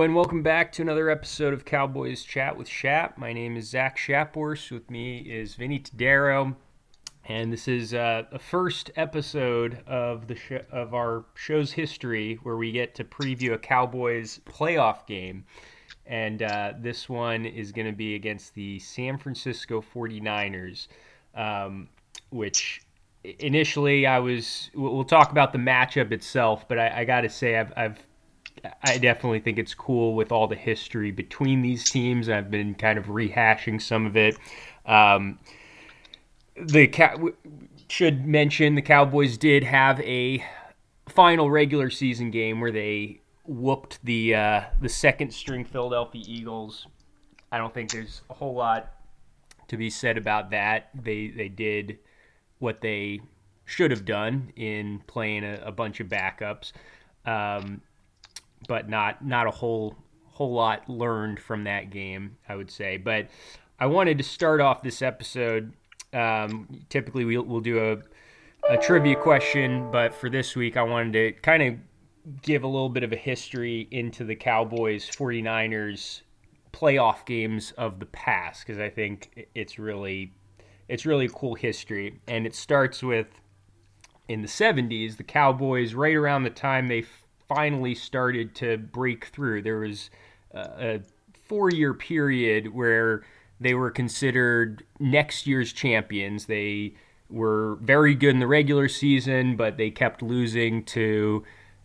And 0.00 0.14
welcome 0.14 0.44
back 0.44 0.70
to 0.72 0.82
another 0.82 1.10
episode 1.10 1.52
of 1.52 1.64
Cowboys 1.64 2.22
Chat 2.22 2.56
with 2.56 2.68
Shap. 2.68 3.18
My 3.18 3.32
name 3.32 3.56
is 3.56 3.68
Zach 3.68 3.98
Shapworth. 3.98 4.70
With 4.70 4.88
me 4.92 5.18
is 5.18 5.56
Vinny 5.56 5.80
Tadaro, 5.80 6.54
and 7.24 7.52
this 7.52 7.66
is 7.66 7.92
uh, 7.92 8.22
the 8.30 8.38
first 8.38 8.92
episode 8.94 9.82
of 9.88 10.28
the 10.28 10.36
sh- 10.36 10.64
of 10.70 10.94
our 10.94 11.24
show's 11.34 11.72
history 11.72 12.38
where 12.44 12.56
we 12.56 12.70
get 12.70 12.94
to 12.94 13.04
preview 13.04 13.54
a 13.54 13.58
Cowboys 13.58 14.40
playoff 14.46 15.04
game. 15.04 15.44
And 16.06 16.44
uh, 16.44 16.74
this 16.78 17.08
one 17.08 17.44
is 17.44 17.72
going 17.72 17.88
to 17.88 17.92
be 17.92 18.14
against 18.14 18.54
the 18.54 18.78
San 18.78 19.18
Francisco 19.18 19.82
49ers, 19.82 20.86
um, 21.34 21.88
which 22.30 22.82
initially 23.24 24.06
I 24.06 24.20
was. 24.20 24.70
We'll 24.74 25.02
talk 25.02 25.32
about 25.32 25.52
the 25.52 25.58
matchup 25.58 26.12
itself, 26.12 26.68
but 26.68 26.78
I, 26.78 27.00
I 27.00 27.04
got 27.04 27.22
to 27.22 27.28
say 27.28 27.58
I've, 27.58 27.72
I've 27.76 28.07
I 28.82 28.98
definitely 28.98 29.40
think 29.40 29.58
it's 29.58 29.74
cool 29.74 30.14
with 30.14 30.32
all 30.32 30.46
the 30.46 30.56
history 30.56 31.10
between 31.10 31.62
these 31.62 31.90
teams. 31.90 32.28
I've 32.28 32.50
been 32.50 32.74
kind 32.74 32.98
of 32.98 33.06
rehashing 33.06 33.80
some 33.80 34.06
of 34.06 34.16
it. 34.16 34.36
Um, 34.86 35.38
the 36.56 36.90
should 37.88 38.26
mention 38.26 38.74
the 38.74 38.82
Cowboys 38.82 39.36
did 39.38 39.64
have 39.64 40.00
a 40.00 40.44
final 41.08 41.50
regular 41.50 41.90
season 41.90 42.30
game 42.30 42.60
where 42.60 42.72
they 42.72 43.20
whooped 43.44 43.98
the 44.04 44.34
uh, 44.34 44.62
the 44.80 44.88
second 44.88 45.32
string 45.32 45.64
Philadelphia 45.64 46.22
Eagles. 46.26 46.86
I 47.50 47.58
don't 47.58 47.72
think 47.72 47.90
there's 47.90 48.22
a 48.28 48.34
whole 48.34 48.54
lot 48.54 48.92
to 49.68 49.76
be 49.76 49.90
said 49.90 50.18
about 50.18 50.50
that. 50.50 50.90
They 50.94 51.28
they 51.28 51.48
did 51.48 51.98
what 52.58 52.80
they 52.80 53.20
should 53.64 53.90
have 53.90 54.04
done 54.04 54.52
in 54.56 55.00
playing 55.06 55.44
a, 55.44 55.60
a 55.64 55.72
bunch 55.72 56.00
of 56.00 56.08
backups. 56.08 56.72
Um, 57.24 57.82
but 58.66 58.88
not 58.88 59.24
not 59.24 59.46
a 59.46 59.50
whole 59.50 59.96
whole 60.26 60.52
lot 60.52 60.88
learned 60.88 61.40
from 61.40 61.64
that 61.64 61.90
game, 61.90 62.36
I 62.48 62.54
would 62.56 62.70
say. 62.70 62.96
But 62.96 63.28
I 63.80 63.86
wanted 63.86 64.18
to 64.18 64.24
start 64.24 64.60
off 64.60 64.82
this 64.82 65.02
episode. 65.02 65.72
Um, 66.12 66.84
typically, 66.88 67.24
we'll, 67.24 67.42
we'll 67.42 67.60
do 67.60 68.00
a, 68.70 68.72
a 68.72 68.78
trivia 68.78 69.16
question, 69.16 69.90
but 69.90 70.14
for 70.14 70.30
this 70.30 70.54
week, 70.54 70.76
I 70.76 70.82
wanted 70.82 71.12
to 71.12 71.32
kind 71.42 71.62
of 71.62 72.42
give 72.42 72.62
a 72.62 72.66
little 72.66 72.88
bit 72.88 73.02
of 73.02 73.12
a 73.12 73.16
history 73.16 73.88
into 73.90 74.24
the 74.24 74.36
Cowboys 74.36 75.08
49ers 75.10 76.22
playoff 76.72 77.24
games 77.26 77.72
of 77.72 77.98
the 77.98 78.06
past 78.06 78.64
because 78.64 78.80
I 78.80 78.90
think 78.90 79.48
it's 79.54 79.78
really 79.78 80.32
it's 80.86 81.04
really 81.06 81.28
cool 81.34 81.54
history 81.54 82.20
and 82.28 82.46
it 82.46 82.54
starts 82.54 83.02
with 83.02 83.26
in 84.28 84.42
the 84.42 84.48
70s 84.48 85.16
the 85.16 85.24
Cowboys 85.24 85.94
right 85.94 86.14
around 86.14 86.42
the 86.42 86.50
time 86.50 86.88
they 86.88 87.04
finally 87.48 87.94
started 87.94 88.54
to 88.56 88.76
break 88.76 89.26
through. 89.26 89.62
There 89.62 89.78
was 89.78 90.10
uh, 90.54 90.68
a 90.78 91.00
four 91.44 91.70
year 91.70 91.94
period 91.94 92.74
where 92.74 93.24
they 93.60 93.74
were 93.74 93.90
considered 93.90 94.84
next 95.00 95.46
year's 95.46 95.72
champions. 95.72 96.46
They 96.46 96.94
were 97.30 97.76
very 97.80 98.14
good 98.14 98.30
in 98.30 98.40
the 98.40 98.46
regular 98.46 98.88
season, 98.88 99.56
but 99.56 99.76
they 99.76 99.90
kept 99.90 100.22
losing 100.22 100.84
to 100.84 101.44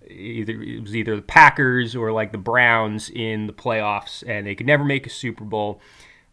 either 0.10 0.62
it 0.62 0.82
was 0.82 0.96
either 0.96 1.16
the 1.16 1.22
Packers 1.22 1.96
or 1.96 2.12
like 2.12 2.32
the 2.32 2.38
Browns 2.38 3.10
in 3.10 3.48
the 3.48 3.54
playoffs, 3.54 4.24
and 4.28 4.46
they 4.46 4.56
could 4.56 4.68
never 4.68 4.84
make 4.84 5.08
a 5.08 5.10
Super 5.10 5.44
Bowl. 5.44 5.82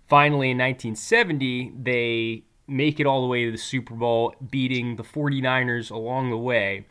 Finally, 0.09 0.51
in 0.51 0.59
1970, 0.59 1.73
they 1.81 2.43
make 2.67 3.01
it 3.01 3.07
all 3.07 3.23
the 3.23 3.29
way 3.29 3.45
to 3.45 3.53
the 3.53 3.59
Super 3.59 3.95
Bowl, 3.95 4.35
beating 4.51 4.97
the 4.97 5.05
49ers 5.05 5.91
along 5.91 6.31
the 6.31 6.37
way. 6.37 6.87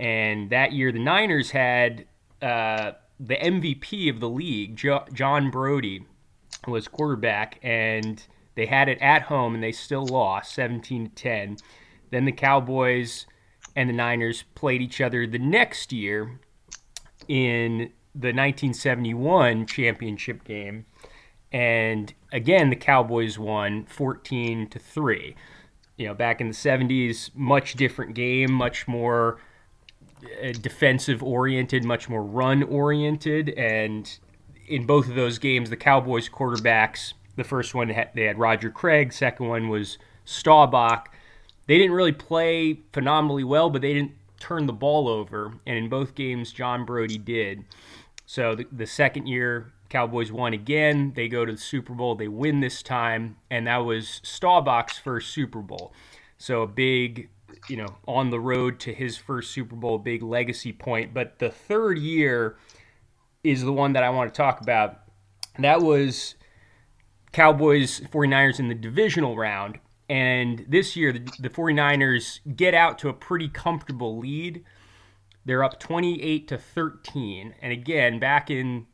And 0.00 0.48
that 0.48 0.72
year, 0.72 0.90
the 0.92 0.98
Niners 0.98 1.50
had 1.50 2.06
uh, 2.40 2.92
the 3.20 3.36
MVP 3.36 4.08
of 4.08 4.18
the 4.18 4.30
league, 4.30 4.74
jo- 4.74 5.04
John 5.12 5.50
Brodie, 5.50 6.06
was 6.66 6.88
quarterback, 6.88 7.60
and 7.62 8.26
they 8.54 8.64
had 8.64 8.88
it 8.88 8.98
at 9.02 9.22
home, 9.22 9.54
and 9.54 9.62
they 9.62 9.72
still 9.72 10.06
lost 10.06 10.54
17 10.54 11.10
to 11.10 11.14
10. 11.14 11.58
Then 12.10 12.24
the 12.24 12.32
Cowboys 12.32 13.26
and 13.76 13.90
the 13.90 13.94
Niners 13.94 14.44
played 14.54 14.80
each 14.80 15.02
other 15.02 15.26
the 15.26 15.38
next 15.38 15.92
year 15.92 16.40
in 17.28 17.92
the 18.14 18.32
1971 18.32 19.66
championship 19.66 20.44
game, 20.44 20.86
and 21.52 22.14
again 22.32 22.70
the 22.70 22.76
Cowboys 22.76 23.38
won 23.38 23.84
14 23.84 24.66
to 24.70 24.78
three. 24.78 25.36
You 25.98 26.08
know, 26.08 26.14
back 26.14 26.40
in 26.40 26.48
the 26.48 26.54
70s, 26.54 27.30
much 27.34 27.74
different 27.74 28.14
game, 28.14 28.50
much 28.50 28.88
more 28.88 29.38
Uh, 30.42 30.52
defensive 30.52 31.22
oriented, 31.22 31.84
much 31.84 32.08
more 32.08 32.22
run 32.22 32.62
oriented. 32.62 33.50
And 33.50 34.18
in 34.68 34.86
both 34.86 35.08
of 35.08 35.14
those 35.14 35.38
games, 35.38 35.70
the 35.70 35.76
Cowboys 35.76 36.28
quarterbacks, 36.28 37.14
the 37.36 37.44
first 37.44 37.74
one 37.74 37.88
they 38.14 38.24
had 38.24 38.38
Roger 38.38 38.70
Craig, 38.70 39.12
second 39.12 39.48
one 39.48 39.68
was 39.68 39.98
Staubach. 40.24 41.14
They 41.66 41.78
didn't 41.78 41.92
really 41.92 42.12
play 42.12 42.80
phenomenally 42.92 43.44
well, 43.44 43.70
but 43.70 43.82
they 43.82 43.94
didn't 43.94 44.12
turn 44.38 44.66
the 44.66 44.72
ball 44.72 45.08
over. 45.08 45.54
And 45.66 45.76
in 45.76 45.88
both 45.88 46.14
games, 46.14 46.52
John 46.52 46.84
Brodie 46.84 47.18
did. 47.18 47.64
So 48.26 48.54
the, 48.54 48.66
the 48.72 48.86
second 48.86 49.26
year, 49.26 49.72
Cowboys 49.88 50.30
won 50.30 50.52
again. 50.52 51.12
They 51.14 51.28
go 51.28 51.44
to 51.44 51.52
the 51.52 51.58
Super 51.58 51.94
Bowl. 51.94 52.14
They 52.14 52.28
win 52.28 52.60
this 52.60 52.82
time, 52.82 53.36
and 53.50 53.66
that 53.66 53.78
was 53.78 54.20
Staubach's 54.24 54.98
first 54.98 55.30
Super 55.30 55.60
Bowl. 55.60 55.92
So 56.38 56.62
a 56.62 56.66
big 56.66 57.28
you 57.68 57.76
know, 57.76 57.96
on 58.06 58.30
the 58.30 58.40
road 58.40 58.80
to 58.80 58.92
his 58.92 59.16
first 59.16 59.50
Super 59.50 59.76
Bowl, 59.76 59.98
big 59.98 60.22
legacy 60.22 60.72
point. 60.72 61.14
But 61.14 61.38
the 61.38 61.50
third 61.50 61.98
year 61.98 62.56
is 63.44 63.62
the 63.62 63.72
one 63.72 63.92
that 63.94 64.02
I 64.02 64.10
want 64.10 64.32
to 64.32 64.36
talk 64.36 64.60
about. 64.60 65.00
That 65.58 65.82
was 65.82 66.34
Cowboys 67.32 68.00
49ers 68.00 68.58
in 68.58 68.68
the 68.68 68.74
divisional 68.74 69.36
round. 69.36 69.78
And 70.08 70.64
this 70.68 70.96
year, 70.96 71.12
the, 71.12 71.20
the 71.38 71.50
49ers 71.50 72.40
get 72.56 72.74
out 72.74 72.98
to 72.98 73.08
a 73.08 73.12
pretty 73.12 73.48
comfortable 73.48 74.18
lead. 74.18 74.64
They're 75.44 75.62
up 75.62 75.78
28 75.78 76.48
to 76.48 76.58
13. 76.58 77.54
And 77.62 77.72
again, 77.72 78.18
back 78.18 78.50
in 78.50 78.86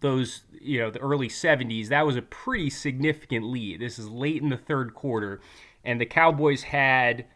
those, 0.00 0.42
you 0.60 0.80
know, 0.80 0.90
the 0.90 0.98
early 0.98 1.28
70s, 1.28 1.88
that 1.88 2.04
was 2.04 2.16
a 2.16 2.22
pretty 2.22 2.70
significant 2.70 3.46
lead. 3.46 3.80
This 3.80 3.98
is 3.98 4.08
late 4.08 4.42
in 4.42 4.48
the 4.48 4.56
third 4.56 4.94
quarter. 4.94 5.40
And 5.84 6.00
the 6.00 6.06
Cowboys 6.06 6.64
had 6.64 7.26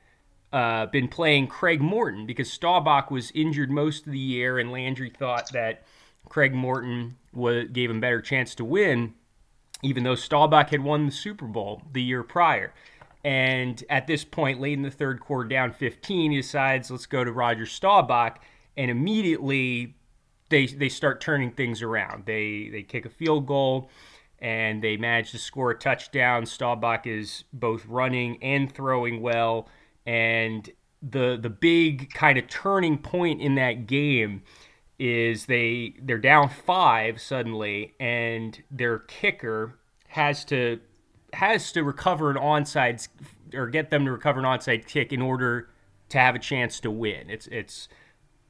uh, 0.52 0.86
been 0.86 1.08
playing 1.08 1.48
Craig 1.48 1.80
Morton 1.80 2.26
because 2.26 2.52
Staubach 2.52 3.10
was 3.10 3.30
injured 3.32 3.70
most 3.70 4.06
of 4.06 4.12
the 4.12 4.18
year, 4.18 4.58
and 4.58 4.70
Landry 4.70 5.10
thought 5.10 5.50
that 5.52 5.82
Craig 6.28 6.54
Morton 6.54 7.16
was, 7.32 7.66
gave 7.72 7.90
him 7.90 8.00
better 8.00 8.20
chance 8.20 8.54
to 8.56 8.64
win, 8.64 9.14
even 9.82 10.04
though 10.04 10.14
Staubach 10.14 10.70
had 10.70 10.82
won 10.82 11.06
the 11.06 11.12
Super 11.12 11.46
Bowl 11.46 11.82
the 11.92 12.02
year 12.02 12.22
prior. 12.22 12.72
And 13.24 13.82
at 13.90 14.06
this 14.06 14.24
point, 14.24 14.60
late 14.60 14.74
in 14.74 14.82
the 14.82 14.90
third 14.90 15.20
quarter, 15.20 15.48
down 15.48 15.72
15, 15.72 16.30
he 16.30 16.36
decides, 16.36 16.90
let's 16.90 17.06
go 17.06 17.24
to 17.24 17.32
Roger 17.32 17.66
Staubach. 17.66 18.40
And 18.76 18.88
immediately 18.88 19.96
they, 20.48 20.66
they 20.66 20.88
start 20.88 21.20
turning 21.20 21.50
things 21.50 21.82
around. 21.82 22.24
They, 22.26 22.68
they 22.70 22.82
kick 22.82 23.04
a 23.04 23.08
field 23.10 23.46
goal 23.46 23.90
and 24.38 24.82
they 24.82 24.96
manage 24.96 25.32
to 25.32 25.38
score 25.38 25.72
a 25.72 25.78
touchdown. 25.78 26.46
Staubach 26.46 27.06
is 27.06 27.44
both 27.52 27.84
running 27.86 28.40
and 28.42 28.72
throwing 28.72 29.20
well 29.20 29.68
and 30.06 30.70
the 31.02 31.38
the 31.40 31.50
big 31.50 32.12
kind 32.12 32.38
of 32.38 32.48
turning 32.48 32.98
point 32.98 33.40
in 33.40 33.54
that 33.56 33.86
game 33.86 34.42
is 34.98 35.46
they 35.46 35.94
they're 36.02 36.18
down 36.18 36.48
five 36.48 37.20
suddenly, 37.20 37.94
and 38.00 38.62
their 38.70 39.00
kicker 39.00 39.78
has 40.08 40.44
to 40.46 40.80
has 41.34 41.72
to 41.72 41.82
recover 41.82 42.30
an 42.30 42.36
onside 42.36 43.06
or 43.52 43.66
get 43.66 43.90
them 43.90 44.04
to 44.04 44.12
recover 44.12 44.40
an 44.40 44.46
onside 44.46 44.86
kick 44.86 45.12
in 45.12 45.20
order 45.20 45.68
to 46.08 46.18
have 46.18 46.34
a 46.34 46.38
chance 46.38 46.80
to 46.80 46.90
win. 46.90 47.28
It's 47.28 47.46
it's 47.48 47.88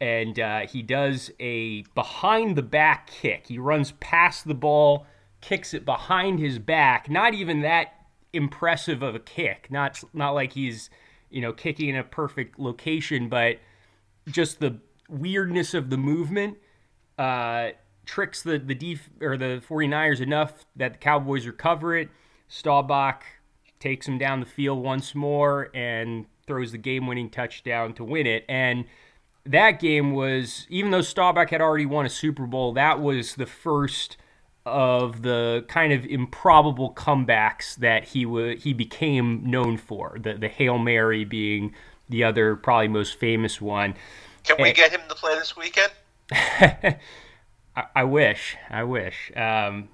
and 0.01 0.39
uh, 0.39 0.61
he 0.67 0.83
does 0.83 1.31
a 1.41 1.83
behind 1.95 2.57
the 2.57 2.63
back 2.63 3.09
kick. 3.11 3.47
He 3.49 3.59
runs 3.59 3.93
past 3.93 4.47
the 4.47 4.55
ball, 4.55 5.07
kicks 5.41 5.73
it 5.75 5.85
behind 5.85 6.39
his 6.39 6.59
back. 6.59 7.09
Not 7.09 7.35
even 7.35 7.63
that 7.63 7.95
impressive 8.33 9.03
of 9.03 9.15
a 9.15 9.21
kick. 9.21 9.69
Not 9.71 10.03
not 10.13 10.33
like 10.33 10.53
he's 10.53 10.91
you 11.31 11.41
know, 11.41 11.53
kicking 11.53 11.89
in 11.89 11.97
a 11.97 12.05
perfect 12.05 12.59
location, 12.59 13.29
but 13.29 13.59
just 14.29 14.61
the 14.61 14.79
weirdness 15.09 15.75
of 15.75 15.91
the 15.91 15.97
movement 15.97 16.59
uh, 17.19 17.71
tricks 18.05 18.43
the 18.43 18.59
the 18.59 18.75
def- 18.75 19.11
or 19.21 19.37
the 19.37 19.63
49ers 19.69 20.21
enough 20.21 20.65
that 20.77 20.95
the 20.95 20.99
Cowboys 20.99 21.47
recover 21.47 21.97
it. 21.97 22.09
Staubach 22.49 23.25
takes 23.81 24.07
him 24.07 24.19
down 24.19 24.41
the 24.41 24.47
field 24.47 24.83
once 24.83 25.15
more 25.15 25.71
and 25.75 26.27
throws 26.47 26.73
the 26.73 26.79
game-winning 26.79 27.29
touchdown 27.29 27.93
to 27.93 28.05
win 28.05 28.27
it. 28.27 28.45
And 28.49 28.85
that 29.45 29.81
game 29.81 30.13
was, 30.13 30.67
even 30.71 30.93
though 30.93 31.03
Staubach 31.03 31.51
had 31.51 31.61
already 31.61 31.87
won 31.87 32.07
a 32.07 32.11
Super 32.11 32.47
Bowl, 32.47 32.73
that 32.75 33.01
was 33.01 33.35
the 33.35 33.47
first 33.47 34.17
of 34.67 35.23
the 35.23 35.65
kind 35.69 35.93
of 35.93 36.05
improbable 36.05 36.93
comebacks 36.93 37.77
that 37.77 38.05
he 38.05 38.25
w- 38.25 38.59
he 38.59 38.73
became 38.73 39.49
known 39.49 39.77
for. 39.77 40.19
The 40.21 40.35
the 40.35 40.49
Hail 40.49 40.79
Mary 40.79 41.25
being 41.25 41.75
the 42.09 42.25
other 42.25 42.57
probably 42.57 42.89
most 42.89 43.19
famous 43.19 43.61
one. 43.61 43.95
Can 44.45 44.57
we 44.61 44.69
and, 44.69 44.77
get 44.77 44.91
him 44.91 45.01
to 45.09 45.15
play 45.15 45.35
this 45.37 45.57
weekend? 45.57 45.93
I, 46.33 46.97
I 47.95 48.05
wish, 48.05 48.57
I 48.69 48.85
wish. 48.85 49.33
Um, 49.37 49.89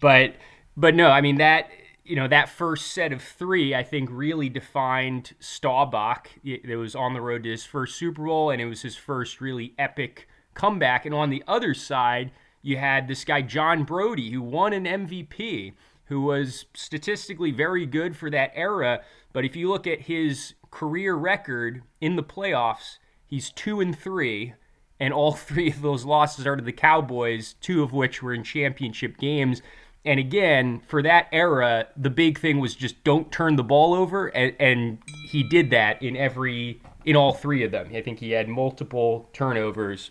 but 0.00 0.34
but 0.76 0.94
no, 0.94 1.10
I 1.10 1.20
mean 1.20 1.36
that 1.36 1.70
you 2.04 2.16
know 2.16 2.28
that 2.28 2.50
first 2.50 2.92
set 2.92 3.12
of 3.12 3.22
three, 3.22 3.74
I 3.74 3.82
think, 3.82 4.10
really 4.12 4.48
defined 4.48 5.34
Staubach. 5.40 6.28
It, 6.44 6.76
was 6.76 6.94
on 6.94 7.14
the 7.14 7.20
road 7.20 7.44
to 7.44 7.50
his 7.50 7.64
first 7.64 7.96
Super 7.96 8.24
Bowl, 8.24 8.50
and 8.50 8.60
it 8.60 8.66
was 8.66 8.82
his 8.82 8.96
first 8.96 9.40
really 9.40 9.74
epic 9.78 10.28
comeback. 10.52 11.06
And 11.06 11.14
on 11.14 11.30
the 11.30 11.42
other 11.48 11.72
side, 11.72 12.30
you 12.64 12.78
had 12.78 13.06
this 13.06 13.24
guy 13.24 13.42
John 13.42 13.84
Brodie, 13.84 14.30
who 14.30 14.40
won 14.40 14.72
an 14.72 14.86
MVP, 14.86 15.74
who 16.06 16.22
was 16.22 16.64
statistically 16.72 17.50
very 17.50 17.84
good 17.84 18.16
for 18.16 18.30
that 18.30 18.52
era. 18.54 19.02
But 19.34 19.44
if 19.44 19.54
you 19.54 19.68
look 19.68 19.86
at 19.86 20.00
his 20.00 20.54
career 20.70 21.14
record 21.14 21.82
in 22.00 22.16
the 22.16 22.22
playoffs, 22.22 22.98
he's 23.26 23.50
two 23.50 23.80
and 23.80 23.96
three 23.96 24.54
and 24.98 25.12
all 25.12 25.32
three 25.34 25.68
of 25.68 25.82
those 25.82 26.06
losses 26.06 26.46
are 26.46 26.56
to 26.56 26.64
the 26.64 26.72
Cowboys, 26.72 27.54
two 27.60 27.82
of 27.82 27.92
which 27.92 28.22
were 28.22 28.32
in 28.32 28.42
championship 28.42 29.18
games. 29.18 29.60
And 30.02 30.18
again, 30.18 30.80
for 30.88 31.02
that 31.02 31.28
era, 31.32 31.88
the 31.96 32.10
big 32.10 32.38
thing 32.38 32.60
was 32.60 32.74
just 32.74 33.04
don't 33.04 33.30
turn 33.30 33.56
the 33.56 33.62
ball 33.62 33.92
over, 33.92 34.28
and, 34.28 34.54
and 34.58 34.98
he 35.30 35.42
did 35.42 35.68
that 35.70 36.02
in 36.02 36.16
every 36.16 36.80
in 37.04 37.14
all 37.14 37.34
three 37.34 37.62
of 37.62 37.72
them. 37.72 37.90
I 37.94 38.00
think 38.00 38.20
he 38.20 38.30
had 38.30 38.48
multiple 38.48 39.28
turnovers 39.34 40.10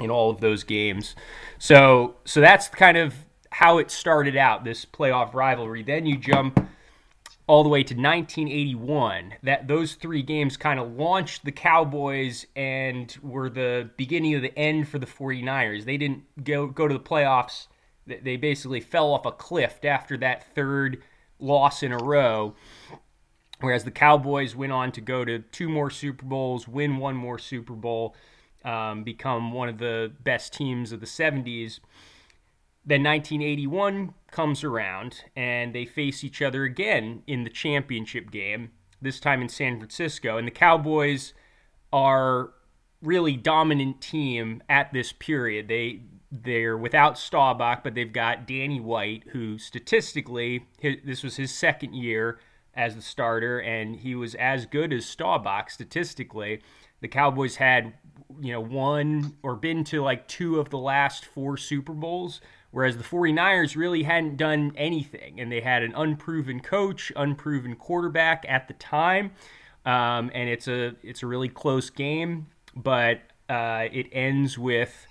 in 0.00 0.10
all 0.10 0.30
of 0.30 0.40
those 0.40 0.64
games. 0.64 1.14
So 1.58 2.16
so 2.24 2.40
that's 2.40 2.68
kind 2.68 2.96
of 2.96 3.14
how 3.50 3.78
it 3.78 3.90
started 3.90 4.36
out 4.36 4.64
this 4.64 4.84
playoff 4.84 5.34
rivalry. 5.34 5.82
Then 5.82 6.06
you 6.06 6.16
jump 6.16 6.68
all 7.46 7.62
the 7.62 7.68
way 7.68 7.82
to 7.82 7.94
1981. 7.94 9.34
That 9.42 9.66
those 9.66 9.94
three 9.94 10.22
games 10.22 10.56
kind 10.56 10.78
of 10.78 10.92
launched 10.92 11.44
the 11.44 11.52
Cowboys 11.52 12.46
and 12.54 13.16
were 13.22 13.48
the 13.50 13.90
beginning 13.96 14.34
of 14.34 14.42
the 14.42 14.56
end 14.56 14.88
for 14.88 14.98
the 14.98 15.06
49ers. 15.06 15.84
They 15.84 15.96
didn't 15.96 16.44
go 16.44 16.66
go 16.66 16.86
to 16.86 16.94
the 16.94 17.00
playoffs. 17.00 17.66
They 18.06 18.36
basically 18.36 18.80
fell 18.80 19.12
off 19.12 19.26
a 19.26 19.32
cliff 19.32 19.84
after 19.84 20.16
that 20.18 20.54
third 20.54 21.02
loss 21.38 21.82
in 21.82 21.92
a 21.92 21.98
row. 21.98 22.54
Whereas 23.60 23.84
the 23.84 23.90
Cowboys 23.90 24.54
went 24.54 24.72
on 24.72 24.92
to 24.92 25.00
go 25.00 25.24
to 25.24 25.40
two 25.40 25.68
more 25.68 25.90
Super 25.90 26.24
Bowls, 26.24 26.68
win 26.68 26.98
one 26.98 27.16
more 27.16 27.38
Super 27.38 27.74
Bowl, 27.74 28.14
um, 28.64 29.04
become 29.04 29.52
one 29.52 29.68
of 29.68 29.78
the 29.78 30.12
best 30.22 30.52
teams 30.52 30.92
of 30.92 31.00
the 31.00 31.06
70s. 31.06 31.80
Then 32.84 33.02
1981 33.02 34.14
comes 34.30 34.64
around 34.64 35.24
and 35.36 35.74
they 35.74 35.84
face 35.84 36.24
each 36.24 36.40
other 36.40 36.64
again 36.64 37.22
in 37.26 37.44
the 37.44 37.50
championship 37.50 38.30
game, 38.30 38.70
this 39.00 39.20
time 39.20 39.42
in 39.42 39.48
San 39.48 39.78
Francisco. 39.78 40.38
And 40.38 40.46
the 40.46 40.52
Cowboys 40.52 41.34
are 41.92 42.50
really 43.02 43.36
dominant 43.36 44.00
team 44.00 44.62
at 44.68 44.92
this 44.92 45.12
period. 45.12 45.68
They 45.68 46.02
they're 46.30 46.76
without 46.76 47.18
Staubach, 47.18 47.82
but 47.82 47.94
they've 47.94 48.12
got 48.12 48.46
Danny 48.46 48.80
White, 48.80 49.24
who 49.30 49.56
statistically 49.56 50.66
his, 50.78 50.96
this 51.04 51.22
was 51.22 51.36
his 51.36 51.54
second 51.54 51.94
year 51.94 52.38
as 52.74 52.94
the 52.94 53.02
starter, 53.02 53.60
and 53.60 53.96
he 53.96 54.14
was 54.14 54.34
as 54.34 54.66
good 54.66 54.92
as 54.92 55.06
Staubach 55.06 55.70
statistically. 55.70 56.60
The 57.00 57.08
Cowboys 57.08 57.56
had 57.56 57.94
you 58.40 58.52
know 58.52 58.60
won 58.60 59.34
or 59.42 59.56
been 59.56 59.84
to 59.84 60.02
like 60.02 60.28
two 60.28 60.58
of 60.60 60.70
the 60.70 60.78
last 60.78 61.24
four 61.24 61.56
Super 61.56 61.92
Bowls 61.92 62.40
Whereas 62.70 62.98
the 62.98 63.04
49ers 63.04 63.76
really 63.76 64.02
hadn't 64.02 64.36
done 64.36 64.72
anything, 64.76 65.40
and 65.40 65.50
they 65.50 65.62
had 65.62 65.82
an 65.82 65.94
unproven 65.94 66.60
coach, 66.60 67.10
unproven 67.16 67.76
quarterback 67.76 68.44
at 68.46 68.68
the 68.68 68.74
time. 68.74 69.32
Um, 69.86 70.30
and 70.34 70.50
it's 70.50 70.68
a 70.68 70.94
it's 71.02 71.22
a 71.22 71.26
really 71.26 71.48
close 71.48 71.88
game, 71.88 72.48
but 72.76 73.20
uh, 73.48 73.86
it 73.90 74.08
ends 74.12 74.58
with 74.58 75.06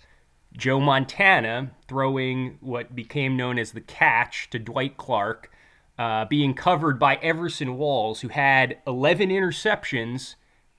Joe 0.56 0.80
Montana 0.80 1.72
throwing 1.88 2.58
what 2.62 2.96
became 2.96 3.36
known 3.36 3.58
as 3.58 3.72
the 3.72 3.82
catch 3.82 4.52
to 4.52 4.60
Dwight 4.60 4.98
Clark, 4.98 5.52
uh, 5.98 6.26
being 6.26 6.54
covered 6.54 7.00
by 7.00 7.16
Everson 7.16 7.76
Walls, 7.78 8.22
who 8.22 8.28
had 8.28 8.78
11 8.86 9.30
interceptions 9.30 10.36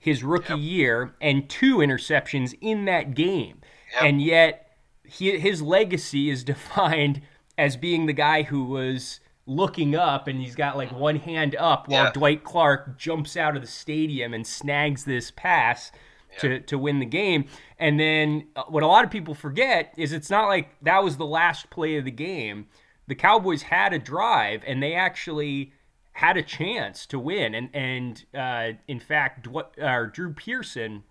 his 0.08 0.24
rookie 0.24 0.54
yep. 0.54 0.58
year 0.58 1.14
and 1.20 1.48
two 1.48 1.76
interceptions 1.78 2.56
in 2.60 2.84
that 2.86 3.14
game, 3.14 3.60
yep. 3.94 4.02
and 4.02 4.20
yet 4.20 4.76
he, 5.04 5.38
his 5.38 5.62
legacy 5.62 6.30
is 6.30 6.44
defined 6.52 7.22
as 7.56 7.76
being 7.76 8.06
the 8.06 8.12
guy 8.12 8.42
who 8.42 8.64
was 8.64 9.20
looking 9.46 9.96
up 9.96 10.28
and 10.28 10.40
he's 10.40 10.54
got 10.54 10.76
like 10.76 10.92
one 10.92 11.16
hand 11.16 11.56
up 11.56 11.88
while 11.88 12.04
yeah. 12.04 12.12
Dwight 12.12 12.44
Clark 12.44 12.98
jumps 12.98 13.36
out 13.36 13.56
of 13.56 13.62
the 13.62 13.68
stadium 13.68 14.34
and 14.34 14.46
snags 14.46 15.04
this 15.04 15.30
pass 15.30 15.90
yeah. 16.32 16.38
to, 16.38 16.60
to 16.60 16.78
win 16.78 16.98
the 16.98 17.06
game. 17.06 17.46
And 17.78 17.98
then 17.98 18.46
uh, 18.54 18.64
what 18.68 18.82
a 18.82 18.86
lot 18.86 19.04
of 19.04 19.10
people 19.10 19.34
forget 19.34 19.94
is 19.96 20.12
it's 20.12 20.28
not 20.28 20.48
like 20.48 20.68
that 20.82 21.02
was 21.02 21.16
the 21.16 21.26
last 21.26 21.70
play 21.70 21.96
of 21.96 22.04
the 22.04 22.10
game. 22.10 22.66
The 23.06 23.14
Cowboys 23.14 23.62
had 23.62 23.94
a 23.94 23.98
drive 23.98 24.62
and 24.66 24.82
they 24.82 24.94
actually 24.94 25.72
had 26.18 26.36
a 26.36 26.42
chance 26.42 27.06
to 27.06 27.18
win. 27.18 27.54
And 27.54 27.70
and 27.72 28.24
uh, 28.34 28.78
in 28.88 28.98
fact, 28.98 29.46
uh, 29.80 30.06
Drew 30.12 30.32
Pearson 30.32 31.04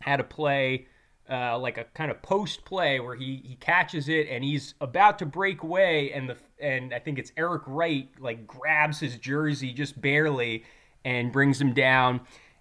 had 0.00 0.20
a 0.20 0.24
play 0.24 0.86
uh, 1.28 1.58
like 1.58 1.78
a 1.78 1.84
kind 1.94 2.10
of 2.12 2.22
post 2.22 2.64
play 2.64 3.00
where 3.00 3.16
he 3.16 3.42
he 3.44 3.56
catches 3.56 4.08
it 4.08 4.28
and 4.28 4.44
he's 4.44 4.74
about 4.80 5.18
to 5.18 5.26
break 5.26 5.62
away 5.62 6.12
and 6.12 6.28
the 6.28 6.36
and 6.60 6.94
I 6.94 7.00
think 7.00 7.18
it's 7.18 7.32
Eric 7.36 7.62
Wright 7.66 8.08
like 8.20 8.46
grabs 8.46 9.00
his 9.00 9.16
jersey 9.16 9.72
just 9.72 10.00
barely 10.00 10.64
and 11.04 11.32
brings 11.32 11.60
him 11.60 11.74
down 11.74 12.20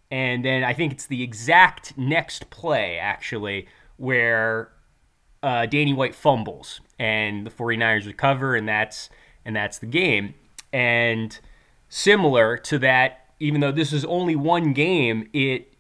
and 0.10 0.46
then 0.46 0.64
I 0.64 0.74
think 0.74 0.94
it's 0.94 1.08
the 1.08 1.24
exact 1.24 1.98
next 1.98 2.50
play 2.50 2.98
actually 2.98 3.68
where 3.98 4.72
uh, 5.44 5.66
Danny 5.66 5.94
White 5.94 6.16
fumbles 6.16 6.82
and 7.00 7.46
the 7.46 7.52
49ers 7.52 8.06
recover 8.06 8.56
and 8.56 8.68
that's 8.68 9.10
and 9.44 9.56
that's 9.56 9.80
the 9.80 9.88
game 9.88 10.36
and 10.72 11.40
similar 11.94 12.56
to 12.56 12.80
that 12.80 13.28
even 13.38 13.60
though 13.60 13.72
this 13.72 13.92
is 13.92 14.06
only 14.06 14.34
one 14.34 14.72
game 14.72 15.28
it 15.34 15.72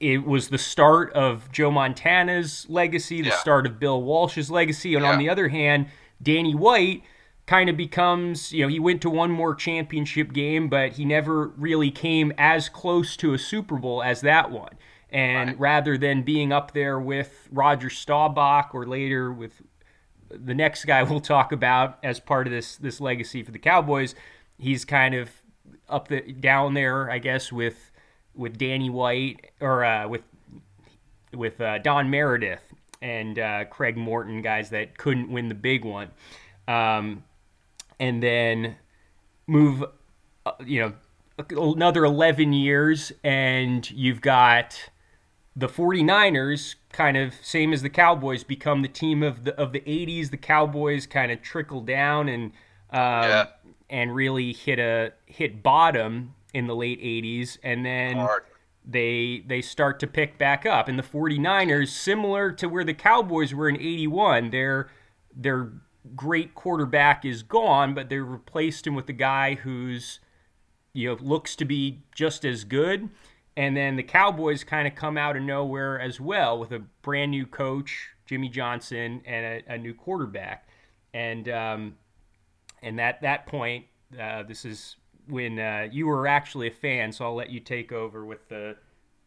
it 0.00 0.24
was 0.24 0.48
the 0.48 0.58
start 0.58 1.12
of 1.12 1.50
Joe 1.52 1.70
Montana's 1.70 2.66
legacy, 2.68 3.22
the 3.22 3.28
yeah. 3.28 3.36
start 3.36 3.66
of 3.66 3.78
Bill 3.78 4.02
Walsh's 4.02 4.50
legacy, 4.50 4.94
and 4.94 5.04
yeah. 5.04 5.12
on 5.12 5.18
the 5.18 5.28
other 5.28 5.48
hand, 5.48 5.86
Danny 6.22 6.54
White 6.54 7.02
kind 7.46 7.70
of 7.70 7.76
becomes, 7.76 8.52
you 8.52 8.62
know, 8.62 8.68
he 8.68 8.78
went 8.78 9.00
to 9.02 9.10
one 9.10 9.30
more 9.30 9.54
championship 9.54 10.32
game, 10.32 10.68
but 10.68 10.92
he 10.92 11.04
never 11.04 11.48
really 11.48 11.90
came 11.90 12.32
as 12.36 12.68
close 12.68 13.16
to 13.16 13.34
a 13.34 13.38
Super 13.38 13.76
Bowl 13.76 14.02
as 14.02 14.20
that 14.20 14.50
one. 14.50 14.72
And 15.10 15.50
right. 15.50 15.60
rather 15.60 15.96
than 15.96 16.22
being 16.22 16.52
up 16.52 16.72
there 16.74 16.98
with 16.98 17.48
Roger 17.50 17.88
Staubach 17.88 18.74
or 18.74 18.84
later 18.84 19.32
with 19.32 19.62
the 20.28 20.54
next 20.54 20.84
guy 20.84 21.02
we'll 21.04 21.20
talk 21.20 21.52
about 21.52 21.98
as 22.02 22.20
part 22.20 22.46
of 22.46 22.52
this 22.52 22.76
this 22.76 23.00
legacy 23.00 23.42
for 23.42 23.52
the 23.52 23.58
Cowboys, 23.58 24.14
he's 24.58 24.84
kind 24.84 25.14
of 25.14 25.30
up 25.88 26.08
the 26.08 26.20
down 26.20 26.74
there, 26.74 27.10
I 27.10 27.18
guess, 27.18 27.52
with 27.52 27.90
with 28.34 28.58
Danny 28.58 28.90
White 28.90 29.50
or 29.60 29.84
uh, 29.84 30.08
with 30.08 30.22
with 31.34 31.60
uh, 31.60 31.78
Don 31.78 32.10
Meredith 32.10 32.72
and 33.02 33.38
uh, 33.38 33.64
Craig 33.66 33.96
Morton, 33.96 34.42
guys 34.42 34.70
that 34.70 34.98
couldn't 34.98 35.30
win 35.30 35.48
the 35.48 35.54
big 35.54 35.84
one, 35.84 36.10
um, 36.66 37.24
and 38.00 38.22
then 38.22 38.76
move, 39.46 39.84
uh, 40.44 40.52
you 40.64 40.80
know, 40.80 40.92
another 41.50 42.04
11 42.04 42.52
years, 42.52 43.12
and 43.22 43.88
you've 43.90 44.20
got 44.20 44.90
the 45.54 45.68
49ers 45.68 46.76
kind 46.92 47.16
of 47.16 47.34
same 47.42 47.72
as 47.72 47.82
the 47.82 47.90
Cowboys 47.90 48.44
become 48.44 48.82
the 48.82 48.88
team 48.88 49.22
of 49.22 49.44
the 49.44 49.54
of 49.56 49.72
the 49.72 49.80
80s. 49.80 50.30
The 50.30 50.36
Cowboys 50.36 51.06
kind 51.06 51.30
of 51.30 51.42
trickle 51.42 51.80
down 51.80 52.28
and 52.28 52.52
um, 52.90 53.00
yeah. 53.00 53.46
and 53.90 54.14
really 54.14 54.52
hit 54.52 54.78
a 54.78 55.12
hit 55.26 55.62
bottom 55.62 56.34
in 56.54 56.66
the 56.66 56.74
late 56.74 57.00
80s 57.00 57.58
and 57.62 57.84
then 57.84 58.16
Hard. 58.16 58.44
they 58.84 59.44
they 59.46 59.60
start 59.60 60.00
to 60.00 60.06
pick 60.06 60.38
back 60.38 60.64
up 60.64 60.88
and 60.88 60.98
the 60.98 61.02
49ers 61.02 61.88
similar 61.88 62.50
to 62.52 62.68
where 62.68 62.84
the 62.84 62.94
Cowboys 62.94 63.54
were 63.54 63.68
in 63.68 63.76
81 63.76 64.50
their 64.50 64.88
their 65.34 65.72
great 66.16 66.54
quarterback 66.54 67.24
is 67.24 67.42
gone 67.42 67.94
but 67.94 68.08
they 68.08 68.18
replaced 68.18 68.86
him 68.86 68.94
with 68.94 69.08
a 69.08 69.14
guy 69.14 69.56
who's 69.56 70.20
you 70.94 71.08
know 71.08 71.18
looks 71.20 71.54
to 71.56 71.64
be 71.64 72.00
just 72.14 72.44
as 72.44 72.64
good 72.64 73.10
and 73.56 73.76
then 73.76 73.96
the 73.96 74.02
Cowboys 74.02 74.64
kind 74.64 74.88
of 74.88 74.94
come 74.94 75.18
out 75.18 75.36
of 75.36 75.42
nowhere 75.42 76.00
as 76.00 76.18
well 76.20 76.58
with 76.58 76.72
a 76.72 76.78
brand 77.02 77.32
new 77.32 77.44
coach 77.44 78.10
Jimmy 78.24 78.48
Johnson 78.48 79.20
and 79.26 79.62
a, 79.68 79.74
a 79.74 79.78
new 79.78 79.92
quarterback 79.92 80.66
and 81.12 81.48
um, 81.50 81.96
and 82.82 83.00
at 83.00 83.20
that 83.22 83.46
point 83.46 83.84
uh, 84.20 84.42
this 84.42 84.64
is 84.64 84.96
when 85.28 85.58
uh, 85.58 85.88
you 85.90 86.06
were 86.06 86.26
actually 86.26 86.68
a 86.68 86.72
fan, 86.72 87.12
so 87.12 87.24
I'll 87.24 87.34
let 87.34 87.50
you 87.50 87.60
take 87.60 87.92
over 87.92 88.24
with 88.24 88.48
the 88.48 88.76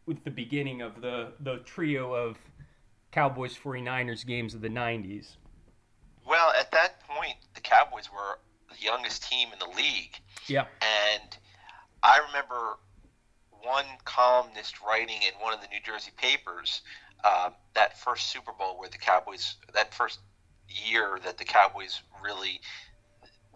with 0.06 0.24
the 0.24 0.30
beginning 0.30 0.82
of 0.82 1.00
the 1.00 1.32
the 1.40 1.58
trio 1.58 2.12
of 2.12 2.38
Cowboys 3.12 3.56
49ers 3.56 4.26
games 4.26 4.54
of 4.54 4.60
the 4.62 4.68
90s. 4.68 5.36
Well, 6.26 6.52
at 6.58 6.72
that 6.72 7.06
point, 7.06 7.36
the 7.54 7.60
Cowboys 7.60 8.08
were 8.12 8.38
the 8.68 8.82
youngest 8.82 9.28
team 9.28 9.48
in 9.52 9.58
the 9.58 9.76
league. 9.76 10.18
Yeah. 10.46 10.64
And 10.80 11.36
I 12.02 12.20
remember 12.26 12.78
one 13.62 13.84
columnist 14.04 14.80
writing 14.80 15.20
in 15.22 15.40
one 15.40 15.52
of 15.52 15.60
the 15.60 15.68
New 15.68 15.80
Jersey 15.84 16.10
papers 16.16 16.82
uh, 17.22 17.50
that 17.74 17.98
first 17.98 18.30
Super 18.30 18.52
Bowl 18.52 18.78
where 18.78 18.88
the 18.88 18.98
Cowboys, 18.98 19.56
that 19.74 19.94
first 19.94 20.20
year 20.68 21.18
that 21.24 21.38
the 21.38 21.44
Cowboys 21.44 22.02
really 22.24 22.60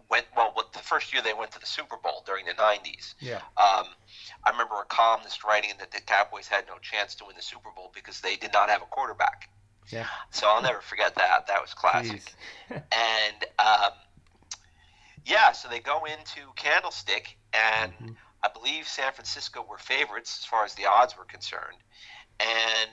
went 0.09 0.25
well. 0.35 0.51
What 0.53 0.73
the 0.73 0.79
first 0.79 1.11
year 1.13 1.21
they 1.21 1.33
went 1.33 1.51
to 1.51 1.59
the 1.59 1.65
Super 1.65 1.97
Bowl 1.97 2.23
during 2.25 2.45
the 2.45 2.53
'90s. 2.53 3.13
Yeah. 3.19 3.37
Um, 3.57 3.87
I 4.43 4.49
remember 4.51 4.75
a 4.81 4.85
columnist 4.85 5.43
writing 5.43 5.71
that 5.79 5.91
the 5.91 6.01
Cowboys 6.01 6.47
had 6.47 6.65
no 6.67 6.77
chance 6.81 7.15
to 7.15 7.25
win 7.25 7.35
the 7.35 7.41
Super 7.41 7.69
Bowl 7.75 7.91
because 7.93 8.21
they 8.21 8.35
did 8.35 8.53
not 8.53 8.69
have 8.69 8.81
a 8.81 8.85
quarterback. 8.85 9.49
Yeah. 9.89 10.05
So 10.31 10.47
I'll 10.47 10.61
never 10.61 10.81
forget 10.81 11.15
that. 11.15 11.47
That 11.47 11.61
was 11.61 11.73
classic. 11.73 12.21
And 12.69 13.45
um, 13.59 13.91
yeah, 15.25 15.51
so 15.53 15.67
they 15.69 15.79
go 15.79 16.05
into 16.05 16.51
Candlestick, 16.55 17.37
and 17.53 17.93
Mhm. 17.93 18.15
I 18.43 18.49
believe 18.49 18.87
San 18.87 19.11
Francisco 19.13 19.61
were 19.61 19.77
favorites 19.77 20.39
as 20.39 20.45
far 20.45 20.63
as 20.65 20.73
the 20.75 20.85
odds 20.85 21.17
were 21.17 21.25
concerned, 21.25 21.77
and 22.39 22.91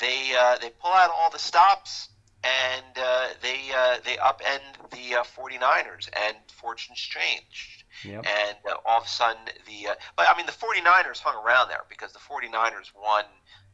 they 0.00 0.34
uh, 0.36 0.58
they 0.58 0.70
pull 0.70 0.92
out 0.92 1.10
all 1.10 1.30
the 1.30 1.38
stops 1.38 2.08
and 2.44 2.98
uh, 2.98 3.28
they 3.42 3.58
uh, 3.76 3.96
they 4.04 4.16
upend 4.16 4.60
the 4.90 5.16
uh, 5.16 5.24
49ers, 5.24 6.08
and 6.26 6.36
fortunes 6.52 6.98
changed. 6.98 7.84
Yep. 8.04 8.26
And 8.26 8.56
uh, 8.70 8.76
all 8.86 8.98
of 8.98 9.04
a 9.06 9.08
sudden, 9.08 9.42
the 9.66 9.90
uh, 9.90 9.94
but 10.16 10.26
I 10.32 10.36
mean 10.36 10.46
the 10.46 10.52
49ers 10.52 11.18
hung 11.18 11.34
around 11.44 11.68
there 11.68 11.82
because 11.88 12.12
the 12.12 12.20
49ers 12.20 12.92
won 12.94 13.24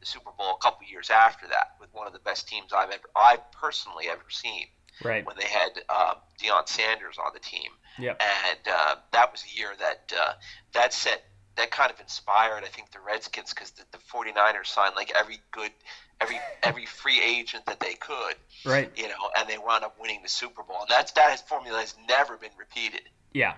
the 0.01 0.07
Super 0.07 0.31
Bowl 0.37 0.57
a 0.59 0.63
couple 0.63 0.87
years 0.87 1.11
after 1.11 1.47
that 1.49 1.73
with 1.81 1.91
one 1.93 2.07
of 2.07 2.13
the 2.13 2.19
best 2.21 2.49
teams 2.49 2.73
I've 2.73 2.91
ever 2.91 3.09
I 3.15 3.39
personally 3.53 4.07
ever 4.11 4.25
seen 4.31 4.67
Right. 5.03 5.27
when 5.27 5.35
they 5.37 5.47
had 5.49 5.71
uh, 5.89 6.15
Deion 6.41 6.69
Sanders 6.69 7.17
on 7.19 7.33
the 7.35 7.41
team, 7.41 7.71
Yep. 7.99 8.23
and 8.23 8.61
uh, 8.73 8.95
that 9.13 9.33
was 9.33 9.43
the 9.43 9.59
year 9.59 9.71
that 9.79 10.13
uh, 10.17 10.33
that 10.73 10.93
set 10.93 11.23
that 11.57 11.71
kind 11.71 11.91
of 11.93 12.01
inspired 12.01 12.63
I 12.65 12.69
think 12.69 12.93
the 12.93 12.99
Redskins 13.07 13.53
because 13.53 13.73
the, 13.73 13.83
the 13.93 13.99
49ers 13.99 14.67
signed 14.67 14.95
like 14.97 15.13
every 15.19 15.41
good 15.53 15.71
every 16.25 16.39
every 16.63 16.87
free 16.87 17.21
agent 17.23 17.67
that 17.67 17.81
they 17.81 17.95
could, 17.95 18.35
Right. 18.65 18.91
you 18.97 19.09
know, 19.09 19.31
and 19.39 19.49
they 19.49 19.59
wound 19.59 19.85
up 19.85 19.97
winning 20.01 20.21
the 20.23 20.29
Super 20.29 20.63
Bowl. 20.63 20.79
And 20.81 20.89
that's 20.89 21.13
that 21.13 21.31
has 21.31 21.43
formula 21.43 21.79
has 21.81 21.95
never 22.09 22.37
been 22.37 22.51
repeated. 22.59 23.03
Yeah. 23.33 23.55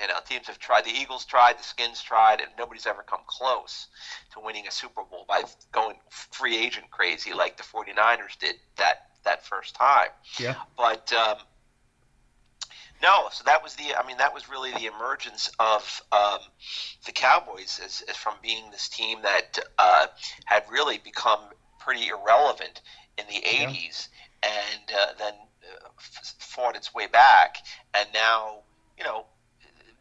You 0.00 0.08
know, 0.08 0.14
teams 0.28 0.46
have 0.48 0.58
tried. 0.58 0.84
The 0.84 0.90
Eagles 0.90 1.24
tried, 1.24 1.58
the 1.58 1.62
Skins 1.62 2.02
tried, 2.02 2.40
and 2.42 2.50
nobody's 2.58 2.86
ever 2.86 3.02
come 3.02 3.20
close 3.26 3.86
to 4.34 4.40
winning 4.40 4.66
a 4.68 4.70
Super 4.70 5.02
Bowl 5.10 5.24
by 5.26 5.42
going 5.72 5.96
free 6.10 6.56
agent 6.58 6.90
crazy 6.90 7.32
like 7.32 7.56
the 7.56 7.62
49ers 7.62 8.36
did 8.38 8.56
that 8.76 9.08
that 9.24 9.44
first 9.46 9.74
time. 9.74 10.08
Yeah. 10.38 10.56
But 10.76 11.10
um, 11.14 11.38
no, 13.02 13.28
so 13.32 13.42
that 13.44 13.62
was 13.62 13.74
the. 13.76 13.94
I 13.98 14.06
mean, 14.06 14.18
that 14.18 14.32
was 14.34 14.48
really 14.48 14.72
the 14.72 14.86
emergence 14.86 15.50
of 15.58 16.02
um, 16.12 16.38
the 17.04 17.12
Cowboys 17.12 17.80
as, 17.84 18.02
as 18.08 18.16
from 18.16 18.34
being 18.42 18.70
this 18.70 18.88
team 18.88 19.18
that 19.22 19.58
uh, 19.78 20.06
had 20.44 20.64
really 20.70 20.98
become 20.98 21.40
pretty 21.86 22.08
irrelevant 22.08 22.82
in 23.16 23.24
the 23.28 23.34
Yeah. 23.42 23.68
'80s, 23.70 24.08
and 24.42 24.92
uh, 24.92 25.12
then 25.18 25.34
uh, 25.62 25.88
f- 25.98 26.34
fought 26.40 26.76
its 26.76 26.92
way 26.92 27.06
back, 27.06 27.58
and 27.94 28.08
now 28.12 28.58
you 28.98 29.04
know. 29.04 29.26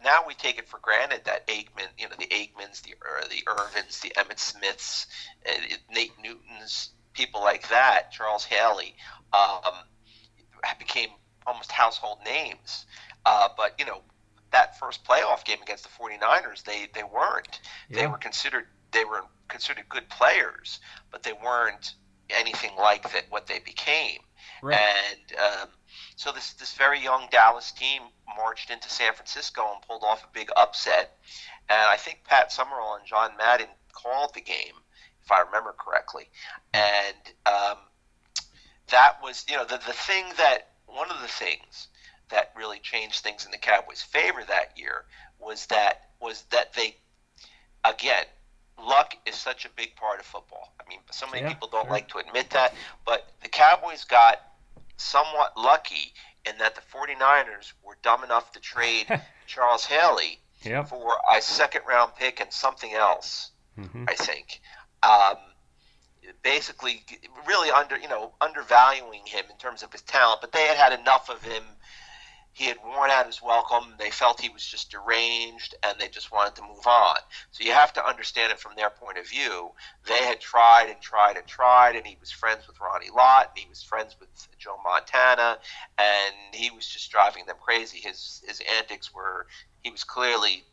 Now 0.04 0.20
we 0.28 0.36
take 0.36 0.60
it 0.60 0.68
for 0.68 0.78
granted 0.80 1.22
that 1.26 1.48
Aikman, 1.48 1.88
you 1.98 2.08
know, 2.08 2.16
the 2.20 2.28
Aikmans, 2.28 2.84
the 2.84 2.92
Ir- 2.92 3.28
the 3.28 3.42
Irvins, 3.48 4.02
the 4.02 4.12
Emmitt 4.18 4.38
Smiths, 4.38 5.08
uh, 5.48 5.52
Nate 5.90 6.12
Newtons, 6.22 6.92
people 7.14 7.42
like 7.42 7.68
that, 7.70 8.12
Charles 8.12 8.44
Haley, 8.46 8.96
um, 9.34 9.74
became 10.78 11.10
almost 11.48 11.72
household 11.72 12.20
names. 12.24 12.86
Uh, 13.26 13.48
but 13.58 13.74
you 13.80 13.86
know, 13.86 14.02
that 14.52 14.78
first 14.80 15.04
playoff 15.06 15.44
game 15.44 15.62
against 15.64 15.84
the 15.84 15.90
49ers, 15.90 16.64
they 16.64 16.88
they 16.94 17.04
weren't. 17.04 17.60
They 17.90 18.06
were 18.06 18.18
considered 18.18 18.68
they 18.96 19.06
were 19.06 19.22
considered 19.48 19.88
good 19.90 20.10
players, 20.10 20.80
but 21.12 21.22
they 21.22 21.34
weren't 21.34 21.94
anything 22.30 22.72
like 22.78 23.04
that 23.12 23.26
what 23.30 23.46
they 23.46 23.60
became. 23.60 24.20
Right. 24.64 24.80
And 24.80 25.40
um, 25.40 25.70
so 26.16 26.32
this 26.32 26.54
this 26.54 26.74
very 26.74 27.00
young 27.00 27.28
Dallas 27.30 27.72
team 27.72 28.02
marched 28.36 28.72
into 28.72 28.90
San 28.90 29.14
Francisco 29.14 29.62
and 29.74 29.82
pulled 29.88 30.04
off 30.04 30.24
a 30.24 30.28
big 30.34 30.50
upset. 30.56 31.18
And 31.70 31.80
I 31.80 31.98
think 31.98 32.22
Pat 32.24 32.52
Summerall 32.52 32.96
and 32.96 33.06
John 33.06 33.32
Madden 33.38 33.68
called 33.92 34.34
the 34.34 34.42
game, 34.42 34.76
if 35.24 35.32
I 35.32 35.42
remember 35.42 35.76
correctly. 35.78 36.30
And 36.74 37.34
um, 37.46 37.78
that 38.90 39.18
was, 39.22 39.46
you 39.50 39.56
know, 39.56 39.66
the 39.66 39.78
the 39.78 39.94
thing 39.94 40.26
that 40.38 40.70
one 40.88 41.12
of 41.12 41.22
the 41.22 41.28
things 41.28 41.90
that 42.30 42.54
really 42.56 42.80
changed 42.80 43.24
things 43.24 43.46
in 43.46 43.52
the 43.52 43.58
Cowboys' 43.58 44.02
favor 44.02 44.44
that 44.48 44.78
year 44.78 45.06
was 45.40 45.66
that 45.68 46.10
was 46.20 46.44
that 46.52 46.74
they 46.74 46.96
again 47.84 48.26
luck 48.84 49.16
is 49.26 49.36
such 49.36 49.66
a 49.66 49.70
big 49.76 49.96
part 49.96 50.20
of 50.20 50.26
football. 50.26 50.74
I 50.80 50.88
mean, 50.90 51.00
so 51.12 51.26
many 51.28 51.42
Yeah, 51.44 51.50
people 51.50 51.68
don't 51.68 51.90
like 51.90 52.08
to 52.10 52.18
admit 52.20 52.50
that, 52.52 52.74
but 53.06 53.28
the 53.42 53.50
Cowboys 53.50 54.04
got 54.06 54.42
somewhat 54.98 55.58
lucky 55.58 56.14
in 56.46 56.58
that 56.60 56.76
the 56.76 56.82
49ers 56.82 57.74
were 57.84 57.98
dumb 58.02 58.24
enough 58.24 58.52
to 58.54 58.60
trade 58.60 59.08
Charles 59.48 59.86
Haley 59.86 60.40
Yep. 60.64 60.88
for 60.90 61.18
a 61.32 61.42
second 61.42 61.82
round 61.88 62.16
pick 62.16 62.40
and 62.40 62.52
something 62.52 62.92
else, 62.94 63.52
hmm 63.76 64.06
I 64.08 64.16
think. 64.16 64.62
Um, 65.04 65.38
basically, 66.44 67.04
really 67.48 67.70
under 67.70 67.98
you 67.98 68.08
know 68.08 68.34
undervaluing 68.42 69.26
him 69.26 69.46
in 69.52 69.58
terms 69.58 69.84
of 69.84 69.92
his 69.92 70.02
talent, 70.02 70.42
but 70.42 70.52
they 70.52 70.66
had 70.66 70.78
had 70.78 71.00
enough 71.00 71.30
of 71.30 71.44
him. 71.44 71.64
He 72.56 72.68
had 72.68 72.78
worn 72.86 73.10
out 73.12 73.26
his 73.26 73.42
welcome. 73.42 73.96
They 74.00 74.10
felt 74.12 74.40
he 74.40 74.48
was 74.48 74.66
just 74.66 74.90
deranged, 74.90 75.76
and 75.84 76.00
they 76.00 76.08
just 76.08 76.32
wanted 76.32 76.56
to 76.56 76.62
move 76.62 76.88
on. 76.88 77.18
So 77.52 77.66
you 77.66 77.74
have 77.74 77.92
to 77.94 78.08
understand 78.08 78.54
it 78.54 78.60
from 78.62 78.72
their 78.78 78.90
point 78.90 79.18
of 79.18 79.28
view. 79.28 79.72
They 80.08 80.24
had 80.24 80.40
tried 80.40 80.88
and 80.90 81.02
tried 81.02 81.36
and 81.36 81.46
tried, 81.46 81.98
and 81.98 82.08
he 82.08 82.16
was 82.18 82.32
friends 82.32 82.66
with 82.66 82.80
Ronnie 82.80 83.10
Lott, 83.14 83.52
and 83.54 83.60
he 83.62 83.68
was 83.70 83.84
friends 83.84 84.16
with 84.22 84.30
Joe 84.58 84.78
Montana, 84.86 85.58
and 85.98 86.34
he 86.54 86.72
was 86.72 86.88
just 86.88 87.12
driving 87.12 87.46
them 87.46 87.58
crazy. 87.62 88.00
His 88.00 88.42
his 88.48 88.62
antics 88.80 89.14
were 89.14 89.48
he 89.84 89.92
was 89.92 90.06
clearly 90.06 90.64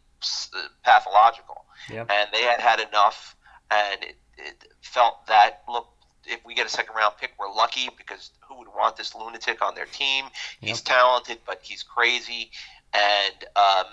pathological, 0.85 1.65
Yep. 1.91 2.11
and 2.13 2.29
they 2.33 2.43
had 2.43 2.61
had 2.61 2.79
enough, 2.79 3.35
and 3.73 4.05
it, 4.05 4.17
it 4.39 4.65
felt 4.83 5.27
that 5.27 5.63
look. 5.69 5.89
If 6.27 6.41
we 6.45 6.55
get 6.55 6.67
a 6.67 6.71
second 6.71 6.95
round 6.95 7.15
pick, 7.21 7.33
we're 7.39 7.53
lucky 7.53 7.89
because 7.97 8.31
who 8.49 8.59
would 8.59 8.69
want 8.69 8.97
this 8.97 9.15
lunatic 9.15 9.61
on 9.63 9.75
their 9.75 9.87
team? 9.87 10.27
He's 10.61 10.81
talented, 10.81 11.39
but 11.47 11.61
he's 11.63 11.83
crazy, 11.83 12.51
and 12.95 13.45
um, 13.57 13.85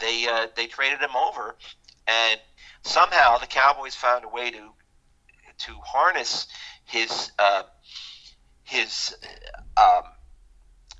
they 0.00 0.26
uh, 0.26 0.46
they 0.56 0.66
traded 0.66 1.00
him 1.00 1.14
over, 1.16 1.56
and 2.06 2.40
somehow 2.82 3.38
the 3.38 3.46
Cowboys 3.46 3.94
found 3.94 4.24
a 4.24 4.28
way 4.28 4.50
to 4.50 4.70
to 5.58 5.72
harness 5.84 6.46
his 6.84 7.32
uh, 7.38 7.62
his 8.64 9.14
um, 9.76 10.02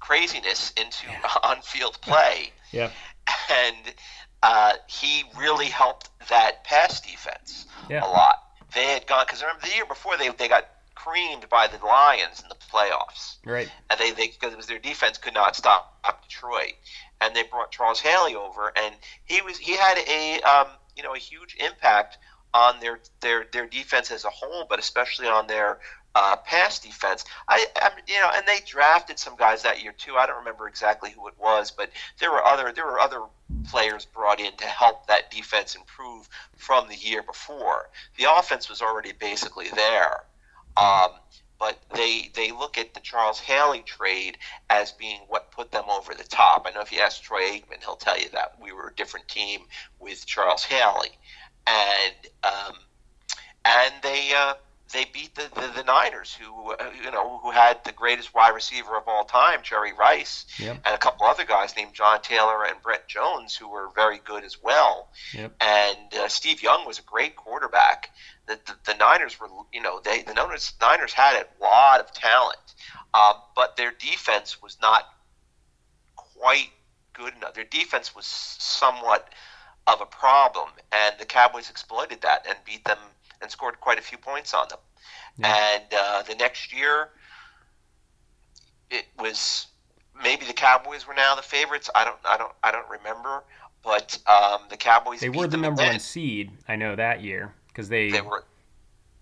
craziness 0.01 0.73
into 0.77 1.07
on-field 1.43 1.99
play, 2.03 2.53
Yeah. 2.73 2.91
and 3.51 3.77
uh, 4.43 4.73
he 4.87 5.25
really 5.39 5.67
helped 5.67 6.11
that 6.29 6.65
pass 6.65 7.01
defense 7.01 7.67
Yeah. 7.89 8.05
a 8.05 8.09
lot. 8.09 8.37
They 8.75 8.85
had 8.85 9.07
gone 9.07 9.25
because 9.27 9.43
remember 9.43 9.67
the 9.67 9.75
year 9.75 9.87
before 9.87 10.17
they 10.17 10.29
they 10.31 10.49
got 10.49 10.69
creamed 10.95 11.49
by 11.49 11.67
the 11.67 11.85
Lions 11.85 12.41
in 12.41 12.49
the 12.49 12.55
playoffs 12.55 13.37
Right. 13.45 13.69
and 13.91 13.99
they 13.99 14.13
they 14.13 14.29
because 14.29 14.53
it 14.53 14.57
was 14.57 14.67
their 14.67 14.79
defense 14.79 15.19
could 15.19 15.35
not 15.35 15.57
stop 15.57 15.95
Detroit, 16.29 16.75
and 17.21 17.35
they 17.35 17.43
brought 17.43 17.71
Charles 17.71 18.01
Haley 18.01 18.35
over, 18.35 18.73
and 18.77 18.95
he 19.25 19.41
was 19.43 19.59
he 19.59 19.77
had 19.77 19.99
a 19.99 20.41
um, 20.43 20.69
you 20.97 21.03
know 21.03 21.15
a 21.15 21.19
huge 21.19 21.57
impact 21.59 22.19
on 22.53 22.81
their 22.81 23.01
their 23.21 23.47
their 23.53 23.67
defense 23.67 24.11
as 24.11 24.25
a 24.25 24.31
whole, 24.31 24.67
but 24.69 24.79
especially 24.79 25.27
on 25.27 25.47
their 25.47 25.79
uh, 26.15 26.37
pass 26.37 26.79
defense. 26.79 27.25
I, 27.49 27.67
I 27.77 27.91
you 28.07 28.21
know, 28.21 28.31
and 28.35 28.47
they 28.47 28.59
drafted 28.67 29.19
some 29.19 29.37
guys 29.37 29.63
that 29.63 29.83
year 29.83 29.93
too. 29.93 30.15
I 30.17 30.27
don't 30.27 30.39
remember 30.39 30.69
exactly 30.69 31.11
who 31.11 31.27
it 31.29 31.35
was, 31.39 31.71
but 31.71 31.91
there 32.19 32.31
were 32.31 32.45
other 32.45 32.73
there 32.73 32.87
were 32.87 33.01
other 33.01 33.23
players 33.69 34.05
brought 34.05 34.41
in 34.41 34.57
to 34.57 34.67
help 34.67 35.07
that 35.07 35.31
defense 35.31 35.75
improve 35.75 36.29
from 36.57 36.89
the 36.89 36.97
year 36.97 37.23
before. 37.23 37.91
The 38.17 38.33
offense 38.33 38.69
was 38.69 38.83
already 38.83 39.13
basically 39.13 39.69
there. 39.75 40.25
Um, 40.77 41.11
but 41.59 41.79
they 41.95 42.31
they 42.35 42.51
look 42.51 42.77
at 42.79 42.95
the 42.95 43.01
Charles 43.01 43.39
Haley 43.39 43.83
trade 43.83 44.39
as 44.71 44.93
being 44.93 45.21
what 45.29 45.51
put 45.51 45.71
them 45.71 45.85
over 45.89 46.13
the 46.15 46.25
top. 46.25 46.67
I 46.67 46.71
know 46.73 46.81
if 46.81 46.93
you 46.93 47.01
ask 47.01 47.23
Troy 47.23 47.43
Aikman, 47.43 47.83
he'll 47.83 47.97
tell 47.97 48.19
you 48.19 48.29
that 48.31 48.57
we 48.61 48.73
were 48.73 48.89
a 48.89 48.95
different 48.95 49.29
team 49.29 49.63
with 50.01 50.27
Charles 50.27 50.65
Haley, 50.65 51.17
and 51.67 52.15
um, 52.43 52.75
and 53.65 53.95
they 54.03 54.33
uh, 54.35 54.55
they 54.93 55.07
beat 55.13 55.35
the, 55.35 55.49
the, 55.55 55.73
the 55.77 55.83
Niners, 55.85 56.35
who 56.35 56.73
uh, 56.73 56.91
you 57.03 57.11
know 57.11 57.39
who 57.39 57.51
had 57.51 57.83
the 57.85 57.93
greatest 57.93 58.35
wide 58.35 58.55
receiver 58.55 58.97
of 58.97 59.05
all 59.07 59.25
time, 59.25 59.61
Jerry 59.63 59.93
Rice, 59.93 60.47
Yep. 60.59 60.83
and 60.85 60.95
a 60.95 60.99
couple 60.99 61.27
other 61.27 61.45
guys 61.45 61.75
named 61.77 61.95
John 61.95 62.21
Taylor 62.23 62.65
and 62.65 62.81
Brent 62.83 63.07
Jones, 63.09 63.57
who 63.57 63.69
were 63.69 63.89
very 63.95 64.19
good 64.25 64.45
as 64.45 64.63
well. 64.63 65.09
Yep. 65.33 65.55
And 65.61 66.15
uh, 66.15 66.29
Steve 66.29 66.63
Young 66.63 66.87
was 66.87 66.99
a 66.99 67.03
great 67.03 67.35
quarterback. 67.35 68.11
The, 68.47 68.59
the, 68.67 68.93
the 68.93 68.95
Niners 68.99 69.41
were, 69.41 69.49
you 69.73 69.81
know, 69.81 70.01
they 70.05 70.23
the 70.23 70.35
Niners, 70.35 70.75
Niners 70.81 71.13
had 71.15 71.35
a 71.43 71.63
lot 71.63 72.01
of 72.01 72.13
talent, 72.13 72.59
uh, 73.15 73.35
but 73.57 73.77
their 73.77 73.91
defense 73.91 74.63
was 74.63 74.77
not 74.83 75.05
quite 76.17 76.71
good 77.15 77.35
enough. 77.37 77.55
Their 77.55 77.65
defense 77.65 78.15
was 78.15 78.27
somewhat 78.27 79.29
of 79.87 80.01
a 80.01 80.07
problem, 80.07 80.69
and 80.93 81.15
the 81.19 81.25
Cowboys 81.25 81.71
exploited 81.71 82.21
that 82.23 82.47
and 82.49 82.57
beat 82.65 82.85
them 82.85 82.99
and 83.45 83.53
scored 83.53 83.79
quite 83.81 83.99
a 83.99 84.03
few 84.03 84.19
points 84.19 84.53
on 84.53 84.67
them. 84.69 84.79
Yeah. 85.39 85.57
And 85.77 85.85
uh, 85.97 86.23
the 86.23 86.35
next 86.35 86.75
year, 86.77 87.11
it 88.91 89.05
was 89.19 89.67
maybe 90.21 90.47
the 90.47 90.53
Cowboys 90.53 91.07
were 91.07 91.15
now 91.15 91.37
the 91.37 91.43
favorites. 91.43 91.89
I 91.95 92.05
don't 92.05 92.19
I 92.25 92.37
don't 92.37 92.53
I 92.65 92.73
don't 92.73 92.89
remember, 92.89 93.45
but 93.85 94.19
um, 94.27 94.63
the 94.71 94.77
Cowboys 94.77 95.21
They 95.21 95.29
were 95.29 95.47
the 95.47 95.57
number 95.57 95.83
one 95.83 96.01
seed. 96.01 96.51
I 96.67 96.75
know 96.77 96.97
that 96.97 97.23
year 97.23 97.55
because 97.69 97.89
they, 97.89 98.11
They 98.11 98.21
were 98.21 98.45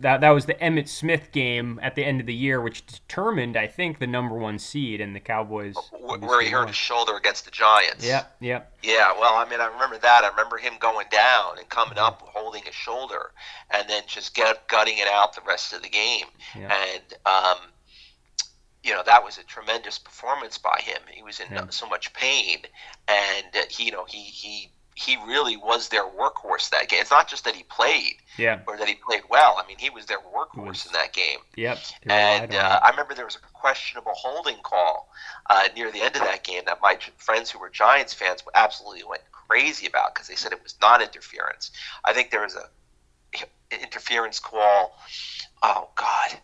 that 0.02 0.20
that 0.20 0.30
was 0.30 0.46
the 0.46 0.54
Emmitt 0.54 0.88
Smith 0.88 1.32
game 1.32 1.80
at 1.82 1.94
the 1.94 2.04
end 2.04 2.20
of 2.20 2.26
the 2.26 2.34
year, 2.34 2.60
which 2.60 2.84
determined, 2.86 3.56
I 3.56 3.66
think, 3.66 3.98
the 3.98 4.06
number 4.06 4.34
one 4.36 4.58
seed, 4.58 5.00
and 5.00 5.16
the 5.16 5.20
Cowboys. 5.20 5.74
where 6.20 6.40
he 6.42 6.48
hurt 6.50 6.68
his 6.68 6.76
shoulder 6.76 7.16
against 7.16 7.44
the 7.44 7.50
Giants. 7.50 8.04
Yep, 8.04 8.36
yep, 8.40 8.72
Yeah, 8.82 9.12
well, 9.18 9.34
I 9.34 9.48
mean, 9.48 9.60
I 9.60 9.66
remember 9.66 9.98
that. 9.98 10.24
I 10.24 10.28
remember 10.28 10.58
him 10.58 10.74
going 10.78 11.06
down 11.10 11.58
and 11.58 11.68
coming 11.68 11.98
up, 11.98 12.22
holding 12.22 12.62
his 12.64 12.74
shoulder, 12.74 13.32
and 13.70 13.88
then 13.88 14.02
just 14.06 14.34
get, 14.34 14.68
gutting 14.68 14.98
it 14.98 15.08
out 15.08 15.34
the 15.34 15.42
rest 15.46 15.72
of 15.72 15.82
the 15.82 15.88
game. 15.88 16.26
Yeah. 16.58 16.72
And 16.94 17.14
um, 17.26 17.58
you 18.84 18.92
know 18.92 19.02
that 19.06 19.24
was 19.24 19.38
a 19.38 19.44
tremendous 19.44 19.98
performance 19.98 20.58
by 20.58 20.80
him. 20.82 20.98
He 21.08 21.22
was 21.22 21.38
in 21.40 21.46
Yeah. 21.52 21.66
so 21.70 21.88
much 21.88 22.12
pain, 22.14 22.58
and 23.08 23.46
uh, 23.54 23.60
he, 23.70 23.84
you 23.84 23.92
know, 23.92 24.04
he 24.08 24.18
he 24.22 24.70
he 24.94 25.16
really 25.26 25.56
was 25.56 25.88
their 25.88 26.04
workhorse 26.04 26.68
that 26.70 26.88
game. 26.88 27.00
It's 27.00 27.10
not 27.10 27.26
just 27.28 27.44
that 27.44 27.54
he 27.54 27.62
played 27.64 28.16
yeah, 28.36 28.60
or 28.66 28.76
that 28.76 28.88
he 28.88 28.94
played 28.94 29.22
well. 29.30 29.56
I 29.62 29.66
mean, 29.66 29.78
he 29.78 29.88
was 29.90 30.06
their 30.06 30.18
workhorse 30.18 30.66
was- 30.66 30.86
in 30.86 30.92
that 30.92 31.12
game. 31.12 31.38
yep. 31.56 31.78
And 32.04 32.54
uh. 32.54 32.80
I 32.82 32.90
remember 32.90 33.14
there 33.14 33.24
was 33.24 33.36
a 33.36 33.40
questionable 33.54 34.12
holding 34.14 34.56
call 34.62 35.08
uh, 35.48 35.68
near 35.74 35.90
the 35.90 36.02
end 36.02 36.16
of 36.16 36.22
that 36.22 36.44
game 36.44 36.62
that 36.66 36.80
my 36.82 36.98
friends 37.16 37.50
who 37.50 37.58
were 37.58 37.70
Giants 37.70 38.12
fans 38.12 38.42
absolutely 38.54 39.04
went 39.04 39.22
crazy 39.32 39.86
about 39.86 40.14
because 40.14 40.28
they 40.28 40.34
said 40.36 40.52
it 40.52 40.62
was 40.62 40.74
not 40.82 41.00
interference. 41.02 41.70
I 42.04 42.12
think 42.12 42.30
there 42.30 42.42
was 42.42 42.54
a 42.56 42.68
interference 43.82 44.38
call. 44.38 44.96
Oh 45.62 45.88
God, 45.94 46.38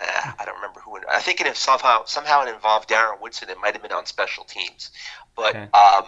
uh, 0.00 0.32
I 0.38 0.44
don't 0.44 0.56
remember 0.56 0.80
who. 0.80 0.96
It, 0.96 1.04
I 1.10 1.20
think 1.20 1.40
it 1.40 1.56
somehow 1.56 2.04
somehow 2.04 2.44
it 2.44 2.52
involved 2.54 2.88
Darren 2.90 3.20
Woodson. 3.20 3.48
It 3.48 3.58
might 3.60 3.72
have 3.72 3.82
been 3.82 3.92
on 3.92 4.06
special 4.06 4.44
teams, 4.44 4.90
but 5.36 5.54
Okay. 5.56 5.68
um, 5.72 6.04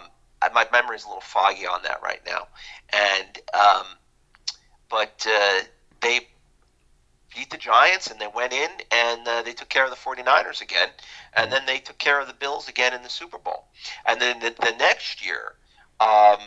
my 0.53 0.65
memory 0.71 0.95
is 0.95 1.05
a 1.05 1.07
little 1.07 1.21
foggy 1.21 1.65
on 1.67 1.83
that 1.83 2.01
right 2.01 2.21
now. 2.25 2.47
And 2.91 3.39
um, 3.53 3.85
but 4.89 5.25
uh, 5.29 5.61
they 6.01 6.27
beat 7.35 7.49
the 7.49 7.57
Giants 7.57 8.11
and 8.11 8.19
they 8.19 8.27
went 8.27 8.53
in 8.53 8.69
and 8.91 9.27
uh, 9.27 9.41
they 9.41 9.53
took 9.53 9.69
care 9.69 9.85
of 9.85 9.89
the 9.89 9.95
49ers 9.95 10.61
again. 10.61 10.89
And 11.33 11.51
then 11.51 11.65
they 11.65 11.79
took 11.79 11.97
care 11.97 12.19
of 12.19 12.27
the 12.27 12.33
Bills 12.33 12.67
again 12.67 12.93
in 12.93 13.03
the 13.03 13.09
Super 13.09 13.37
Bowl. 13.37 13.67
And 14.05 14.19
then 14.19 14.39
the, 14.39 14.53
the 14.59 14.75
next 14.77 15.25
year 15.25 15.55
um, 15.99 16.39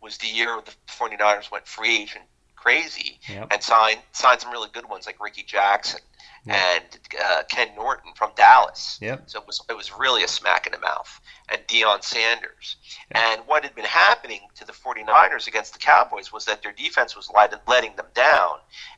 was 0.00 0.18
the 0.18 0.26
year 0.26 0.60
the 0.64 0.72
49ers 0.88 1.50
went 1.50 1.66
free 1.66 2.02
agent 2.02 2.24
crazy 2.62 3.18
Yep. 3.28 3.48
and 3.52 3.62
signed 3.62 4.00
signed 4.12 4.40
some 4.40 4.52
really 4.52 4.68
good 4.72 4.88
ones 4.88 5.06
like 5.06 5.22
Rickey 5.22 5.42
Jackson 5.42 6.00
Yep. 6.44 6.56
and 6.56 6.98
uh, 7.24 7.42
Ken 7.48 7.68
Norton 7.76 8.12
from 8.16 8.30
Dallas. 8.36 8.98
Yep. 9.00 9.24
So 9.26 9.40
it 9.40 9.46
was 9.46 9.60
it 9.68 9.76
was 9.76 9.92
really 9.98 10.22
a 10.24 10.28
smack 10.28 10.66
in 10.66 10.72
the 10.72 10.78
mouth. 10.78 11.20
And 11.50 11.60
Deion 11.68 12.02
Sanders. 12.02 12.76
And 13.10 13.42
what 13.46 13.62
had 13.64 13.74
been 13.74 13.84
happening 13.84 14.40
to 14.54 14.64
the 14.64 14.72
49ers 14.72 15.46
against 15.46 15.72
the 15.74 15.78
Cowboys 15.78 16.32
was 16.32 16.44
that 16.46 16.62
their 16.62 16.72
defense 16.72 17.14
was 17.14 17.30
letting 17.68 17.94
them 17.96 18.06
down. 18.14 18.56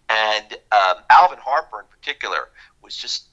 And 0.08 0.52
um, 0.70 1.02
Alvin 1.10 1.38
Harper 1.38 1.80
in 1.80 1.86
particular 1.86 2.50
was 2.82 2.96
just 2.96 3.24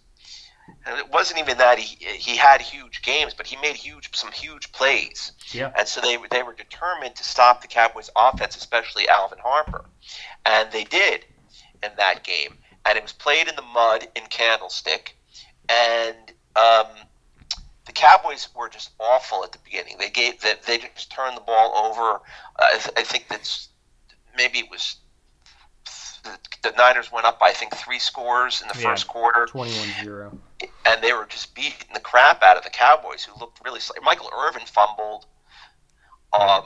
and 0.85 0.97
it 0.99 1.09
wasn't 1.11 1.39
even 1.39 1.57
that 1.59 1.77
he 1.79 2.03
he 2.05 2.35
had 2.35 2.61
huge 2.61 3.01
games, 3.01 3.33
but 3.33 3.47
he 3.47 3.55
made 3.57 3.75
huge 3.75 4.09
some 4.15 4.31
huge 4.31 4.71
plays. 4.71 5.31
Yep. 5.53 5.73
And 5.77 5.87
so 5.87 6.01
they 6.01 6.17
were- 6.17 6.27
they 6.29 6.43
were 6.43 6.53
determined 6.53 7.15
to 7.15 7.23
stop 7.23 7.61
the 7.61 7.67
Cowboys' 7.67 8.09
offense, 8.15 8.55
especially 8.55 9.07
Alvin 9.09 9.39
Harper, 9.39 9.85
and 10.45 10.71
they 10.71 10.83
did 10.83 11.25
in 11.83 11.91
that 11.97 12.23
game. 12.23 12.57
And 12.85 12.97
it 12.97 13.03
was 13.03 13.13
played 13.13 13.47
in 13.47 13.55
the 13.55 13.61
mud 13.61 14.07
in 14.15 14.23
Candlestick, 14.27 15.15
and 15.69 16.17
um, 16.55 16.87
the 17.85 17.91
Cowboys 17.91 18.47
were 18.55 18.69
just 18.69 18.91
awful 18.99 19.43
at 19.43 19.51
the 19.51 19.59
beginning. 19.63 19.97
They 19.99 20.09
gave 20.09 20.39
they, 20.41 20.53
they 20.65 20.77
just 20.79 21.11
turned 21.11 21.37
the 21.37 21.41
ball 21.41 21.75
over. 21.85 22.15
Uh, 22.57 22.65
I, 22.73 22.77
th- 22.77 22.93
I 22.97 23.03
think 23.03 23.27
that's 23.29 23.69
maybe 24.35 24.59
it 24.59 24.69
was 24.71 24.95
the, 26.23 26.37
the 26.69 26.71
Niners 26.77 27.11
went 27.11 27.25
up 27.25 27.39
by 27.39 27.47
I 27.49 27.53
think 27.53 27.75
three 27.75 27.99
scores 27.99 28.61
in 28.61 28.67
the 28.67 28.75
Yeah. 28.79 28.89
first 28.91 29.07
quarter 29.07 29.45
Twenty-one 29.47 29.89
zero. 30.03 30.37
And 30.85 31.01
they 31.01 31.13
were 31.13 31.25
just 31.25 31.53
beating 31.55 31.87
the 31.93 31.99
crap 31.99 32.43
out 32.43 32.57
of 32.57 32.63
the 32.63 32.69
Cowboys, 32.69 33.23
who 33.23 33.39
looked 33.39 33.63
really. 33.63 33.79
Sl- 33.79 33.93
Michael 34.03 34.31
Irvin 34.35 34.65
fumbled, 34.65 35.25
um, 36.33 36.65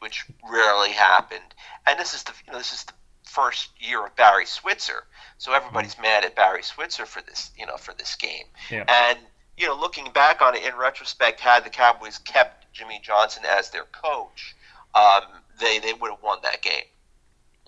which 0.00 0.24
rarely 0.50 0.90
happened. 0.90 1.54
And 1.86 1.98
this 1.98 2.14
is 2.14 2.22
the 2.22 2.32
you 2.46 2.52
know 2.52 2.58
this 2.58 2.72
is 2.72 2.84
the 2.84 2.92
first 3.24 3.70
year 3.78 4.04
of 4.04 4.14
Barry 4.16 4.46
Switzer, 4.46 5.04
so 5.38 5.52
everybody's 5.52 5.96
mad 5.98 6.24
at 6.24 6.36
Barry 6.36 6.62
Switzer 6.62 7.06
for 7.06 7.22
this 7.22 7.50
you 7.56 7.66
know 7.66 7.76
for 7.76 7.94
this 7.94 8.14
game. 8.16 8.46
Yeah. 8.70 8.84
And 8.88 9.18
you 9.56 9.66
know, 9.66 9.74
looking 9.74 10.10
back 10.12 10.42
on 10.42 10.56
it 10.56 10.64
in 10.64 10.76
retrospect, 10.76 11.40
had 11.40 11.64
the 11.64 11.70
Cowboys 11.70 12.18
kept 12.18 12.72
Jimmy 12.72 13.00
Johnson 13.02 13.42
as 13.46 13.70
their 13.70 13.84
coach, 13.84 14.56
um, 14.94 15.22
they 15.60 15.78
they 15.78 15.92
would 15.92 16.10
have 16.10 16.22
won 16.22 16.38
that 16.42 16.62
game. 16.62 16.84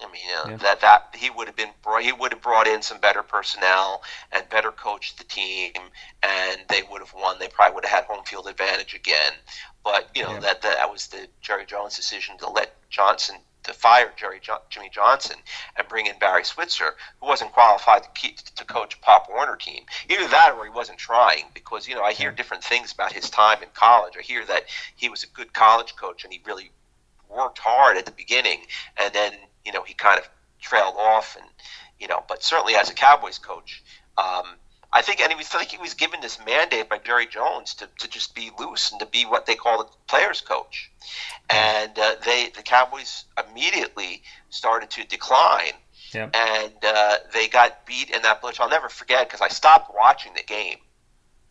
I 0.03 0.07
mean, 0.11 0.27
know, 0.29 0.51
Yeah. 0.51 0.57
that 0.59 0.81
that 0.81 1.15
he 1.15 1.31
would 1.31 1.47
have 1.47 1.57
been 1.57 1.73
brought, 1.83 2.03
he 2.03 2.13
would 2.13 2.33
have 2.33 2.43
brought 2.43 2.67
in 2.67 2.83
some 2.83 2.99
better 2.99 3.23
personnel 3.23 4.03
and 4.33 4.49
better 4.49 4.73
coached 4.73 5.19
the 5.19 5.25
team, 5.25 5.73
and 6.23 6.61
they 6.69 6.83
would 6.83 7.01
have 7.01 7.13
won. 7.15 7.39
They 7.39 7.49
probably 7.49 7.75
would 7.77 7.85
have 7.85 8.05
had 8.05 8.05
home 8.07 8.25
field 8.25 8.49
advantage 8.49 8.95
again. 8.95 9.35
But 9.83 10.09
you 10.15 10.23
know 10.25 10.33
Yeah. 10.35 10.41
that 10.41 10.63
that 10.63 10.91
was 10.91 11.07
the 11.09 11.29
Jerry 11.41 11.65
Jones 11.67 11.97
decision 11.97 12.39
to 12.39 12.49
let 12.49 12.89
Johnson 12.91 13.41
to 13.63 13.73
fire 13.73 14.13
Jerry 14.17 14.41
jo- 14.41 14.61
Jimmy 14.69 14.91
Johnson 14.91 15.37
and 15.77 15.89
bring 15.89 16.05
in 16.07 16.19
Barry 16.19 16.45
Switzer, 16.45 16.97
who 17.19 17.27
wasn't 17.27 17.53
qualified 17.53 18.03
to 18.03 18.11
keep, 18.11 18.37
to 18.57 18.65
coach 18.67 18.95
a 18.95 18.99
Pop 18.99 19.27
Warner 19.31 19.57
team. 19.57 19.87
Either 20.11 20.29
that 20.29 20.53
or 20.53 20.65
he 20.65 20.71
wasn't 20.71 20.99
trying, 20.99 21.45
because 21.55 21.89
you 21.89 21.95
know 21.95 22.03
I 22.03 22.13
hear 22.13 22.31
different 22.31 22.63
things 22.63 22.93
about 22.93 23.13
his 23.13 23.31
time 23.31 23.63
in 23.63 23.71
college. 23.71 24.17
I 24.19 24.23
hear 24.23 24.45
that 24.47 24.65
he 24.97 25.09
was 25.09 25.23
a 25.25 25.29
good 25.29 25.53
college 25.55 25.97
coach 25.97 26.25
and 26.25 26.33
he 26.33 26.43
really 26.45 26.73
worked 27.29 27.59
hard 27.59 27.97
at 27.97 28.05
the 28.05 28.11
beginning, 28.13 28.67
and 28.99 29.13
then 29.15 29.33
you 29.65 29.73
know 29.73 29.83
he 29.83 29.95
kind 29.95 30.19
of 30.19 30.29
trailed 30.61 30.95
off, 30.99 31.37
and 31.37 31.47
you 31.99 32.09
know, 32.09 32.23
but 32.29 32.43
certainly 32.43 32.75
as 32.75 32.91
a 32.91 32.95
Cowboys 32.95 33.39
coach. 33.39 33.83
Um, 34.17 34.45
I 34.97 35.03
think, 35.03 35.19
and 35.21 35.29
he 35.33 35.37
was, 35.37 35.53
I 35.53 35.59
think 35.59 35.71
he 35.71 35.79
was 35.79 35.95
given 35.95 36.21
this 36.21 36.39
mandate 36.47 36.89
by 36.89 36.99
Jerry 36.99 37.27
Jones 37.27 37.75
to, 37.75 37.89
to 37.99 38.09
just 38.09 38.33
be 38.33 38.53
loose 38.61 38.93
and 38.93 39.01
to 39.01 39.07
be 39.07 39.25
what 39.25 39.45
they 39.45 39.57
call 39.57 39.79
the 39.83 39.91
players 40.07 40.41
coach, 40.41 40.89
and 41.51 41.99
uh, 41.99 42.15
they 42.25 42.51
the 42.55 42.63
Cowboys 42.63 43.25
immediately 43.51 44.23
started 44.51 44.91
to 44.91 45.05
decline, 45.05 45.73
Yep. 46.13 46.37
and 46.37 46.73
uh, 46.85 47.17
they 47.33 47.49
got 47.49 47.85
beat 47.87 48.11
in 48.11 48.23
that 48.23 48.41
blitz. 48.41 48.61
I'll 48.61 48.69
never 48.71 48.89
forget 48.89 49.27
because 49.27 49.41
I 49.41 49.49
stopped 49.49 49.93
watching 49.93 50.33
the 50.35 50.45
game. 50.45 50.79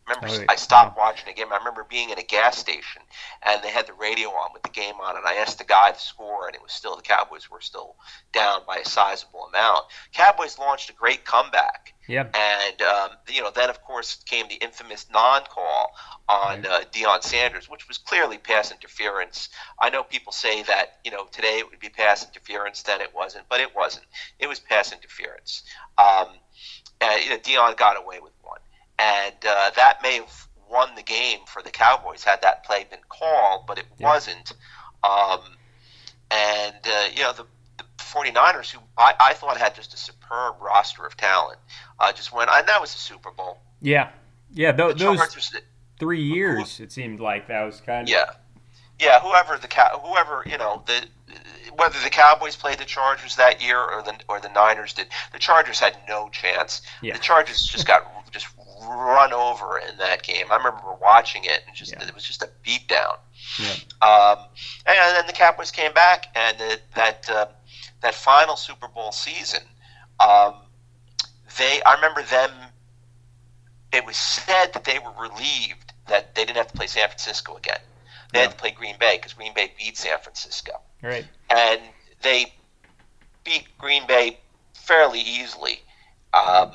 Remember, 0.08 0.28
Oh, 0.30 0.46
I 0.50 0.56
stopped 0.56 0.98
watching 0.98 1.28
the 1.28 1.34
game. 1.34 1.52
I 1.54 1.58
remember 1.58 1.86
being 1.90 2.10
in 2.10 2.20
a 2.20 2.24
gas 2.24 2.58
station 2.58 3.02
and 3.42 3.64
they 3.64 3.70
had 3.70 3.88
the 3.88 3.94
radio 3.94 4.30
on 4.30 4.52
with 4.54 4.64
the 4.64 4.70
game 4.70 4.96
on, 5.02 5.16
and 5.16 5.26
I 5.26 5.36
asked 5.36 5.60
the 5.60 5.64
guy 5.64 5.92
the 5.92 6.00
score, 6.00 6.48
and 6.48 6.56
it 6.56 6.62
was 6.62 6.72
still 6.74 6.96
the 6.96 7.02
Cowboys 7.02 7.50
were 7.50 7.62
still 7.62 7.96
down 8.34 8.62
by 8.68 8.78
a 8.78 8.86
sizable 8.86 9.46
amount. 9.46 9.86
Cowboys 10.14 10.58
launched 10.60 10.90
a 10.90 10.94
great 10.94 11.24
comeback, 11.26 11.94
Yep. 12.08 12.36
and 12.36 12.82
um, 12.82 13.10
you 13.30 13.42
know 13.42 13.52
then 13.52 13.70
of 13.70 13.82
course 13.82 14.16
came 14.26 14.48
the 14.50 14.56
infamous 14.56 15.06
non-call 15.12 15.94
on 16.28 16.66
uh, 16.66 16.82
Deion 16.92 17.24
Sanders, 17.24 17.70
which 17.70 17.88
was 17.88 17.98
clearly 17.98 18.38
pass 18.38 18.72
interference. 18.72 19.48
I 19.80 19.90
know 19.90 20.04
people 20.04 20.34
say 20.34 20.64
that 20.64 21.00
you 21.06 21.12
know 21.12 21.26
today 21.32 21.60
it 21.60 21.70
would 21.70 21.80
be 21.80 21.90
pass 21.90 22.26
interference, 22.26 22.82
then 22.84 23.00
it 23.00 23.14
wasn't, 23.16 23.46
but 23.50 23.62
it 23.62 23.74
wasn't. 23.76 24.06
It 24.40 24.48
was 24.48 24.60
pass 24.60 24.92
interference. 24.92 25.64
Um, 25.98 26.28
and, 27.02 27.24
you 27.24 27.30
know, 27.32 27.38
Deion 27.38 27.76
got 27.78 27.98
away 27.98 28.20
with 28.22 28.33
and 29.00 29.36
uh, 29.48 29.72
that 29.76 30.00
may 30.04 30.16
have 30.16 30.48
won 30.70 30.96
the 30.96 31.04
game 31.04 31.40
for 31.48 31.62
the 31.62 31.70
Cowboys 31.72 32.24
had 32.24 32.42
that 32.42 32.64
play 32.66 32.86
been 32.90 33.00
called, 33.10 33.66
but 33.68 33.78
it 33.78 33.86
Yeah. 33.98 34.08
wasn't. 34.08 34.54
Um, 35.04 35.42
and 36.32 36.76
uh, 36.86 37.06
you 37.14 37.22
know 37.24 37.34
the, 37.34 37.46
the 37.78 37.84
49ers, 38.00 38.72
who 38.72 38.80
I, 38.98 39.14
I 39.20 39.34
thought 39.34 39.58
had 39.58 39.76
just 39.76 39.94
a 39.94 39.98
superb 39.98 40.56
roster 40.62 41.06
of 41.06 41.16
talent, 41.18 41.60
uh, 42.00 42.12
just 42.14 42.32
went. 42.34 42.50
And 42.52 42.68
that 42.68 42.82
was 42.82 42.94
the 42.94 43.00
Super 43.00 43.32
Bowl. 43.32 43.60
Yeah. 43.82 44.10
Yeah. 44.52 44.72
The 44.72 44.94
those 44.94 45.18
Chargers, 45.18 45.52
three 46.00 46.24
years, 46.24 46.80
it 46.80 46.92
seemed 46.92 47.20
like 47.20 47.48
that 47.48 47.64
was 47.64 47.82
kind 47.82 48.08
of. 48.08 48.10
yeah, 48.10 48.26
yeah. 49.00 49.20
Whoever 49.20 49.58
the 49.58 49.68
cow, 49.68 50.00
whoever 50.04 50.44
you 50.50 50.58
know 50.58 50.84
the 50.88 51.06
whether 51.76 52.00
the 52.04 52.10
Cowboys 52.10 52.56
played 52.56 52.78
the 52.78 52.86
Chargers 52.86 53.36
that 53.36 53.62
year 53.64 53.80
or 53.80 54.02
the 54.04 54.16
or 54.28 54.40
the 54.40 54.50
Niners 54.50 54.94
did, 54.94 55.08
the 55.34 55.40
Chargers 55.40 55.80
had 55.80 55.98
no 56.08 56.30
chance. 56.30 56.82
Yeah. 57.02 57.14
The 57.14 57.20
Chargers 57.20 57.62
just 57.64 57.86
got 57.88 58.04
run 58.88 59.34
over 59.34 59.78
in 59.80 59.98
that 59.98 60.24
game. 60.24 60.46
I 60.52 60.58
remember 60.58 60.82
watching 61.02 61.44
it 61.46 61.62
and 61.68 61.76
just 61.76 61.92
Yeah. 61.92 62.04
it 62.08 62.14
was 62.14 62.24
just 62.24 62.42
a 62.44 62.50
beatdown. 62.66 63.18
Yeah. 63.60 63.74
Um, 64.02 64.40
and 64.86 64.98
then 65.16 65.28
the 65.28 65.34
Cowboys 65.34 65.72
came 65.72 65.94
back, 65.94 66.28
and 66.36 66.58
the, 66.58 66.80
that 66.96 67.30
uh, 67.30 67.46
that 68.02 68.16
final 68.16 68.56
Super 68.56 68.88
Bowl 68.88 69.12
season, 69.12 69.62
um, 70.20 70.56
they 71.58 71.82
I 71.86 71.96
remember 71.96 72.24
them. 72.24 72.52
It 73.92 74.06
was 74.06 74.18
said 74.18 74.74
that 74.74 74.86
they 74.86 74.98
were 75.00 75.12
relieved 75.20 75.94
that 76.08 76.34
they 76.36 76.46
didn't 76.46 76.58
have 76.58 76.68
to 76.68 76.74
play 76.78 76.88
San 76.88 77.08
Francisco 77.08 77.56
again. 77.56 77.80
They 78.32 78.40
Yeah. 78.40 78.44
had 78.46 78.52
to 78.52 78.58
play 78.58 78.72
Green 78.72 78.98
Bay 79.00 79.18
because 79.18 79.34
Green 79.34 79.54
Bay 79.54 79.72
beat 79.78 79.98
San 79.98 80.18
Francisco, 80.20 80.82
Right. 81.02 81.26
and 81.50 81.82
they 82.22 82.54
beat 83.44 83.68
Green 83.78 84.08
Bay 84.08 84.40
fairly 84.74 85.20
easily. 85.20 85.84
Um, 86.34 86.74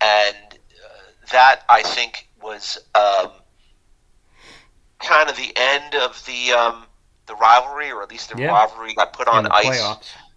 and 0.00 0.49
that 1.32 1.62
I 1.68 1.82
think 1.82 2.28
was 2.42 2.78
um, 2.94 3.30
kind 4.98 5.28
of 5.30 5.36
the 5.36 5.52
end 5.56 5.94
of 5.94 6.24
the 6.26 6.52
um, 6.52 6.84
the 7.26 7.34
rivalry, 7.36 7.90
or 7.90 8.02
at 8.02 8.10
least 8.10 8.30
the 8.30 8.40
Yeah. 8.40 8.48
rivalry 8.50 8.94
got 8.94 9.12
put 9.12 9.28
on 9.28 9.46
ice. 9.50 9.96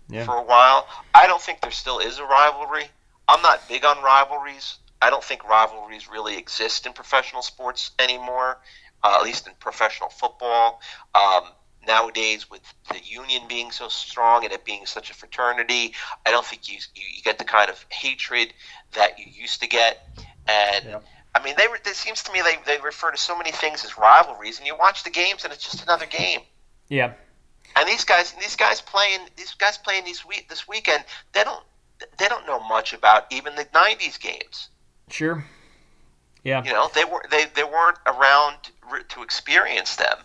Yeah. 0.09 0.25
for 0.25 0.35
a 0.35 0.43
while. 0.43 0.87
I 1.15 1.27
don't 1.27 1.41
think 1.41 1.61
there 1.61 1.71
still 1.71 1.99
is 1.99 2.19
a 2.19 2.25
rivalry. 2.25 2.85
I'm 3.27 3.41
not 3.41 3.67
big 3.69 3.85
on 3.85 4.03
rivalries. 4.03 4.77
I 5.01 5.09
don't 5.09 5.23
think 5.23 5.43
rivalries 5.47 6.09
really 6.09 6.37
exist 6.37 6.85
in 6.85 6.93
professional 6.93 7.41
sports 7.41 7.91
anymore, 7.97 8.59
uh, 9.03 9.15
at 9.17 9.23
least 9.23 9.47
in 9.47 9.53
professional 9.59 10.09
football. 10.09 10.81
Um, 11.15 11.43
nowadays, 11.87 12.49
with 12.49 12.61
the 12.89 12.99
union 13.03 13.43
being 13.47 13.71
so 13.71 13.87
strong 13.87 14.43
and 14.43 14.53
it 14.53 14.65
being 14.65 14.85
such 14.85 15.09
a 15.09 15.13
fraternity, 15.13 15.93
I 16.25 16.31
don't 16.31 16.45
think 16.45 16.69
you 16.69 16.77
you, 16.95 17.03
you 17.15 17.21
get 17.23 17.37
the 17.39 17.45
kind 17.45 17.69
of 17.69 17.85
hatred 17.89 18.53
that 18.93 19.19
you 19.19 19.25
used 19.31 19.61
to 19.61 19.67
get. 19.67 20.07
And 20.47 20.85
Yep. 20.85 21.03
I 21.35 21.43
mean, 21.43 21.55
they 21.57 21.67
re- 21.67 21.79
it 21.85 21.95
seems 21.95 22.21
to 22.23 22.31
me 22.31 22.41
they, 22.41 22.57
they 22.65 22.79
refer 22.81 23.09
to 23.11 23.17
so 23.17 23.35
many 23.37 23.51
things 23.51 23.83
as 23.83 23.97
rivalries, 23.97 24.59
and 24.59 24.67
you 24.67 24.75
watch 24.77 25.03
the 25.03 25.09
games 25.09 25.43
and 25.43 25.51
it's 25.53 25.63
just 25.63 25.83
another 25.83 26.05
game. 26.05 26.41
yeah. 26.89 27.13
And 27.75 27.87
these 27.89 28.05
guys, 28.05 28.33
these 28.33 28.55
guys 28.55 28.81
playing, 28.81 29.21
these 29.35 29.55
guys 29.55 29.79
playing 29.79 30.05
these 30.05 30.23
week 30.23 30.47
this 30.47 30.67
weekend, 30.67 31.03
they 31.33 31.43
don't, 31.43 31.63
they 32.19 32.27
don't 32.27 32.45
know 32.45 32.59
much 32.59 32.93
about 32.93 33.25
even 33.31 33.55
the 33.55 33.65
'90s 33.65 34.19
games. 34.19 34.69
Sure. 35.09 35.43
Yeah. 36.43 36.63
You 36.63 36.71
know, 36.71 36.89
they 36.93 37.03
were 37.03 37.23
they, 37.31 37.45
they 37.55 37.63
weren't 37.63 37.97
around 38.05 38.57
to 39.09 39.23
experience 39.23 39.95
them, 39.95 40.17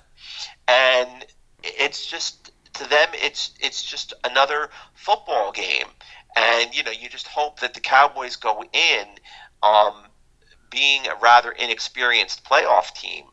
and 0.67 1.25
it's 1.63 2.05
just 2.05 2.51
to 2.75 2.89
them, 2.89 3.09
it's 3.15 3.53
it's 3.61 3.83
just 3.83 4.13
another 4.25 4.69
football 4.93 5.51
game, 5.53 5.87
and 6.37 6.75
you 6.77 6.83
know, 6.83 6.91
you 6.91 7.09
just 7.09 7.29
hope 7.29 7.61
that 7.61 7.73
the 7.73 7.81
Cowboys 7.81 8.37
go 8.37 8.63
in, 8.73 9.07
um, 9.63 9.95
being 10.71 11.07
a 11.07 11.15
rather 11.17 11.53
inexperienced 11.53 12.45
playoff 12.45 12.93
team. 12.95 13.25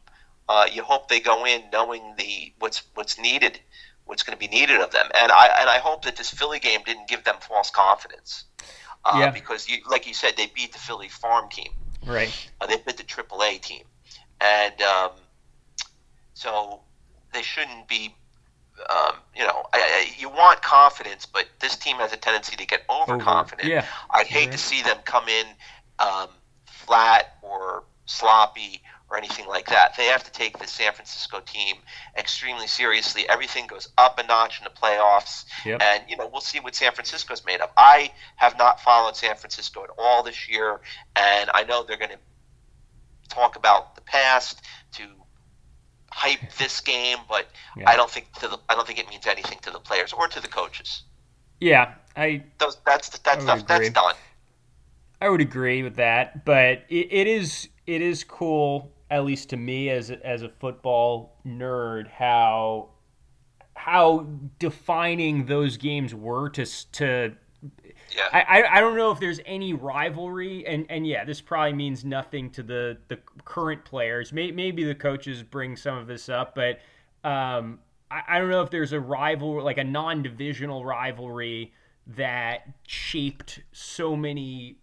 Uh, 0.47 0.65
you 0.71 0.83
hope 0.83 1.07
they 1.09 1.19
go 1.19 1.45
in 1.45 1.61
knowing 1.73 2.01
the 2.17 2.53
what's 2.59 2.83
what's 2.93 3.17
needed, 3.19 3.59
what's 4.05 4.21
going 4.23 4.37
to 4.37 4.39
be 4.39 4.47
needed 4.53 4.79
of 4.79 4.91
them, 4.91 5.07
and 5.19 5.31
I 5.31 5.47
and 5.59 5.69
I 5.69 5.79
hope 5.79 6.05
that 6.05 6.15
this 6.17 6.29
Philly 6.29 6.59
game 6.59 6.81
didn't 6.85 7.07
give 7.07 7.23
them 7.23 7.35
false 7.39 7.71
confidence, 7.71 8.43
uh, 9.05 9.17
Yeah. 9.19 9.31
because 9.31 9.67
you, 9.67 9.77
like 9.89 10.05
you 10.07 10.13
said, 10.13 10.33
they 10.37 10.45
beat 10.47 10.71
the 10.71 10.77
Philly 10.79 11.09
farm 11.09 11.49
team. 11.49 11.71
Right. 12.05 12.31
Uh, 12.61 12.67
they 12.67 12.77
beat 12.77 12.97
the 12.97 13.03
AAA 13.03 13.59
team, 13.61 13.85
and 14.39 14.79
um, 14.83 15.11
so 16.33 16.81
they 17.33 17.41
shouldn't 17.41 17.87
be. 17.87 18.13
Um, 18.89 19.15
you 19.33 19.41
know, 19.43 19.63
I, 19.73 19.79
I, 19.79 20.07
you 20.19 20.29
want 20.29 20.61
confidence, 20.61 21.25
but 21.25 21.45
this 21.61 21.77
team 21.77 21.95
has 21.95 22.11
a 22.11 22.17
tendency 22.17 22.57
to 22.57 22.67
get 22.67 22.81
overconfident. 22.89 23.69
Yeah. 23.69 23.85
I'd 24.11 24.27
hate 24.27 24.47
Right. 24.47 24.51
to 24.51 24.57
see 24.57 24.81
them 24.81 24.97
come 25.05 25.29
in 25.29 25.45
um, 25.99 26.27
flat 26.85 27.35
or 27.41 27.83
sloppy 28.05 28.81
or 29.09 29.17
anything 29.17 29.47
like 29.47 29.67
that. 29.67 29.95
They 29.97 30.05
have 30.05 30.23
to 30.23 30.31
take 30.31 30.57
the 30.57 30.67
San 30.67 30.91
Francisco 30.93 31.39
team 31.39 31.75
extremely 32.17 32.65
seriously. 32.67 33.27
Everything 33.29 33.67
goes 33.67 33.87
up 33.97 34.17
a 34.19 34.23
notch 34.23 34.59
in 34.59 34.63
the 34.63 34.69
playoffs, 34.71 35.45
Yep. 35.63 35.81
and 35.81 36.03
you 36.09 36.17
know 36.17 36.27
we'll 36.27 36.41
see 36.41 36.59
what 36.59 36.73
San 36.75 36.91
Francisco's 36.91 37.45
made 37.45 37.61
of. 37.61 37.69
I 37.77 38.11
have 38.37 38.57
not 38.57 38.81
followed 38.81 39.15
San 39.15 39.35
Francisco 39.35 39.83
at 39.83 39.89
all 39.97 40.23
this 40.23 40.49
year, 40.49 40.81
and 41.15 41.49
I 41.53 41.63
know 41.63 41.83
they're 41.83 41.97
going 41.97 42.11
to 42.11 42.19
talk 43.29 43.55
about 43.55 43.95
the 43.95 44.01
past 44.01 44.61
to 44.93 45.03
hype 46.11 46.39
this 46.57 46.81
game, 46.81 47.17
but 47.29 47.47
Yeah. 47.77 47.89
I 47.89 47.95
don't 47.95 48.09
think 48.09 48.31
to 48.39 48.47
the 48.47 48.57
I 48.69 48.75
don't 48.75 48.87
think 48.87 48.99
it 48.99 49.09
means 49.09 49.27
anything 49.27 49.59
to 49.63 49.71
the 49.71 49.79
players 49.79 50.13
or 50.13 50.27
to 50.27 50.39
the 50.41 50.47
coaches. 50.47 51.03
Yeah. 51.59 51.93
I 52.15 52.43
Those 52.59 52.77
that's 52.85 53.09
that 53.09 53.37
I 53.37 53.41
stuff 53.41 53.67
that's 53.67 53.89
done. 53.89 54.15
I 55.25 55.29
would 55.29 55.41
agree 55.41 55.81
with 55.81 55.95
that, 55.95 56.45
but 56.45 56.83
it, 56.87 57.07
it 57.09 57.25
is 57.25 57.69
it 57.87 57.99
is 57.99 58.23
cool, 58.23 58.91
at 59.09 59.25
least 59.25 59.49
to 59.49 59.57
me 59.57 59.89
as 59.89 60.11
a, 60.11 60.23
as 60.23 60.43
a 60.43 60.49
football 60.49 61.39
nerd, 61.43 62.07
how 62.07 62.89
how 63.75 64.27
defining 64.59 65.47
those 65.47 65.77
games 65.77 66.13
were 66.13 66.49
to 66.49 66.91
to. 66.91 67.35
Yeah. 68.15 68.27
I, 68.31 68.41
I, 68.41 68.77
I 68.77 68.79
don't 68.81 68.95
know 68.95 69.09
if 69.09 69.19
there's 69.19 69.39
any 69.47 69.73
rivalry, 69.73 70.63
and, 70.67 70.85
and 70.89 71.07
yeah, 71.07 71.25
this 71.25 71.41
probably 71.41 71.73
means 71.73 72.05
nothing 72.05 72.51
to 72.51 72.61
the, 72.61 72.97
the 73.07 73.17
current 73.45 73.83
players. 73.83 74.31
May, 74.31 74.51
maybe 74.51 74.83
the 74.83 74.93
coaches 74.93 75.41
bring 75.41 75.75
some 75.75 75.97
of 75.97 76.05
this 76.05 76.29
up, 76.29 76.53
but 76.53 76.79
um, 77.27 77.79
I, 78.11 78.21
I 78.27 78.39
don't 78.39 78.51
know 78.51 78.61
if 78.61 78.69
there's 78.69 78.93
a 78.93 78.99
rival, 78.99 79.63
like 79.63 79.79
a 79.79 79.83
non 79.83 80.21
divisional 80.21 80.85
rivalry 80.85 81.73
that 82.05 82.67
shaped 82.85 83.61
so 83.71 84.15
many 84.15 84.77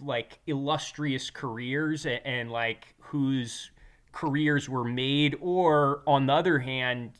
like 0.00 0.38
illustrious 0.46 1.30
careers 1.30 2.06
and, 2.06 2.20
and 2.24 2.50
like 2.50 2.94
whose 3.00 3.70
careers 4.12 4.68
were 4.68 4.84
made 4.84 5.36
or 5.40 6.02
on 6.06 6.26
the 6.26 6.32
other 6.32 6.58
hand 6.58 7.12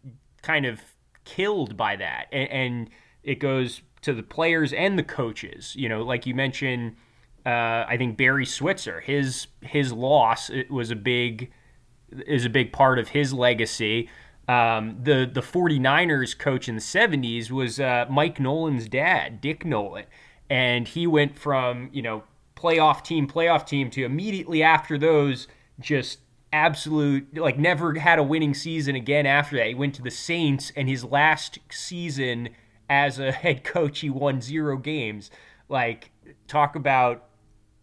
kind 0.42 0.66
of 0.66 0.80
killed 1.24 1.76
by 1.76 1.96
that. 1.96 2.26
And, 2.32 2.50
and 2.50 2.90
it 3.22 3.36
goes 3.36 3.82
to 4.02 4.12
the 4.12 4.22
players 4.22 4.72
and 4.72 4.98
the 4.98 5.02
coaches 5.02 5.76
you 5.76 5.86
know 5.86 6.02
like 6.02 6.24
you 6.24 6.34
mentioned 6.34 6.96
uh, 7.44 7.84
i 7.86 7.96
think 7.98 8.16
barry 8.16 8.46
switzer 8.46 9.00
his 9.00 9.48
his 9.60 9.92
loss 9.92 10.50
was 10.70 10.90
a 10.90 10.96
big 10.96 11.52
is 12.26 12.44
a 12.44 12.50
big 12.50 12.72
part 12.72 12.98
of 12.98 13.08
his 13.08 13.32
legacy. 13.32 14.08
Um, 14.48 14.98
the 15.02 15.30
the 15.32 15.42
49ers 15.42 16.36
coach 16.36 16.68
in 16.68 16.74
the 16.74 16.80
70s 16.80 17.50
was 17.50 17.78
uh, 17.78 18.06
Mike 18.10 18.40
Nolan's 18.40 18.88
dad, 18.88 19.40
Dick 19.40 19.64
Nolan, 19.64 20.06
and 20.48 20.88
he 20.88 21.06
went 21.06 21.38
from 21.38 21.88
you 21.92 22.02
know 22.02 22.24
playoff 22.60 23.02
team, 23.02 23.26
playoff 23.26 23.66
team 23.66 23.90
to 23.90 24.04
immediately 24.04 24.62
after 24.62 24.98
those 24.98 25.48
just 25.80 26.20
absolute 26.52 27.36
like 27.38 27.58
never 27.58 27.94
had 27.94 28.18
a 28.18 28.22
winning 28.22 28.54
season 28.54 28.94
again 28.96 29.26
after 29.26 29.56
that. 29.56 29.68
He 29.68 29.74
went 29.74 29.94
to 29.94 30.02
the 30.02 30.10
Saints, 30.10 30.72
and 30.76 30.88
his 30.88 31.04
last 31.04 31.58
season 31.70 32.50
as 32.88 33.18
a 33.18 33.32
head 33.32 33.64
coach, 33.64 34.00
he 34.00 34.10
won 34.10 34.40
zero 34.40 34.76
games. 34.76 35.30
Like 35.68 36.10
talk 36.48 36.76
about 36.76 37.26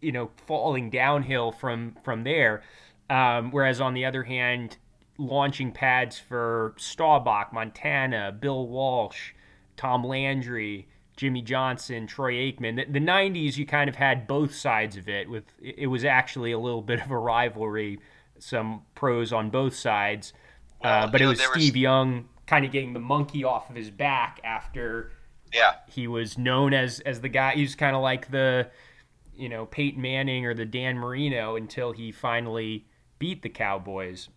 you 0.02 0.12
know 0.12 0.32
falling 0.46 0.90
downhill 0.90 1.52
from 1.52 1.96
from 2.04 2.24
there. 2.24 2.64
Um, 3.10 3.52
whereas 3.52 3.80
on 3.80 3.94
the 3.94 4.06
other 4.06 4.24
hand, 4.24 4.78
launching 5.18 5.72
pads 5.72 6.20
for 6.20 6.76
Staubach, 6.78 7.54
Montana, 7.54 8.34
Bill 8.38 8.68
Walsh, 8.68 9.32
Tom 9.78 10.04
Landry, 10.04 10.88
Jimmy 11.18 11.42
Johnson, 11.42 12.08
Troy 12.08 12.34
Aikman. 12.36 12.76
The, 12.78 13.00
the 13.00 13.06
90s, 13.06 13.58
you 13.58 13.66
kind 13.66 13.90
of 13.90 13.96
had 13.98 14.28
both 14.28 14.54
sides 14.56 14.96
of 14.96 15.10
it. 15.10 15.30
With 15.30 15.44
it 15.62 15.88
was 15.88 16.06
actually 16.06 16.52
a 16.54 16.60
little 16.60 16.82
bit 16.84 17.02
of 17.04 17.12
a 17.12 17.18
rivalry, 17.18 18.00
some 18.40 18.84
pros 18.96 19.34
on 19.34 19.50
both 19.50 19.76
sides. 19.76 20.32
Uh, 20.84 21.08
but 21.08 21.20
it 21.20 21.24
know, 21.26 21.30
was 21.32 21.40
there 21.40 21.50
was- 21.50 21.64
Steve 21.64 21.76
Young 21.76 22.30
kind 22.46 22.64
of 22.66 22.72
getting 22.72 22.94
the 22.94 23.00
monkey 23.00 23.44
off 23.44 23.70
of 23.70 23.76
his 23.76 23.90
back 23.90 24.40
after 24.46 25.12
Yeah. 25.54 25.74
he 25.90 26.08
was 26.08 26.38
known 26.38 26.74
as 26.74 27.00
as 27.02 27.20
the 27.20 27.30
guy. 27.30 27.54
He 27.56 27.62
was 27.64 27.76
kind 27.76 27.96
of 27.96 28.02
like 28.02 28.30
the, 28.32 28.70
you 29.36 29.50
know, 29.50 29.66
Peyton 29.66 30.02
Manning 30.02 30.46
or 30.46 30.54
the 30.54 30.66
Dan 30.66 30.98
Marino 30.98 31.56
until 31.58 31.92
he 31.92 32.12
finally 32.12 32.86
beat 33.20 33.42
the 33.42 33.50
Cowboys. 33.50 34.30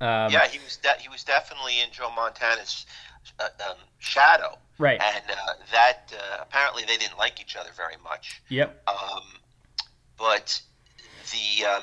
Um, 0.00 0.32
yeah, 0.32 0.46
he 0.48 0.58
was 0.58 0.76
de- 0.78 0.96
he 0.98 1.08
was 1.08 1.22
definitely 1.24 1.80
in 1.80 1.90
Joe 1.92 2.10
Montana's 2.16 2.86
uh, 3.14 3.15
um, 3.40 3.76
shadow, 3.98 4.58
Right. 4.78 5.00
and 5.00 5.24
uh, 5.30 5.52
that 5.72 6.12
uh, 6.14 6.38
apparently 6.42 6.84
they 6.86 6.96
didn't 6.96 7.18
like 7.18 7.40
each 7.40 7.56
other 7.56 7.70
very 7.76 7.96
much. 8.04 8.42
Yep. 8.48 8.88
Um, 8.88 9.22
but 10.18 10.60
the 11.32 11.64
um, 11.66 11.82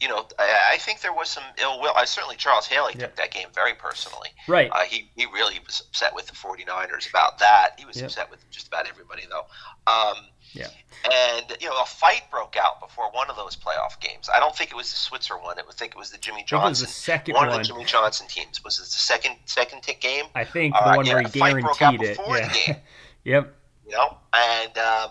you 0.00 0.08
know, 0.08 0.26
I, 0.38 0.72
I 0.72 0.76
think 0.78 1.00
there 1.00 1.12
was 1.14 1.30
some 1.30 1.44
ill 1.60 1.80
will. 1.80 1.92
I 1.96 2.04
certainly 2.04 2.36
Charles 2.36 2.66
Haley 2.66 2.92
Yep. 2.98 3.00
took 3.00 3.16
that 3.16 3.30
game 3.30 3.48
very 3.54 3.74
personally. 3.74 4.28
Right. 4.46 4.70
Uh, 4.70 4.80
he, 4.82 5.10
he 5.16 5.24
really 5.26 5.58
was 5.66 5.80
upset 5.80 6.14
with 6.14 6.26
the 6.26 6.34
49ers 6.34 7.08
about 7.08 7.38
that. 7.38 7.70
He 7.78 7.84
was 7.86 8.00
upset 8.02 8.30
with 8.30 8.48
just 8.50 8.66
about 8.68 8.86
everybody, 8.88 9.22
though. 9.30 9.46
Um, 9.90 10.16
Yeah. 10.52 10.68
And, 11.10 11.56
you 11.60 11.68
know, 11.68 11.80
a 11.80 11.86
fight 11.86 12.22
broke 12.30 12.56
out 12.56 12.80
before 12.80 13.10
one 13.12 13.30
of 13.30 13.36
those 13.36 13.56
playoff 13.56 13.98
games. 14.00 14.28
I 14.34 14.38
don't 14.40 14.54
think 14.54 14.70
it 14.70 14.76
was 14.76 14.90
the 14.90 14.96
Switzer 14.96 15.38
one. 15.38 15.58
I 15.58 15.62
think 15.72 15.92
it 15.92 15.98
was 15.98 16.10
the 16.10 16.18
Jimmy 16.18 16.38
I 16.38 16.40
think 16.40 16.52
it 16.52 16.56
was 16.56 16.80
the 16.80 16.84
Johnson. 16.86 16.88
second 16.88 17.34
one, 17.34 17.46
one. 17.48 17.60
of 17.60 17.66
the 17.66 17.72
Jimmy 17.72 17.84
Johnson 17.84 18.26
teams. 18.28 18.62
Was 18.64 18.78
it 18.78 18.82
the 18.82 18.88
second 18.88 19.36
second 19.46 19.82
tick 19.82 20.00
game? 20.00 20.26
I 20.34 20.44
think 20.44 20.74
All 20.74 20.90
the 20.90 20.96
one 20.98 21.06
yeah, 21.06 21.12
where 21.14 21.22
he 21.22 21.28
the 21.28 21.38
fight 21.38 21.52
broke 21.62 21.80
out 21.82 21.98
guaranteed 21.98 22.08
it. 22.10 22.16
before 22.18 22.34
the 22.36 22.40
Yeah. 22.42 22.66
game. 22.66 22.76
yep. 23.24 23.54
You 23.86 23.92
know? 23.92 24.16
And, 24.34 24.78
um, 24.78 25.10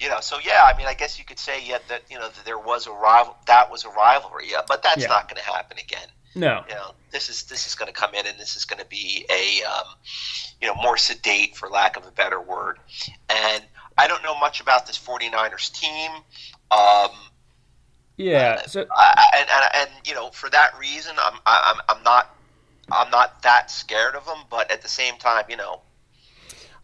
you 0.00 0.08
know, 0.08 0.20
so 0.20 0.38
yeah, 0.44 0.62
I 0.72 0.76
mean, 0.76 0.86
I 0.86 0.94
guess 0.94 1.18
you 1.18 1.24
could 1.24 1.38
say 1.38 1.64
yet 1.64 1.82
that, 1.88 2.02
you 2.10 2.18
know, 2.18 2.28
that 2.28 2.44
there 2.44 2.58
was 2.58 2.86
a 2.86 2.92
rival, 2.92 3.36
that 3.46 3.70
was 3.70 3.84
a 3.84 3.88
rivalry. 3.90 4.46
Yeah, 4.50 4.60
but 4.66 4.82
that's 4.82 5.02
Yeah. 5.02 5.08
not 5.08 5.28
going 5.28 5.42
to 5.42 5.48
happen 5.48 5.78
again. 5.78 6.08
No. 6.34 6.62
you 6.68 6.74
know 6.74 6.92
this 7.10 7.30
is 7.30 7.44
this 7.44 7.66
is 7.66 7.74
going 7.74 7.88
to 7.92 7.92
come 7.92 8.14
in 8.14 8.24
and 8.26 8.38
this 8.38 8.54
is 8.54 8.64
going 8.64 8.78
to 8.78 8.86
be 8.86 9.26
a 9.30 9.64
um, 9.64 9.86
you 10.60 10.68
know 10.68 10.74
more 10.76 10.96
sedate 10.96 11.56
for 11.56 11.68
lack 11.68 11.96
of 11.96 12.06
a 12.06 12.10
better 12.12 12.38
word 12.40 12.78
and 13.30 13.64
i 13.96 14.06
don't 14.06 14.22
know 14.22 14.38
much 14.38 14.60
about 14.60 14.86
this 14.86 14.96
49ers 14.98 15.72
team 15.72 16.10
um, 16.70 17.10
Yeah. 18.16 18.60
So 18.66 18.84
I, 18.94 19.24
and, 19.38 19.48
and, 19.50 19.64
and 19.74 19.90
you 20.06 20.14
know 20.14 20.28
for 20.30 20.50
that 20.50 20.78
reason 20.78 21.16
I'm, 21.18 21.38
I'm 21.46 21.76
i'm 21.88 22.02
not 22.04 22.36
i'm 22.92 23.10
not 23.10 23.42
that 23.42 23.70
scared 23.70 24.14
of 24.14 24.24
them 24.26 24.38
but 24.50 24.70
at 24.70 24.82
the 24.82 24.88
same 24.88 25.16
time 25.16 25.44
you 25.48 25.56
know 25.56 25.80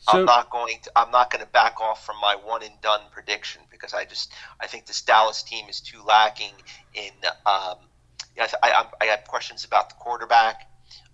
so, 0.04 0.18
I'm 0.18 0.24
not 0.26 0.50
going 0.50 0.78
to 0.82 0.92
I'm 0.96 1.10
not 1.10 1.30
going 1.30 1.44
to 1.44 1.50
back 1.50 1.80
off 1.80 2.04
from 2.04 2.16
my 2.20 2.36
one 2.42 2.62
and 2.62 2.72
done 2.82 3.00
prediction 3.10 3.62
because 3.70 3.94
I 3.94 4.04
just 4.04 4.32
I 4.60 4.66
think 4.66 4.86
this 4.86 5.00
Dallas 5.00 5.42
team 5.42 5.66
is 5.68 5.80
too 5.80 6.02
lacking 6.06 6.52
in. 6.94 7.12
Um, 7.46 7.76
I, 8.38 8.48
I, 8.62 8.86
I 9.00 9.04
have 9.06 9.24
questions 9.24 9.64
about 9.64 9.88
the 9.88 9.94
quarterback, 9.94 10.68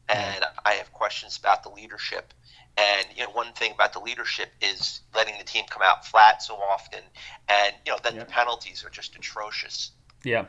and 0.08 0.44
I 0.64 0.72
have 0.72 0.92
questions 0.92 1.36
about 1.36 1.62
the 1.62 1.68
leadership. 1.68 2.32
And 2.76 3.06
you 3.14 3.24
know, 3.24 3.30
one 3.30 3.52
thing 3.52 3.72
about 3.72 3.92
the 3.92 4.00
leadership 4.00 4.48
is 4.60 5.00
letting 5.14 5.36
the 5.38 5.44
team 5.44 5.64
come 5.68 5.82
out 5.84 6.06
flat 6.06 6.42
so 6.42 6.54
often, 6.54 7.00
and 7.48 7.74
you 7.86 7.92
know, 7.92 7.98
then 8.02 8.14
yeah. 8.14 8.20
the 8.20 8.26
penalties 8.26 8.84
are 8.84 8.90
just 8.90 9.14
atrocious. 9.16 9.92
Yeah. 10.24 10.46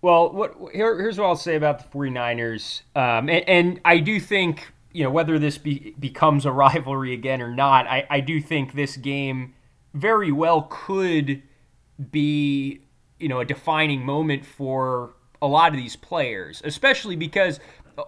Well, 0.00 0.32
what 0.32 0.54
here, 0.72 0.98
here's 1.00 1.18
what 1.18 1.26
I'll 1.26 1.36
say 1.36 1.56
about 1.56 1.90
the 1.90 1.98
49ers. 1.98 2.82
Um, 2.94 3.28
and, 3.28 3.48
and, 3.48 3.80
I 3.84 3.98
do 3.98 4.20
think, 4.20 4.72
you 4.98 5.04
know, 5.04 5.10
whether 5.10 5.38
this 5.38 5.58
be, 5.58 5.94
becomes 5.96 6.44
a 6.44 6.50
rivalry 6.64 7.14
again 7.14 7.40
or 7.40 7.54
not, 7.54 7.86
I, 7.86 8.04
I 8.10 8.18
do 8.18 8.40
think 8.40 8.72
this 8.72 8.96
game 8.96 9.54
very 9.94 10.32
well 10.32 10.66
could 10.68 11.40
be, 12.10 12.80
you 13.20 13.28
know, 13.28 13.38
a 13.38 13.44
defining 13.44 14.04
moment 14.04 14.44
for 14.44 15.14
a 15.40 15.46
lot 15.46 15.70
of 15.70 15.76
these 15.76 15.94
players, 15.94 16.60
especially 16.64 17.14
because 17.14 17.60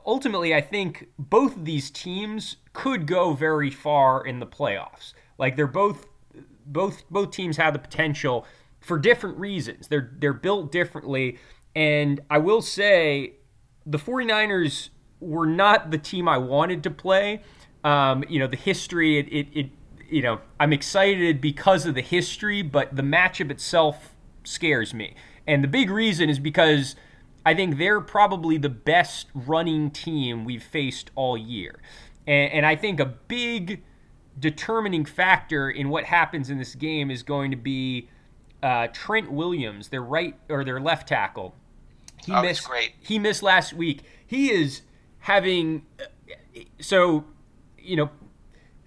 ultimately 0.05 0.53
I 0.53 0.61
think 0.61 1.07
both 1.17 1.57
of 1.59 1.65
these 1.65 1.93
teams 1.93 2.57
could 2.73 3.07
go 3.07 3.35
very 3.35 3.71
far 3.71 4.27
in 4.27 4.41
the 4.41 4.47
playoffs. 4.47 5.13
Like 5.39 5.55
they're 5.55 5.69
both 5.69 6.09
both 6.67 7.09
both 7.09 7.31
teams 7.31 7.57
have 7.57 7.73
the 7.73 7.79
potential 7.79 8.45
for 8.81 8.99
different 8.99 9.39
reasons. 9.39 9.87
They're 9.87 10.11
they're 10.19 10.33
built 10.33 10.73
differently 10.73 11.39
and 11.77 12.21
I 12.29 12.39
will 12.39 12.63
say 12.63 13.35
the 13.87 13.99
49ers 13.99 14.89
were 15.21 15.47
not 15.47 15.91
the 15.91 15.99
team 15.99 16.29
I 16.29 16.39
wanted 16.39 16.83
to 16.85 16.91
play. 16.91 17.43
Um, 17.85 18.25
you 18.29 18.39
know, 18.39 18.47
the 18.47 18.57
history 18.57 19.19
it, 19.19 19.29
it, 19.29 19.47
it 19.53 19.71
you 20.11 20.23
know, 20.23 20.41
I'm 20.59 20.73
excited 20.73 21.41
because 21.41 21.87
of 21.87 21.95
the 21.95 22.03
history, 22.03 22.63
but 22.63 22.95
the 22.95 23.03
matchup 23.03 23.51
itself 23.51 24.15
scares 24.45 24.93
me. 24.93 25.15
And 25.47 25.63
the 25.63 25.69
big 25.69 25.91
reason 25.91 26.29
is 26.29 26.39
because 26.39 26.97
I 27.47 27.55
think 27.55 27.79
they're 27.79 28.01
probably 28.01 28.59
the 28.59 28.69
best 28.69 29.29
running 29.35 29.91
team 29.91 30.45
we've 30.45 30.63
faced 30.63 31.11
all 31.15 31.39
year. 31.39 31.81
And, 32.27 32.53
and, 32.53 32.67
I 32.67 32.77
think 32.77 33.01
a 33.01 33.07
big 33.07 33.83
determining 34.39 35.05
factor 35.05 35.71
in 35.71 35.89
what 35.89 36.05
happens 36.05 36.51
in 36.51 36.59
this 36.59 36.75
game 36.75 37.11
is 37.11 37.23
going 37.23 37.51
to 37.51 37.57
be 37.57 38.09
uh, 38.63 38.89
Trent 38.93 39.33
Williams, 39.33 39.89
their 39.89 40.03
right 40.03 40.37
or 40.49 40.65
their 40.65 40.81
left 40.81 41.09
tackle. 41.09 41.55
He 42.25 42.33
oh, 42.33 42.43
missed. 42.43 42.69
Great. 42.69 42.93
He 43.01 43.19
missed 43.19 43.43
last 43.43 43.73
week. 43.73 44.03
He 44.27 44.51
is 44.51 44.83
having 45.21 45.83
uh, 46.01 46.05
so 46.81 47.25
you 47.79 47.97
know 47.97 48.11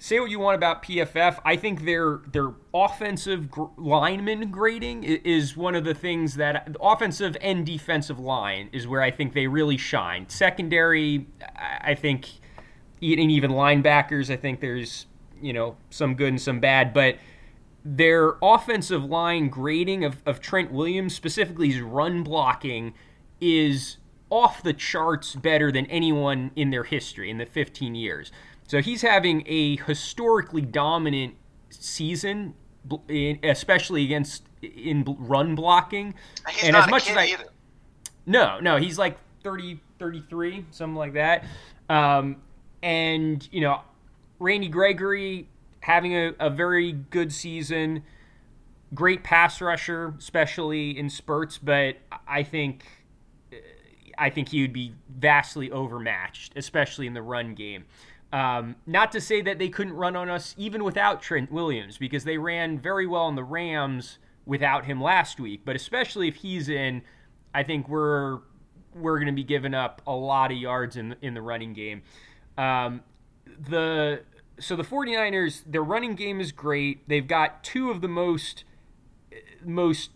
say 0.03 0.19
what 0.19 0.29
you 0.29 0.37
want 0.37 0.55
about 0.55 0.83
PFF. 0.83 1.39
I 1.45 1.55
think 1.55 1.85
their 1.85 2.19
their 2.31 2.51
offensive 2.73 3.49
gr- 3.49 3.67
lineman 3.77 4.51
grading 4.51 5.03
is 5.05 5.55
one 5.55 5.75
of 5.75 5.85
the 5.85 5.93
things 5.93 6.35
that 6.35 6.75
offensive 6.81 7.37
and 7.39 7.65
defensive 7.65 8.19
line 8.19 8.69
is 8.73 8.85
where 8.85 9.01
I 9.01 9.11
think 9.11 9.33
they 9.33 9.47
really 9.47 9.77
shine. 9.77 10.27
Secondary, 10.27 11.27
I 11.57 11.95
think, 11.95 12.27
and 13.01 13.31
even 13.31 13.51
linebackers, 13.51 14.29
I 14.29 14.35
think 14.35 14.59
there's 14.59 15.05
you 15.41 15.53
know 15.53 15.77
some 15.89 16.15
good 16.15 16.29
and 16.29 16.41
some 16.41 16.59
bad, 16.59 16.93
but 16.93 17.17
their 17.85 18.35
offensive 18.41 19.05
line 19.05 19.47
grading 19.49 20.03
of, 20.03 20.21
of 20.25 20.39
Trent 20.41 20.71
Williams, 20.71 21.15
specifically 21.15 21.69
his 21.71 21.81
run 21.81 22.23
blocking, 22.23 22.93
is 23.41 23.97
off 24.33 24.63
the 24.63 24.73
charts 24.73 25.35
better 25.35 25.71
than 25.71 25.85
anyone 25.85 26.49
in 26.55 26.71
their 26.71 26.83
history 26.83 27.29
in 27.29 27.37
the 27.37 27.45
15 27.45 27.93
years. 27.93 28.31
So 28.67 28.81
he's 28.81 29.03
having 29.03 29.43
a 29.45 29.77
historically 29.77 30.61
dominant 30.61 31.35
season, 31.69 32.55
especially 33.43 34.03
against 34.03 34.41
in 34.63 35.05
run 35.19 35.53
blocking. 35.53 36.15
He's 36.49 36.63
and 36.63 36.75
as 36.75 36.89
much 36.89 37.11
as 37.11 37.15
I, 37.15 37.25
either. 37.25 37.43
No, 38.25 38.59
no, 38.59 38.77
he's 38.77 38.97
like 38.97 39.19
30, 39.43 39.79
33, 39.99 40.65
something 40.71 40.95
like 40.95 41.13
that. 41.13 41.45
Um, 41.87 42.37
and 42.81 43.47
you 43.51 43.61
know, 43.61 43.81
Randy 44.39 44.67
Gregory 44.67 45.47
having 45.81 46.15
a, 46.15 46.33
a 46.39 46.49
very 46.49 46.91
good 46.91 47.31
season, 47.31 48.03
great 48.95 49.23
pass 49.23 49.61
rusher, 49.61 50.15
especially 50.17 50.97
in 50.97 51.07
spurts. 51.07 51.59
But 51.59 51.97
I 52.27 52.41
think, 52.41 52.83
I 54.23 54.29
think 54.29 54.47
he 54.47 54.61
would 54.61 54.71
be 54.71 54.93
vastly 55.09 55.69
overmatched, 55.69 56.53
especially 56.55 57.07
in 57.07 57.13
the 57.13 57.21
run 57.21 57.55
game. 57.55 57.83
Um, 58.31 58.77
not 58.87 59.11
to 59.11 59.19
say 59.19 59.41
that 59.41 59.59
they 59.59 59.67
couldn't 59.67 59.95
run 59.95 60.15
on 60.15 60.29
us 60.29 60.55
even 60.57 60.85
without 60.85 61.21
Trent 61.21 61.51
Williams, 61.51 61.97
because 61.97 62.23
they 62.23 62.37
ran 62.37 62.79
very 62.79 63.05
well 63.05 63.23
on 63.23 63.35
the 63.35 63.43
Rams 63.43 64.19
without 64.45 64.85
him 64.85 65.01
last 65.01 65.41
week. 65.41 65.63
But 65.65 65.75
especially 65.75 66.29
if 66.29 66.35
he's 66.35 66.69
in, 66.69 67.01
I 67.53 67.63
think 67.63 67.89
we're 67.89 68.39
we're 68.95 69.17
going 69.17 69.27
to 69.27 69.33
be 69.33 69.43
giving 69.43 69.73
up 69.73 70.01
a 70.07 70.15
lot 70.15 70.53
of 70.53 70.57
yards 70.57 70.95
in 70.95 71.17
in 71.21 71.33
the 71.33 71.41
running 71.41 71.73
game. 71.73 72.01
Um, 72.57 73.01
the 73.45 74.21
so 74.57 74.77
the 74.77 74.83
49ers, 74.83 75.63
their 75.65 75.83
running 75.83 76.15
game 76.15 76.39
is 76.39 76.53
great. 76.53 77.09
They've 77.09 77.27
got 77.27 77.61
two 77.61 77.91
of 77.91 77.99
the 77.99 78.07
most 78.07 78.63
most 79.65 80.11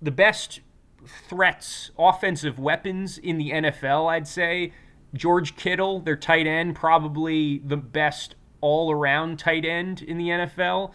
the 0.00 0.12
best 0.12 0.60
threats, 1.06 1.90
offensive 1.98 2.58
weapons 2.58 3.18
in 3.18 3.38
the 3.38 3.50
NFL, 3.50 4.10
I'd 4.10 4.26
say. 4.26 4.72
George 5.14 5.56
Kittle, 5.56 6.00
their 6.00 6.16
tight 6.16 6.46
end, 6.46 6.74
probably 6.74 7.58
the 7.58 7.76
best 7.76 8.34
all 8.60 8.90
around 8.90 9.38
tight 9.38 9.64
end 9.64 10.02
in 10.02 10.16
the 10.16 10.28
NFL. 10.28 10.92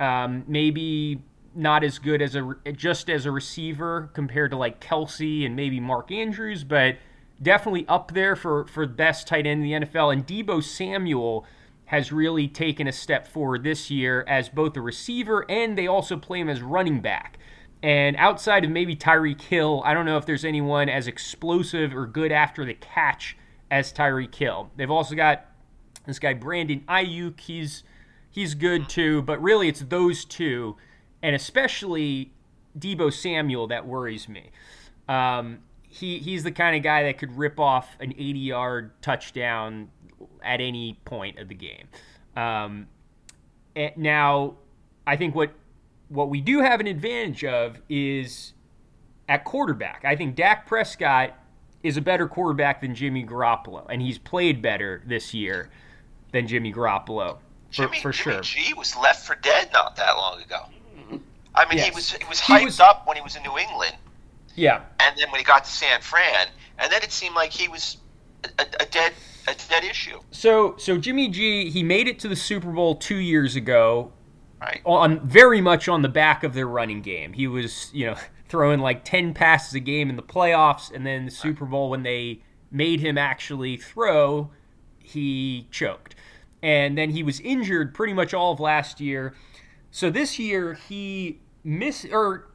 Um, 0.00 0.44
maybe 0.46 1.20
not 1.54 1.82
as 1.82 1.98
good 1.98 2.22
as 2.22 2.36
a 2.36 2.54
just 2.72 3.10
as 3.10 3.26
a 3.26 3.30
receiver 3.30 4.10
compared 4.14 4.52
to 4.52 4.56
like 4.56 4.80
Kelce 4.80 5.44
and 5.44 5.56
maybe 5.56 5.80
Mark 5.80 6.10
Andrews, 6.12 6.64
but 6.64 6.96
definitely 7.42 7.84
up 7.88 8.12
there 8.12 8.36
for 8.36 8.64
for 8.66 8.86
best 8.86 9.26
tight 9.26 9.46
end 9.46 9.64
in 9.64 9.80
the 9.80 9.86
NFL. 9.86 10.12
And 10.12 10.26
Deebo 10.26 10.62
Samuel 10.62 11.44
has 11.86 12.12
really 12.12 12.46
taken 12.46 12.86
a 12.86 12.92
step 12.92 13.26
forward 13.26 13.64
this 13.64 13.90
year 13.90 14.24
as 14.28 14.48
both 14.48 14.76
a 14.76 14.80
receiver 14.80 15.50
and 15.50 15.76
they 15.76 15.86
also 15.86 16.16
play 16.16 16.40
him 16.40 16.48
as 16.48 16.62
running 16.62 17.00
back. 17.00 17.37
And 17.82 18.16
outside 18.16 18.64
of 18.64 18.70
maybe 18.70 18.96
Tyreek 18.96 19.40
Hill, 19.40 19.82
I 19.84 19.94
don't 19.94 20.04
know 20.04 20.16
if 20.16 20.26
there's 20.26 20.44
anyone 20.44 20.88
as 20.88 21.06
explosive 21.06 21.94
or 21.94 22.06
good 22.06 22.32
after 22.32 22.64
the 22.64 22.74
catch 22.74 23.36
as 23.70 23.92
Tyreek 23.92 24.34
Hill. 24.34 24.70
They've 24.76 24.90
also 24.90 25.14
got 25.14 25.46
this 26.06 26.18
guy 26.18 26.34
Brandon 26.34 26.82
Aiyuk. 26.88 27.38
He's 27.40 27.84
he's 28.30 28.54
good 28.54 28.88
too, 28.88 29.22
but 29.22 29.40
really 29.40 29.68
it's 29.68 29.80
those 29.80 30.24
two, 30.24 30.76
and 31.22 31.36
especially 31.36 32.32
Deebo 32.76 33.12
Samuel 33.12 33.68
that 33.68 33.86
worries 33.86 34.28
me. 34.28 34.50
Um, 35.08 35.60
he 35.82 36.18
he's 36.18 36.42
the 36.42 36.52
kind 36.52 36.76
of 36.76 36.82
guy 36.82 37.04
that 37.04 37.18
could 37.18 37.36
rip 37.38 37.60
off 37.60 37.96
an 38.00 38.12
80-yard 38.12 39.00
touchdown 39.02 39.90
at 40.42 40.60
any 40.60 40.98
point 41.04 41.38
of 41.38 41.48
the 41.48 41.54
game. 41.54 41.88
Um, 42.36 42.88
now, 43.96 44.56
I 45.06 45.16
think 45.16 45.34
what 45.34 45.52
what 46.08 46.28
we 46.28 46.40
do 46.40 46.60
have 46.60 46.80
an 46.80 46.86
advantage 46.86 47.44
of 47.44 47.78
is 47.88 48.52
at 49.28 49.44
quarterback. 49.44 50.04
I 50.04 50.16
think 50.16 50.34
Dak 50.34 50.66
Prescott 50.66 51.34
is 51.82 51.96
a 51.96 52.00
better 52.00 52.26
quarterback 52.26 52.80
than 52.80 52.94
Jimmy 52.94 53.24
Garoppolo, 53.24 53.86
and 53.88 54.02
he's 54.02 54.18
played 54.18 54.62
better 54.62 55.02
this 55.06 55.32
year 55.34 55.70
than 56.32 56.46
Jimmy 56.46 56.72
Garoppolo 56.72 57.38
for, 57.70 57.82
Jimmy, 57.82 58.00
for 58.00 58.12
Jimmy 58.12 58.34
sure. 58.34 58.40
G 58.42 58.74
was 58.74 58.96
left 58.96 59.26
for 59.26 59.36
dead 59.36 59.70
not 59.72 59.96
that 59.96 60.16
long 60.16 60.40
ago. 60.40 60.62
I 61.54 61.68
mean, 61.68 61.78
yes. 61.78 61.88
he 61.88 61.94
was 61.94 62.12
he 62.12 62.24
was 62.28 62.40
hyped 62.40 62.58
he 62.60 62.64
was, 62.66 62.80
up 62.80 63.06
when 63.06 63.16
he 63.16 63.22
was 63.22 63.36
in 63.36 63.42
New 63.42 63.58
England. 63.58 63.96
Yeah, 64.54 64.82
and 65.00 65.16
then 65.16 65.30
when 65.30 65.40
he 65.40 65.44
got 65.44 65.64
to 65.64 65.70
San 65.70 66.00
Fran, 66.00 66.48
and 66.78 66.90
then 66.90 67.02
it 67.02 67.12
seemed 67.12 67.34
like 67.34 67.50
he 67.50 67.68
was 67.68 67.98
a, 68.58 68.66
a 68.80 68.86
dead 68.86 69.12
a 69.48 69.54
dead 69.68 69.84
issue. 69.84 70.20
So 70.30 70.76
so 70.78 70.98
Jimmy 70.98 71.28
G 71.28 71.70
he 71.70 71.82
made 71.82 72.06
it 72.08 72.18
to 72.20 72.28
the 72.28 72.36
Super 72.36 72.70
Bowl 72.70 72.94
two 72.94 73.16
years 73.16 73.56
ago. 73.56 74.12
Right. 74.60 74.80
On 74.84 75.26
very 75.26 75.60
much 75.60 75.88
on 75.88 76.02
the 76.02 76.08
back 76.08 76.42
of 76.42 76.52
their 76.52 76.66
running 76.66 77.00
game. 77.00 77.32
He 77.32 77.46
was, 77.46 77.90
you 77.94 78.06
know, 78.06 78.16
throwing 78.48 78.80
like 78.80 79.04
10 79.04 79.34
passes 79.34 79.74
a 79.74 79.80
game 79.80 80.10
in 80.10 80.16
the 80.16 80.22
playoffs, 80.22 80.92
and 80.92 81.06
then 81.06 81.26
the 81.26 81.30
Super 81.30 81.64
Bowl, 81.64 81.90
when 81.90 82.02
they 82.02 82.42
made 82.70 83.00
him 83.00 83.16
actually 83.16 83.76
throw, 83.76 84.50
he 84.98 85.68
choked. 85.70 86.14
And 86.62 86.98
then 86.98 87.10
he 87.10 87.22
was 87.22 87.40
injured 87.40 87.94
pretty 87.94 88.12
much 88.12 88.34
all 88.34 88.52
of 88.52 88.60
last 88.60 89.00
year. 89.00 89.34
So 89.90 90.10
this 90.10 90.38
year 90.38 90.74
he 90.74 91.40
missed 91.64 92.06
or 92.12 92.48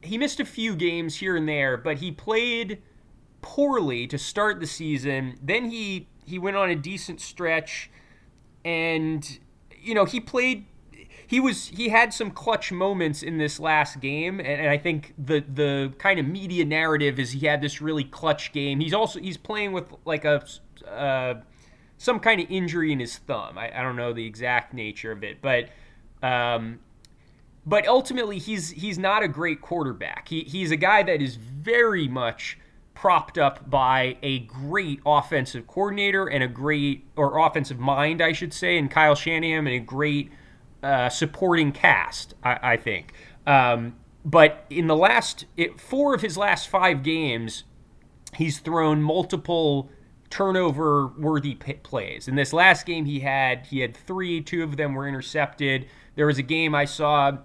he 0.00 0.16
missed 0.16 0.40
a 0.40 0.44
few 0.44 0.76
games 0.76 1.16
here 1.16 1.36
and 1.36 1.48
there, 1.48 1.76
but 1.76 1.98
he 1.98 2.12
played 2.12 2.80
poorly 3.42 4.06
to 4.06 4.18
start 4.18 4.60
the 4.60 4.66
season. 4.66 5.38
Then 5.42 5.70
he 5.70 6.08
he 6.24 6.38
went 6.38 6.56
on 6.56 6.70
a 6.70 6.76
decent 6.76 7.20
stretch 7.20 7.90
and 8.64 9.38
you 9.80 9.94
know, 9.94 10.04
he 10.04 10.20
played 10.20 10.66
he 11.28 11.40
was 11.40 11.68
he 11.68 11.90
had 11.90 12.14
some 12.14 12.30
clutch 12.30 12.72
moments 12.72 13.22
in 13.22 13.36
this 13.36 13.60
last 13.60 14.00
game, 14.00 14.40
and, 14.40 14.48
and 14.48 14.70
I 14.70 14.78
think 14.78 15.12
the 15.18 15.40
the 15.40 15.92
kind 15.98 16.18
of 16.18 16.26
media 16.26 16.64
narrative 16.64 17.18
is 17.18 17.32
he 17.32 17.46
had 17.46 17.60
this 17.60 17.82
really 17.82 18.02
clutch 18.02 18.50
game. 18.50 18.80
He's 18.80 18.94
also 18.94 19.20
he's 19.20 19.36
playing 19.36 19.72
with 19.72 19.84
like 20.06 20.24
a 20.24 20.42
uh, 20.90 21.34
some 21.98 22.18
kind 22.18 22.40
of 22.40 22.50
injury 22.50 22.92
in 22.92 22.98
his 22.98 23.18
thumb. 23.18 23.58
I, 23.58 23.78
I 23.78 23.82
don't 23.82 23.94
know 23.94 24.14
the 24.14 24.24
exact 24.24 24.72
nature 24.72 25.12
of 25.12 25.22
it, 25.22 25.42
but 25.42 25.68
um, 26.26 26.78
but 27.66 27.86
ultimately 27.86 28.38
he's 28.38 28.70
he's 28.70 28.98
not 28.98 29.22
a 29.22 29.28
great 29.28 29.60
quarterback. 29.60 30.28
He 30.28 30.44
he's 30.44 30.70
a 30.70 30.76
guy 30.76 31.02
that 31.02 31.20
is 31.20 31.36
very 31.36 32.08
much 32.08 32.58
propped 32.94 33.36
up 33.36 33.68
by 33.68 34.16
a 34.22 34.38
great 34.40 35.00
offensive 35.04 35.66
coordinator 35.66 36.26
and 36.26 36.42
a 36.42 36.48
great 36.48 37.06
or 37.16 37.38
offensive 37.38 37.78
mind, 37.78 38.22
I 38.22 38.32
should 38.32 38.54
say, 38.54 38.78
and 38.78 38.90
Kyle 38.90 39.14
Shanahan 39.14 39.66
and 39.66 39.76
a 39.76 39.78
great 39.78 40.30
uh, 40.82 41.08
supporting 41.08 41.72
cast. 41.72 42.34
I, 42.42 42.58
I 42.62 42.76
think. 42.76 43.12
Um, 43.46 43.96
but 44.24 44.66
in 44.68 44.86
the 44.86 44.96
last 44.96 45.46
it, 45.56 45.80
four 45.80 46.14
of 46.14 46.20
his 46.20 46.36
last 46.36 46.68
five 46.68 47.02
games, 47.02 47.64
he's 48.34 48.58
thrown 48.58 49.02
multiple 49.02 49.90
turnover 50.30 51.06
worthy 51.06 51.54
plays. 51.54 52.28
In 52.28 52.34
this 52.34 52.52
last 52.52 52.84
game 52.84 53.06
he 53.06 53.20
had 53.20 53.66
he 53.66 53.80
had 53.80 53.96
3, 53.96 54.42
two 54.42 54.62
of 54.62 54.76
them 54.76 54.94
were 54.94 55.08
intercepted. 55.08 55.86
There 56.14 56.26
was 56.26 56.38
a 56.38 56.42
game 56.42 56.74
I 56.74 56.84
saw 56.84 57.38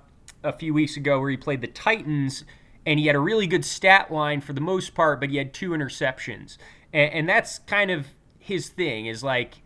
a 0.44 0.52
few 0.52 0.74
weeks 0.74 0.98
ago 0.98 1.20
where 1.20 1.30
he 1.30 1.38
played 1.38 1.62
the 1.62 1.68
Titans 1.68 2.44
and 2.86 3.00
he 3.00 3.08
had 3.08 3.16
a 3.16 3.20
really 3.20 3.48
good 3.48 3.64
stat 3.64 4.12
line 4.12 4.42
for 4.42 4.52
the 4.52 4.62
most 4.62 4.94
part, 4.94 5.22
but 5.22 5.30
he 5.30 5.38
had 5.38 5.54
two 5.54 5.70
interceptions. 5.70 6.58
And, 6.92 7.14
and 7.14 7.30
that's 7.30 7.60
kind 7.60 7.92
of 7.92 8.08
his 8.38 8.68
thing 8.68 9.06
is 9.06 9.24
like 9.24 9.62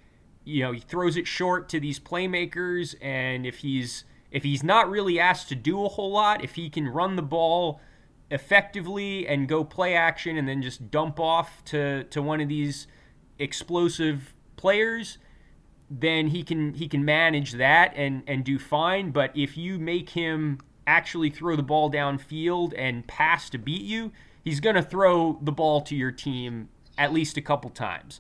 you 0.47 0.63
know, 0.63 0.71
he 0.71 0.79
throws 0.79 1.17
it 1.17 1.27
short 1.27 1.67
to 1.69 1.79
these 1.79 1.99
playmakers 1.99 2.95
and 3.01 3.45
if 3.45 3.60
he's 3.60 4.05
if 4.31 4.43
he's 4.43 4.63
not 4.63 4.89
really 4.89 5.19
asked 5.19 5.49
to 5.49 5.55
do 5.55 5.86
a 5.86 5.88
whole 5.88 6.12
lot, 6.12 6.43
if 6.43 6.55
he 6.55 6.69
can 6.69 6.88
run 6.88 7.15
the 7.15 7.21
ball 7.21 7.79
effectively 8.29 9.25
and 9.27 9.47
go 9.47 9.63
play 9.63 9.95
action 9.95 10.38
and 10.38 10.47
then 10.47 10.62
just 10.62 10.91
dump 10.91 11.19
off 11.19 11.63
to, 11.63 12.03
to 12.05 12.21
one 12.21 12.41
of 12.41 12.49
these 12.49 12.88
explosive 13.39 14.33
players, 14.57 15.17
then 15.89 16.27
he 16.27 16.43
can 16.43 16.73
he 16.73 16.89
can 16.89 17.05
manage 17.05 17.53
that 17.53 17.93
and, 17.95 18.23
and 18.27 18.43
do 18.43 18.60
fine. 18.60 19.12
But 19.12 19.31
if 19.36 19.55
you 19.55 19.79
make 19.79 20.10
him 20.10 20.60
actually 20.86 21.29
throw 21.29 21.55
the 21.55 21.63
ball 21.63 21.89
downfield 21.89 22.73
and 22.77 23.07
pass 23.07 23.49
to 23.51 23.57
beat 23.57 23.83
you, 23.83 24.12
he's 24.43 24.60
going 24.60 24.75
to 24.75 24.83
throw 24.83 25.39
the 25.41 25.51
ball 25.51 25.81
to 25.81 25.95
your 25.95 26.12
team 26.12 26.67
at 26.97 27.13
least 27.13 27.38
a 27.38 27.41
couple 27.41 27.69
times. 27.69 28.19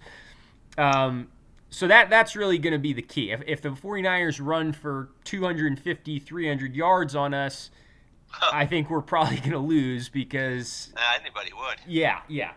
Um, 0.77 1.27
so 1.69 1.87
that 1.87 2.09
that's 2.09 2.35
really 2.35 2.57
going 2.57 2.73
to 2.73 2.79
be 2.79 2.93
the 2.93 3.01
key. 3.01 3.31
If, 3.31 3.41
if 3.45 3.61
the 3.61 3.69
49ers 3.69 4.39
run 4.43 4.71
for 4.73 5.09
250, 5.25 6.19
300 6.19 6.75
yards 6.75 7.15
on 7.15 7.33
us, 7.33 7.71
I 8.53 8.65
think 8.65 8.89
we're 8.89 9.01
probably 9.01 9.37
going 9.37 9.51
to 9.51 9.59
lose 9.59 10.09
because 10.09 10.93
uh, 10.95 11.19
anybody 11.19 11.51
would. 11.53 11.77
Yeah, 11.85 12.21
yeah. 12.27 12.51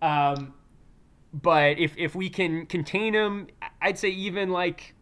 Um, 0.00 0.54
but 1.32 1.78
if 1.78 1.96
if 1.96 2.14
we 2.14 2.28
can 2.28 2.66
contain 2.66 3.14
them, 3.14 3.48
I'd 3.80 3.98
say 3.98 4.10
even 4.10 4.50
like 4.50 4.94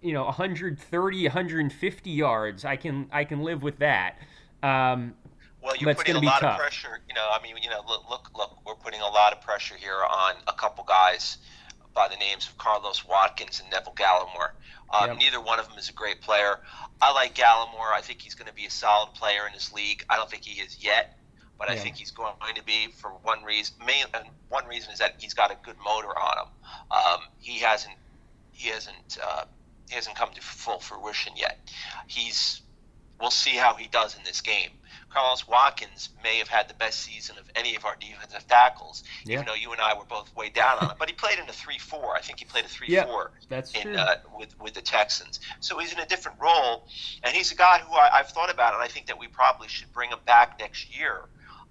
you 0.00 0.12
know 0.12 0.24
130, 0.24 1.22
150 1.24 2.10
yards, 2.10 2.64
I 2.64 2.76
can 2.76 3.08
I 3.12 3.24
can 3.24 3.42
live 3.42 3.62
with 3.62 3.78
that. 3.78 4.18
Um, 4.62 5.14
well, 5.62 5.74
you're 5.76 5.94
putting 5.94 6.16
a 6.16 6.20
lot 6.20 6.40
tough. 6.40 6.52
of 6.52 6.60
pressure. 6.60 7.00
You 7.08 7.14
know, 7.14 7.28
I 7.32 7.42
mean, 7.42 7.56
you 7.62 7.68
know, 7.68 7.82
look, 7.86 8.08
look, 8.08 8.30
look, 8.36 8.58
we're 8.64 8.76
putting 8.76 9.00
a 9.00 9.08
lot 9.08 9.32
of 9.32 9.40
pressure 9.40 9.74
here 9.76 9.98
on 10.08 10.34
a 10.46 10.52
couple 10.52 10.84
guys 10.84 11.38
by 11.98 12.06
the 12.06 12.14
names 12.14 12.46
of 12.46 12.56
Carlos 12.58 13.04
Watkins 13.04 13.58
and 13.58 13.68
Neville 13.72 13.92
Gallimore. 13.96 14.52
Um, 14.94 15.10
yep. 15.10 15.18
Neither 15.18 15.40
one 15.40 15.58
of 15.58 15.68
them 15.68 15.76
is 15.78 15.88
a 15.88 15.92
great 15.92 16.20
player. 16.20 16.60
I 17.02 17.12
like 17.12 17.34
Gallimore. 17.34 17.92
I 17.92 18.02
think 18.02 18.22
he's 18.22 18.36
going 18.36 18.46
to 18.46 18.54
be 18.54 18.66
a 18.66 18.70
solid 18.70 19.14
player 19.14 19.48
in 19.48 19.52
this 19.52 19.72
league. 19.72 20.04
I 20.08 20.14
don't 20.14 20.30
think 20.30 20.44
he 20.44 20.60
is 20.60 20.78
yet, 20.80 21.18
but 21.58 21.66
yeah. 21.66 21.74
I 21.74 21.78
think 21.78 21.96
he's 21.96 22.12
going 22.12 22.54
to 22.54 22.62
be 22.62 22.92
for 22.92 23.10
one 23.24 23.42
reason. 23.42 23.74
Main, 23.84 24.04
and 24.14 24.28
one 24.48 24.64
reason 24.68 24.92
is 24.92 25.00
that 25.00 25.16
he's 25.18 25.34
got 25.34 25.50
a 25.50 25.56
good 25.64 25.74
motor 25.84 26.16
on 26.16 26.38
him. 26.38 26.52
Um, 26.92 27.20
he 27.40 27.58
hasn't 27.58 27.96
he 28.52 28.68
hasn't 28.68 29.18
uh, 29.20 29.46
he 29.88 29.96
hasn't 29.96 30.14
come 30.14 30.30
to 30.32 30.40
full 30.40 30.78
fruition 30.78 31.32
yet. 31.36 31.58
He's 32.06 32.62
we'll 33.20 33.32
see 33.32 33.56
how 33.56 33.74
he 33.74 33.88
does 33.88 34.16
in 34.16 34.22
this 34.22 34.40
game. 34.40 34.70
Carlos 35.10 35.48
Watkins 35.48 36.10
may 36.22 36.38
have 36.38 36.48
had 36.48 36.68
the 36.68 36.74
best 36.74 37.00
season 37.00 37.36
of 37.38 37.50
any 37.56 37.76
of 37.76 37.84
our 37.84 37.96
defensive 37.98 38.46
tackles, 38.46 39.04
yeah. 39.24 39.34
even 39.34 39.46
though 39.46 39.54
you 39.54 39.72
and 39.72 39.80
I 39.80 39.94
were 39.96 40.04
both 40.04 40.34
way 40.36 40.50
down 40.50 40.78
on 40.78 40.90
it. 40.90 40.96
But 40.98 41.08
he 41.08 41.14
played 41.14 41.38
in 41.38 41.48
a 41.48 41.52
three-four. 41.52 42.14
I 42.14 42.20
think 42.20 42.38
he 42.38 42.44
played 42.44 42.64
a 42.64 42.68
three-four 42.68 43.32
yeah, 43.32 43.46
that's 43.48 43.74
in, 43.74 43.82
true. 43.82 43.96
Uh, 43.96 44.16
with 44.38 44.58
with 44.60 44.74
the 44.74 44.82
Texans. 44.82 45.40
So 45.60 45.78
he's 45.78 45.92
in 45.92 45.98
a 45.98 46.06
different 46.06 46.38
role, 46.40 46.86
and 47.22 47.34
he's 47.34 47.52
a 47.52 47.56
guy 47.56 47.78
who 47.78 47.94
I, 47.94 48.18
have 48.18 48.30
thought 48.30 48.50
about, 48.50 48.74
and 48.74 48.82
I 48.82 48.88
think 48.88 49.06
that 49.06 49.18
we 49.18 49.28
probably 49.28 49.68
should 49.68 49.92
bring 49.92 50.10
him 50.10 50.20
back 50.26 50.58
next 50.58 50.96
year. 50.96 51.22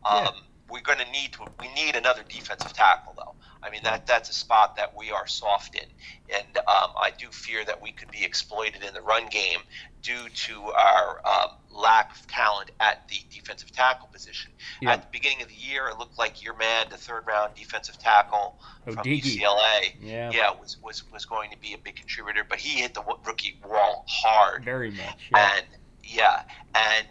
Um, 0.06 0.23
yeah. 0.23 0.30
We're 0.69 0.82
going 0.82 1.00
to 1.00 1.10
need 1.12 1.32
to, 1.34 1.45
we 1.62 1.73
need 1.73 1.95
another 1.95 2.23
defensive 2.28 2.73
tackle 2.73 3.13
though. 3.15 3.36
I 3.63 3.69
mean 3.69 3.81
that 3.83 4.07
that's 4.07 4.29
a 4.29 4.33
spot 4.33 4.75
that 4.77 4.95
we 4.95 5.11
are 5.11 5.27
soft 5.27 5.75
in, 5.75 5.87
and 6.33 6.57
um, 6.57 6.91
I 6.99 7.11
do 7.17 7.27
fear 7.29 7.63
that 7.65 7.81
we 7.81 7.91
could 7.91 8.11
be 8.11 8.23
exploited 8.23 8.83
in 8.83 8.93
the 8.93 9.01
run 9.01 9.27
game 9.27 9.59
due 10.01 10.29
to 10.29 10.63
our 10.71 11.21
um, 11.25 11.49
lack 11.71 12.11
of 12.11 12.27
talent 12.27 12.71
at 12.79 13.07
the 13.07 13.15
defensive 13.29 13.71
tackle 13.71 14.07
position. 14.11 14.51
Yeah. 14.81 14.93
At 14.93 15.01
the 15.01 15.07
beginning 15.11 15.41
of 15.41 15.49
the 15.49 15.55
year, 15.55 15.87
it 15.89 15.97
looked 15.97 16.17
like 16.17 16.43
your 16.43 16.55
man, 16.55 16.87
the 16.89 16.97
third 16.97 17.25
round 17.27 17.55
defensive 17.55 17.97
tackle 17.97 18.59
oh, 18.87 18.91
from 18.91 19.03
Diggy. 19.03 19.39
UCLA, 19.39 19.93
yeah. 20.01 20.31
yeah, 20.31 20.51
was, 20.51 20.77
was 20.81 21.03
was 21.11 21.25
going 21.25 21.51
to 21.51 21.57
be 21.57 21.73
a 21.73 21.77
big 21.77 21.95
contributor, 21.95 22.43
but 22.47 22.59
he 22.59 22.81
hit 22.81 22.93
the 22.93 23.03
rookie 23.25 23.59
wall 23.67 24.05
hard, 24.07 24.63
very 24.63 24.91
much, 24.91 25.29
yeah. 25.31 25.51
and 25.57 25.65
yeah, 26.03 26.43
and 26.73 27.07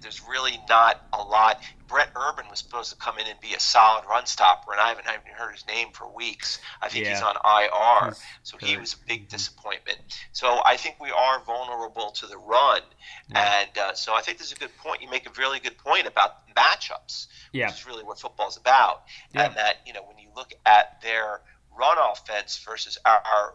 there's 0.00 0.22
really 0.28 0.58
not 0.68 1.06
a 1.12 1.22
lot. 1.22 1.62
Brett 1.86 2.10
Urban 2.16 2.39
was 2.50 2.58
supposed 2.58 2.90
to 2.90 2.96
come 2.96 3.18
in 3.18 3.26
and 3.26 3.40
be 3.40 3.54
a 3.54 3.60
solid 3.60 4.04
run 4.08 4.26
stopper, 4.26 4.72
and 4.72 4.80
I 4.80 4.88
haven't, 4.88 5.06
even 5.06 5.34
heard 5.34 5.52
his 5.52 5.66
name 5.66 5.88
for 5.92 6.08
weeks. 6.12 6.60
I 6.82 6.88
think 6.88 7.04
yeah. 7.04 7.12
he's 7.12 7.22
on 7.22 7.36
IR, 7.36 8.08
he's 8.08 8.22
so 8.42 8.58
he 8.58 8.76
was 8.76 8.94
a 8.94 9.06
big 9.06 9.28
disappointment. 9.28 9.98
So 10.32 10.60
I 10.64 10.76
think 10.76 10.96
we 11.00 11.10
are 11.10 11.40
vulnerable 11.44 12.10
to 12.10 12.26
the 12.26 12.36
run, 12.36 12.82
yeah. 13.30 13.60
and 13.60 13.78
uh, 13.78 13.94
so 13.94 14.14
I 14.14 14.20
think 14.20 14.38
this 14.38 14.48
is 14.48 14.52
a 14.52 14.60
good 14.60 14.76
point. 14.78 15.02
You 15.02 15.10
make 15.10 15.26
a 15.26 15.32
really 15.38 15.60
good 15.60 15.78
point 15.78 16.06
about 16.06 16.48
matchups, 16.54 17.28
yeah. 17.52 17.66
which 17.66 17.80
is 17.80 17.86
really 17.86 18.04
what 18.04 18.18
football's 18.18 18.56
about, 18.56 19.04
yeah. 19.34 19.46
and 19.46 19.56
that 19.56 19.76
you 19.86 19.92
know 19.92 20.02
when 20.02 20.18
you 20.18 20.28
look 20.36 20.52
at 20.66 21.00
their 21.02 21.40
run 21.78 21.96
offense 22.12 22.58
versus 22.58 22.98
our, 23.04 23.22
our 23.32 23.54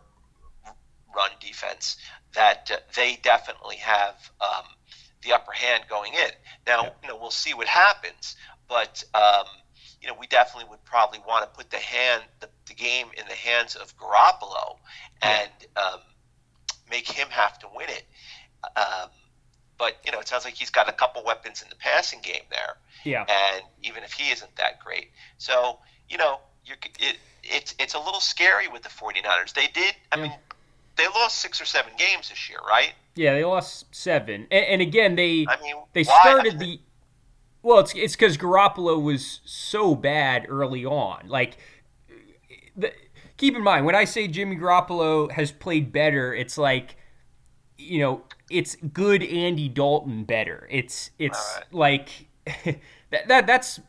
run 1.15 1.31
defense, 1.39 1.97
that 2.33 2.71
uh, 2.73 2.77
they 2.95 3.19
definitely 3.21 3.77
have. 3.77 4.15
Um, 4.41 4.65
the 5.25 5.33
upper 5.33 5.51
hand 5.51 5.83
going 5.89 6.13
in. 6.13 6.29
Now, 6.67 6.83
yeah. 6.83 6.89
you 7.01 7.09
know, 7.09 7.17
we'll 7.17 7.31
see 7.31 7.53
what 7.53 7.67
happens, 7.67 8.35
but 8.67 9.03
um, 9.13 9.45
you 10.01 10.07
know, 10.07 10.15
we 10.19 10.27
definitely 10.27 10.69
would 10.69 10.83
probably 10.85 11.19
want 11.27 11.43
to 11.43 11.57
put 11.57 11.71
the 11.71 11.77
hand, 11.77 12.23
the, 12.39 12.49
the 12.67 12.73
game 12.73 13.07
in 13.17 13.25
the 13.27 13.33
hands 13.33 13.75
of 13.75 13.97
Garoppolo, 13.97 14.77
and 15.21 15.49
um, 15.75 15.99
make 16.89 17.07
him 17.09 17.27
have 17.29 17.57
to 17.59 17.67
win 17.75 17.89
it. 17.89 18.05
Um, 18.75 19.09
but 19.77 19.97
you 20.05 20.11
know, 20.11 20.19
it 20.19 20.27
sounds 20.27 20.45
like 20.45 20.53
he's 20.53 20.69
got 20.69 20.87
a 20.87 20.91
couple 20.91 21.23
weapons 21.23 21.61
in 21.61 21.69
the 21.69 21.75
passing 21.75 22.19
game 22.21 22.43
there. 22.49 22.77
Yeah. 23.03 23.21
And 23.21 23.63
even 23.83 24.03
if 24.03 24.13
he 24.13 24.31
isn't 24.31 24.55
that 24.57 24.79
great, 24.79 25.09
so 25.37 25.79
you 26.09 26.17
know, 26.17 26.39
you're, 26.65 26.77
it, 26.99 27.17
it's 27.43 27.75
it's 27.79 27.93
a 27.93 27.99
little 27.99 28.19
scary 28.19 28.67
with 28.67 28.83
the 28.83 28.89
49ers. 28.89 29.53
They 29.53 29.67
did. 29.67 29.95
I 30.11 30.17
yeah. 30.17 30.23
mean, 30.23 30.33
they 30.95 31.07
lost 31.07 31.37
six 31.37 31.61
or 31.61 31.65
seven 31.65 31.91
games 31.97 32.29
this 32.29 32.49
year, 32.49 32.59
right? 32.67 32.93
Yeah, 33.15 33.33
they 33.33 33.43
lost 33.43 33.85
seven, 33.95 34.47
and, 34.51 34.65
and 34.65 34.81
again 34.81 35.15
they 35.15 35.45
I 35.47 35.61
mean, 35.61 35.75
they 35.93 36.03
why? 36.03 36.21
started 36.21 36.59
the. 36.59 36.79
Well, 37.65 37.79
it's 37.79 37.95
it's 37.95 38.15
because 38.15 38.37
Garoppolo 38.37 39.01
was 39.01 39.41
so 39.43 39.95
bad 39.95 40.45
early 40.47 40.85
on. 40.85 41.27
Like, 41.27 41.57
the, 42.77 42.93
keep 43.37 43.55
in 43.55 43.63
mind 43.63 43.87
when 43.87 43.95
I 43.95 44.05
say 44.05 44.27
Jimmy 44.27 44.55
Garoppolo 44.55 45.31
has 45.31 45.51
played 45.51 45.91
better, 45.91 46.31
it's 46.31 46.59
like, 46.59 46.95
you 47.75 48.01
know, 48.01 48.21
it's 48.51 48.75
good 48.93 49.23
Andy 49.23 49.67
Dalton 49.67 50.25
better. 50.25 50.67
It's 50.69 51.09
it's 51.17 51.57
right. 51.57 51.73
like 51.73 52.27
that, 53.09 53.27
that 53.29 53.47
that's 53.47 53.79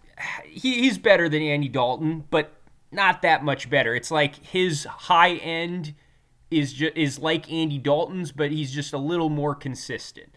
he, 0.47 0.81
he's 0.81 0.97
better 0.97 1.29
than 1.29 1.43
Andy 1.43 1.69
Dalton, 1.69 2.25
but 2.31 2.53
not 2.91 3.21
that 3.21 3.45
much 3.45 3.69
better. 3.69 3.95
It's 3.95 4.11
like 4.11 4.37
his 4.37 4.87
high 4.87 5.35
end 5.35 5.95
is 6.51 6.73
just 6.73 6.97
is 6.97 7.19
like 7.19 7.53
Andy 7.53 7.77
Dalton's, 7.77 8.33
but 8.33 8.51
he's 8.51 8.73
just 8.73 8.95
a 8.95 8.99
little 8.99 9.29
more 9.29 9.55
consistent. 9.55 10.31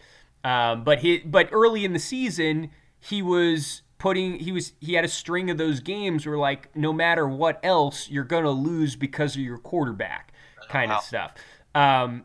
Um, 0.44 0.84
but 0.84 0.98
he 0.98 1.20
but 1.20 1.48
early 1.52 1.86
in 1.86 1.94
the 1.94 1.98
season, 1.98 2.70
he 3.00 3.22
was 3.22 3.82
putting 3.98 4.38
he 4.38 4.52
was 4.52 4.72
he 4.80 4.94
had 4.94 5.04
a 5.04 5.08
string 5.08 5.50
of 5.50 5.58
those 5.58 5.80
games 5.80 6.26
where 6.26 6.38
like 6.38 6.74
no 6.76 6.92
matter 6.92 7.28
what 7.28 7.60
else, 7.62 8.08
you're 8.08 8.24
gonna 8.24 8.50
lose 8.50 8.96
because 8.96 9.34
of 9.34 9.42
your 9.42 9.58
quarterback, 9.58 10.32
kind 10.68 10.90
wow. 10.90 10.98
of 10.98 11.04
stuff. 11.04 11.34
Um, 11.74 12.24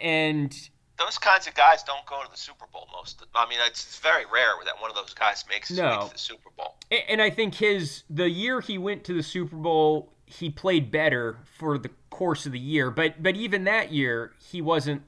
and 0.00 0.52
those 0.98 1.18
kinds 1.18 1.46
of 1.46 1.54
guys 1.54 1.82
don't 1.82 2.04
go 2.06 2.22
to 2.22 2.30
the 2.30 2.36
Super 2.36 2.66
Bowl 2.72 2.88
most. 2.92 3.24
I 3.34 3.48
mean, 3.48 3.58
it's, 3.66 3.84
it's 3.84 3.98
very 3.98 4.24
rare 4.24 4.48
that 4.64 4.80
one 4.80 4.90
of 4.90 4.96
those 4.96 5.12
guys 5.14 5.44
makes 5.48 5.70
no. 5.70 6.00
makes 6.00 6.12
the 6.12 6.18
Super 6.18 6.50
Bowl. 6.56 6.76
And 7.08 7.20
I 7.20 7.30
think 7.30 7.54
his 7.54 8.04
the 8.08 8.28
year 8.28 8.60
he 8.60 8.78
went 8.78 9.04
to 9.04 9.14
the 9.14 9.22
Super 9.22 9.56
Bowl, 9.56 10.12
he 10.24 10.50
played 10.50 10.90
better 10.90 11.38
for 11.58 11.78
the 11.78 11.90
course 12.10 12.46
of 12.46 12.52
the 12.52 12.58
year. 12.58 12.90
But 12.90 13.22
but 13.22 13.36
even 13.36 13.64
that 13.64 13.92
year, 13.92 14.32
he 14.50 14.62
wasn't 14.62 15.02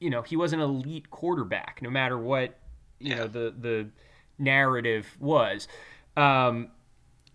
you 0.00 0.10
know 0.10 0.22
he 0.22 0.36
wasn't 0.36 0.62
an 0.62 0.70
elite 0.70 1.10
quarterback, 1.10 1.80
no 1.82 1.90
matter 1.90 2.18
what 2.18 2.58
you 2.98 3.10
yeah. 3.10 3.16
know 3.16 3.26
the 3.26 3.54
the 3.58 3.88
narrative 4.38 5.16
was. 5.20 5.68
Um, 6.16 6.68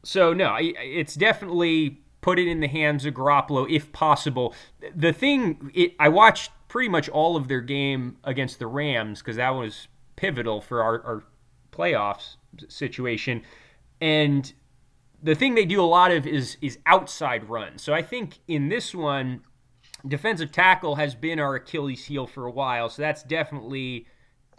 so 0.04 0.34
no, 0.34 0.58
it's 0.60 1.16
definitely 1.16 2.02
put 2.22 2.40
it 2.40 2.48
in 2.48 2.60
the 2.60 2.68
hands 2.68 3.06
of 3.06 3.14
Garoppolo 3.14 3.70
if 3.70 3.92
possible. 3.92 4.54
The 4.96 5.14
thing, 5.14 5.72
it, 5.74 5.94
I 6.00 6.10
watched 6.10 6.52
pretty 6.68 6.90
much 6.90 7.10
all 7.10 7.36
of 7.36 7.48
their 7.48 7.62
game 7.62 8.18
against 8.24 8.60
the 8.60 8.68
Rams 8.68 9.20
because 9.20 9.36
that 9.36 9.50
was 9.50 9.88
pivotal 10.16 10.62
for 10.62 10.82
our, 10.84 11.04
our 11.04 11.24
playoffs 11.72 12.36
situation. 12.68 13.44
And 14.00 14.52
the 15.22 15.36
thing 15.36 15.56
they 15.56 15.66
do 15.66 15.82
a 15.82 15.86
lot 15.86 16.12
of 16.12 16.26
is 16.26 16.58
is 16.62 16.80
outside 16.86 17.50
runs. 17.50 17.82
So 17.82 17.94
I 17.94 18.02
think 18.02 18.40
in 18.48 18.70
this 18.70 18.96
one, 18.96 19.42
defensive 20.08 20.52
tackle 20.52 20.96
has 20.96 21.16
been 21.16 21.40
our 21.40 21.56
Achilles 21.56 22.06
heel 22.06 22.28
for 22.28 22.46
a 22.46 22.52
while. 22.52 22.90
So 22.90 23.02
that's 23.02 23.24
definitely, 23.24 24.08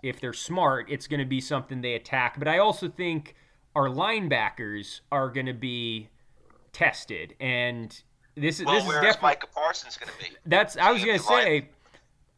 if 0.03 0.21
they're 0.21 0.33
smart, 0.33 0.87
it's 0.91 1.07
going 1.07 1.21
to 1.21 1.27
be 1.27 1.41
something 1.41 1.81
they 1.81 1.95
attack. 1.95 2.39
But 2.39 2.49
I 2.49 2.59
also 2.59 2.89
think 2.89 3.35
our 3.75 3.89
linebackers 3.89 5.01
are 5.11 5.31
going 5.31 5.47
to 5.47 5.55
be 5.55 6.09
tested, 6.73 7.35
and 7.41 8.03
this 8.35 8.61
is 8.61 8.67
well, 8.67 8.75
this 8.77 8.85
is 8.85 8.93
definitely 8.95 9.23
Micah 9.23 9.47
Parsons 9.55 9.97
going 9.97 10.13
to 10.13 10.19
be? 10.31 10.37
that's 10.47 10.77
I 10.77 10.91
was 10.93 11.05
is 11.05 11.29
line- 11.29 11.43
say. 11.45 11.69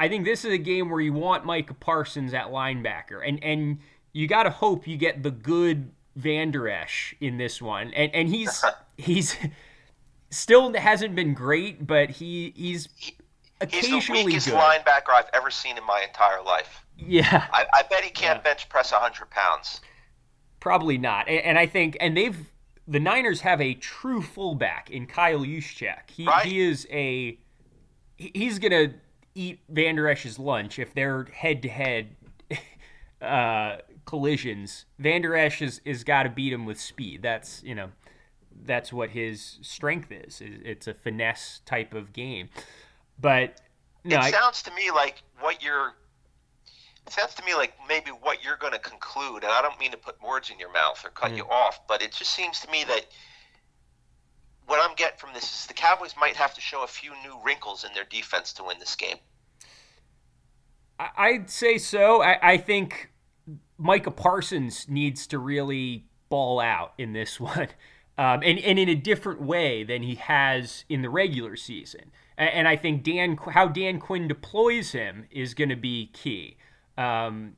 I 0.01 0.09
think 0.09 0.25
this 0.25 0.45
is 0.45 0.53
a 0.53 0.59
game 0.59 0.91
where 0.91 1.01
you 1.01 1.13
want 1.13 1.45
Micah 1.45 1.75
Parsons 1.75 2.35
at 2.35 2.47
linebacker, 2.47 3.27
and 3.27 3.43
and 3.43 3.79
you 4.13 4.27
got 4.27 4.43
to 4.45 4.51
hope 4.51 4.87
you 4.87 4.97
get 4.97 5.23
the 5.23 5.31
good 5.31 5.91
Vander 6.17 6.69
Esch 6.69 7.15
in 7.21 7.39
this 7.39 7.63
one, 7.63 7.93
and 7.95 8.15
and 8.15 8.29
he's 8.29 8.65
he's 8.97 9.37
still 10.31 10.73
hasn't 10.75 11.15
been 11.15 11.33
great, 11.33 11.87
but 11.87 12.11
he 12.11 12.53
he's 12.57 12.89
He's 13.71 13.85
occasionally 13.85 14.23
the 14.23 14.27
weakest 14.27 14.49
good. 14.49 14.57
linebacker 14.57 15.11
I've 15.11 15.31
ever 15.33 15.51
seen 15.51 15.79
in 15.79 15.85
my 15.85 16.03
entire 16.07 16.43
life. 16.43 16.84
Yeah, 16.97 17.47
I, 17.53 17.67
I 17.75 17.83
bet 17.83 18.05
he 18.05 18.11
can't 18.11 18.43
bench 18.45 18.69
press 18.69 18.93
100 18.93 19.29
pounds. 19.31 19.81
probably 20.61 20.97
not, 20.99 21.29
and, 21.29 21.39
and 21.41 21.59
I 21.59 21.67
think 21.67 21.97
and 22.01 22.17
they've 22.17 22.37
the 22.87 23.01
Niners 23.01 23.41
have 23.41 23.61
a 23.61 23.75
true 23.75 24.21
fullback 24.23 24.91
in 24.91 25.07
Kyle 25.07 25.41
Juszczyk. 25.41 26.11
He 26.11 26.27
Right. 26.27 26.45
he 26.47 26.61
is 26.61 26.87
a 26.91 27.39
he's 28.17 28.59
gonna 28.59 28.95
eat 29.35 29.61
Vander 29.69 30.07
Esch's 30.09 30.39
lunch 30.39 30.79
if 30.79 30.95
they're 30.95 31.25
head 31.33 31.63
to 31.63 31.69
head 31.69 32.15
collisions. 34.05 34.85
Vander 34.99 35.35
Esch 35.37 35.63
is, 35.63 35.81
is 35.85 36.05
got 36.05 36.25
to 36.25 36.29
beat 36.29 36.53
him 36.53 36.67
with 36.67 36.81
speed. 36.81 37.23
That's 37.23 37.63
you 37.65 37.75
know 37.75 37.91
that's 38.65 38.93
what 38.93 39.11
his 39.11 39.59
strength 39.63 40.13
is. 40.13 40.41
Is- 40.41 40.61
It's 40.65 40.87
a 40.87 40.95
finesse 40.95 41.61
type 41.67 41.95
of 41.95 42.13
game. 42.13 42.49
But 43.21 43.61
no, 44.05 44.17
it 44.17 44.21
I, 44.23 44.31
sounds 44.31 44.63
to 44.63 44.75
me 44.75 44.91
like 44.91 45.23
what 45.41 45.63
you're. 45.63 45.95
It 47.07 47.13
sounds 47.13 47.35
to 47.35 47.45
me 47.45 47.55
like 47.55 47.75
maybe 47.89 48.11
what 48.11 48.43
you're 48.43 48.57
going 48.57 48.73
to 48.73 48.79
conclude, 48.79 49.43
and 49.45 49.53
I 49.53 49.61
don't 49.63 49.79
mean 49.79 49.91
to 49.91 49.97
put 49.97 50.21
words 50.23 50.51
in 50.51 50.59
your 50.59 50.73
mouth 50.73 51.05
or 51.05 51.11
cut 51.11 51.33
Mm. 51.33 51.37
you 51.37 51.45
off, 51.45 51.87
but 51.87 52.03
it 52.03 52.13
just 52.13 52.33
seems 52.33 52.61
to 52.61 52.71
me 52.71 52.85
that 52.85 53.07
what 54.67 54.81
I'm 54.83 54.95
getting 54.97 55.19
from 55.19 55.35
this 55.35 55.45
is 55.45 55.67
the 55.67 55.75
Cowboys 55.75 56.15
might 56.19 56.37
have 56.37 56.55
to 56.55 56.61
show 56.61 56.83
a 56.83 56.87
few 56.87 57.13
new 57.23 57.39
wrinkles 57.45 57.85
in 57.85 57.93
their 57.93 58.05
defense 58.05 58.53
to 58.55 58.65
win 58.65 58.79
this 58.79 58.97
game. 58.97 59.19
I'd 60.99 61.51
say 61.51 61.79
so. 61.79 62.23
I, 62.23 62.53
I 62.53 62.57
think 62.57 63.11
Micah 63.79 64.11
Parsons 64.13 64.89
needs 64.89 65.27
to 65.29 65.39
really 65.39 66.07
ball 66.29 66.61
out 66.61 66.95
in 66.99 67.13
this 67.13 67.39
one, 67.41 67.69
um, 68.17 68.43
and 68.43 68.59
and 68.61 68.79
in 68.79 68.89
a 68.89 68.95
different 68.95 69.43
way 69.43 69.83
than 69.85 70.03
he 70.03 70.15
has 70.15 70.85
in 70.89 71.03
the 71.03 71.11
regular 71.11 71.57
season. 71.57 72.13
And, 72.39 72.51
and 72.51 72.69
I 72.69 72.77
think 72.77 73.03
Dan, 73.03 73.37
how 73.37 73.67
Dan 73.69 73.99
Quinn 73.99 74.29
deploys 74.29 74.93
him 74.93 75.27
is 75.31 75.53
going 75.55 75.71
to 75.71 75.77
be 75.77 76.07
key. 76.13 76.57
Um, 76.97 77.57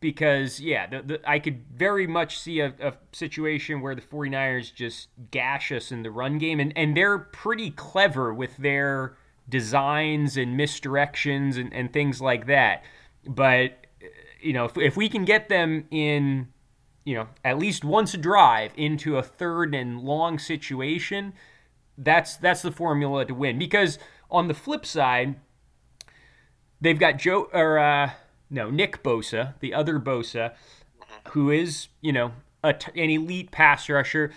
because 0.00 0.60
yeah, 0.60 0.86
the, 0.86 1.02
the, 1.02 1.28
I 1.28 1.38
could 1.38 1.64
very 1.74 2.06
much 2.06 2.38
see 2.38 2.60
a, 2.60 2.72
a 2.80 2.94
situation 3.12 3.80
where 3.80 3.94
the 3.94 4.02
49ers 4.02 4.72
just 4.74 5.08
gash 5.30 5.72
us 5.72 5.90
in 5.90 6.02
the 6.02 6.10
run 6.10 6.38
game, 6.38 6.60
and, 6.60 6.72
and 6.76 6.96
they're 6.96 7.18
pretty 7.18 7.70
clever 7.70 8.32
with 8.32 8.56
their 8.56 9.16
designs 9.48 10.36
and 10.36 10.58
misdirections 10.58 11.56
and, 11.56 11.72
and 11.72 11.92
things 11.92 12.20
like 12.20 12.46
that. 12.46 12.84
But 13.26 13.86
you 14.40 14.52
know, 14.52 14.66
if, 14.66 14.76
if 14.76 14.96
we 14.96 15.08
can 15.08 15.24
get 15.24 15.48
them 15.48 15.86
in, 15.90 16.48
you 17.04 17.14
know, 17.14 17.28
at 17.44 17.58
least 17.58 17.84
once 17.84 18.14
a 18.14 18.18
drive 18.18 18.72
into 18.76 19.16
a 19.16 19.22
third 19.22 19.74
and 19.74 20.00
long 20.00 20.38
situation, 20.38 21.32
that's 21.98 22.36
that's 22.36 22.62
the 22.62 22.72
formula 22.72 23.24
to 23.24 23.34
win. 23.34 23.58
Because 23.58 23.98
on 24.30 24.48
the 24.48 24.54
flip 24.54 24.84
side, 24.84 25.36
they've 26.80 26.98
got 26.98 27.18
Joe 27.18 27.48
or 27.52 27.78
uh, 27.78 28.10
no 28.50 28.70
Nick 28.70 29.02
Bosa, 29.02 29.54
the 29.60 29.74
other 29.74 29.98
Bosa, 29.98 30.54
who 31.28 31.50
is 31.50 31.88
you 32.00 32.12
know 32.12 32.32
a 32.62 32.72
t- 32.72 33.00
an 33.00 33.10
elite 33.10 33.50
pass 33.50 33.88
rusher. 33.88 34.32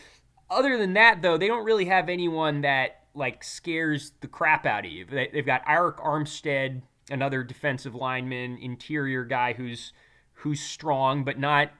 Other 0.50 0.78
than 0.78 0.94
that, 0.94 1.22
though, 1.22 1.38
they 1.38 1.48
don't 1.48 1.66
really 1.66 1.86
have 1.86 2.10
anyone 2.10 2.62
that 2.62 3.04
like 3.14 3.44
scares 3.44 4.14
the 4.22 4.28
crap 4.28 4.66
out 4.66 4.86
of 4.86 4.92
you. 4.92 5.06
They, 5.06 5.30
they've 5.32 5.46
got 5.46 5.66
Arik 5.66 5.98
Armstead, 5.98 6.82
another 7.12 7.44
defensive 7.44 7.96
lineman, 7.96 8.58
interior 8.58 9.26
guy 9.26 9.54
who's 9.54 9.94
who's 10.34 10.62
strong 10.62 11.24
but 11.24 11.38
not 11.38 11.72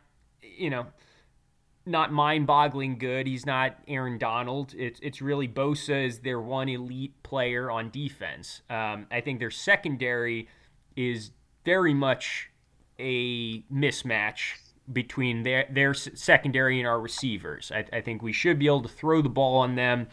you 0.42 0.70
know 0.70 0.88
not 1.86 2.12
mind-boggling 2.12 2.98
good. 2.98 3.26
He's 3.28 3.46
not 3.46 3.78
Aaron 3.88 4.18
Donald. 4.18 4.74
It's 4.78 5.00
it's 5.02 5.22
really 5.22 5.48
Bosa 5.48 6.06
is 6.06 6.20
their 6.20 6.40
one 6.40 6.70
elite 6.70 7.22
player 7.24 7.72
on 7.72 7.90
defense. 7.90 8.62
Um, 8.70 9.08
I 9.12 9.22
think 9.22 9.40
their 9.40 9.52
secondary 9.52 10.48
is 10.96 11.32
very 11.66 11.94
much 11.94 12.50
a 13.00 13.62
mismatch 13.64 14.54
between 14.92 15.44
their 15.44 15.68
their 15.72 15.94
secondary 15.94 16.80
and 16.80 16.88
our 16.88 17.00
receivers. 17.00 17.72
I, 17.74 17.86
I 17.94 18.02
think 18.02 18.22
we 18.22 18.34
should 18.34 18.60
be 18.60 18.68
able 18.68 18.82
to 18.84 18.90
throw 18.90 19.22
the 19.22 19.30
ball 19.30 19.58
on 19.60 19.76
them, 19.76 20.08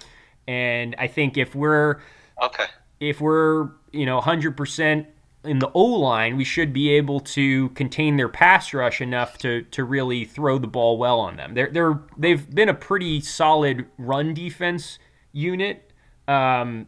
and 0.46 0.94
I 0.98 1.06
think 1.08 1.36
if 1.36 1.54
we're 1.54 2.00
Okay. 2.42 2.66
if 3.00 3.20
we're 3.20 3.70
you 3.92 4.06
know 4.06 4.20
100% 4.20 5.06
in 5.46 5.58
the 5.60 5.70
O 5.74 5.82
line, 5.84 6.36
we 6.36 6.44
should 6.44 6.72
be 6.72 6.90
able 6.90 7.20
to 7.20 7.68
contain 7.70 8.16
their 8.16 8.28
pass 8.28 8.74
rush 8.74 9.00
enough 9.00 9.38
to 9.38 9.62
to 9.62 9.84
really 9.84 10.24
throw 10.24 10.58
the 10.58 10.66
ball 10.66 10.98
well 10.98 11.20
on 11.20 11.36
them. 11.36 11.54
They're 11.54 11.70
they're 11.70 12.00
they've 12.16 12.48
been 12.54 12.68
a 12.68 12.74
pretty 12.74 13.20
solid 13.20 13.86
run 13.98 14.34
defense 14.34 14.98
unit, 15.32 15.92
um, 16.28 16.86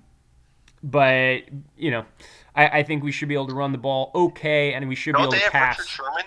but 0.82 1.42
you 1.76 1.90
know. 1.90 2.04
I, 2.54 2.78
I 2.80 2.82
think 2.82 3.04
we 3.04 3.12
should 3.12 3.28
be 3.28 3.34
able 3.34 3.46
to 3.46 3.54
run 3.54 3.70
the 3.70 3.78
ball 3.78 4.11
okay, 4.16 4.72
and 4.74 4.88
we 4.88 4.96
should 4.96 5.12
be 5.14 5.18
Don't 5.22 5.26
able 5.26 5.32
they 5.32 5.44
to 5.44 5.50
pass. 5.52 5.78
Richard 5.78 5.90
Sherman? 5.90 6.24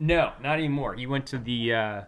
No, 0.00 0.32
not 0.42 0.54
anymore. 0.58 0.94
He 0.94 1.06
went 1.06 1.26
to 1.26 1.38
the 1.38 1.74
uh, 1.74 2.00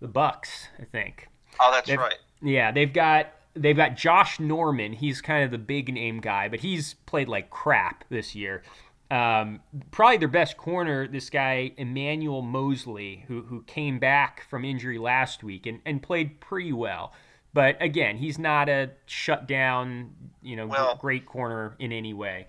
the 0.00 0.08
Bucks, 0.08 0.68
I 0.80 0.84
think. 0.84 1.28
Oh, 1.60 1.70
that's 1.70 1.86
They've- 1.86 1.98
right. 1.98 2.14
Yeah, 2.40 2.70
they've 2.72 2.92
got 2.92 3.32
they've 3.56 3.76
got 3.76 3.96
Josh 3.96 4.38
Norman. 4.38 4.92
He's 4.92 5.20
kind 5.20 5.44
of 5.44 5.50
the 5.50 5.58
big 5.58 5.92
name 5.92 6.20
guy, 6.20 6.48
but 6.48 6.60
he's 6.60 6.94
played 7.06 7.28
like 7.28 7.50
crap 7.50 8.04
this 8.08 8.34
year. 8.34 8.62
Um, 9.10 9.60
probably 9.92 10.16
their 10.16 10.28
best 10.28 10.56
corner, 10.56 11.06
this 11.06 11.30
guy 11.30 11.72
Emmanuel 11.76 12.42
Moseley, 12.42 13.24
who 13.28 13.42
who 13.42 13.62
came 13.62 13.98
back 13.98 14.44
from 14.48 14.64
injury 14.64 14.98
last 14.98 15.44
week 15.44 15.66
and, 15.66 15.80
and 15.86 16.02
played 16.02 16.40
pretty 16.40 16.72
well. 16.72 17.12
But 17.54 17.80
again, 17.80 18.18
he's 18.18 18.38
not 18.38 18.68
a 18.68 18.90
shutdown, 19.06 20.10
you 20.42 20.56
know, 20.56 20.66
Well- 20.66 20.96
great 20.96 21.24
corner 21.24 21.74
in 21.78 21.92
any 21.92 22.12
way. 22.12 22.46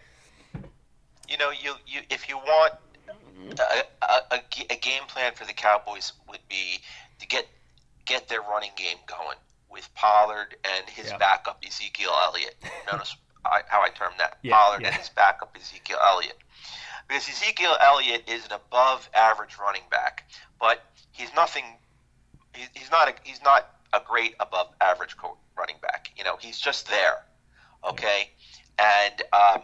You 1.30 1.38
know, 1.38 1.52
you, 1.52 1.76
you 1.86 2.02
if 2.10 2.28
you 2.30 2.38
want 2.38 2.74
a, 3.60 4.06
a, 4.06 4.22
a, 4.32 4.42
a 4.70 4.76
game 4.78 5.04
plan 5.08 5.34
for 5.36 5.46
the 5.46 5.54
Cowboys 5.54 6.14
would 6.30 6.40
be 6.50 6.80
to 7.20 7.28
get 7.28 7.48
get 8.06 8.28
their 8.30 8.42
running 8.42 8.72
game 8.76 8.98
going 9.06 9.38
with 9.78 9.94
Pollard 9.94 10.56
and 10.66 10.90
his 10.90 11.08
Yeah. 11.12 11.18
backup 11.18 11.64
Ezekiel 11.66 12.12
Elliott. 12.26 12.56
Notice 12.92 13.16
I, 13.46 13.62
how 13.68 13.82
I 13.82 13.90
term 13.90 14.12
that 14.18 14.40
Yeah, 14.42 14.56
Pollard 14.58 14.82
yeah. 14.82 14.88
and 14.88 14.96
his 14.98 15.10
backup 15.10 15.56
Ezekiel 15.56 16.00
Elliott. 16.04 16.38
Because 17.08 17.30
Ezekiel 17.30 17.78
Elliott 17.80 18.28
is 18.28 18.46
an 18.46 18.52
above 18.54 19.08
average 19.14 19.56
running 19.62 19.84
back, 19.90 20.30
but 20.60 20.84
he's 21.12 21.34
nothing. 21.36 21.64
He, 22.54 22.66
he's 22.74 22.92
not 22.92 23.08
a 23.08 23.14
he's 23.24 23.42
not 23.44 23.70
a 23.94 24.02
great 24.06 24.34
above 24.42 24.68
average 24.82 25.16
co- 25.16 25.38
running 25.58 25.78
back. 25.82 26.10
You 26.18 26.24
know, 26.26 26.36
he's 26.38 26.60
just 26.60 26.90
there. 26.90 27.20
Okay, 27.88 28.32
and 28.80 29.22
um, 29.32 29.62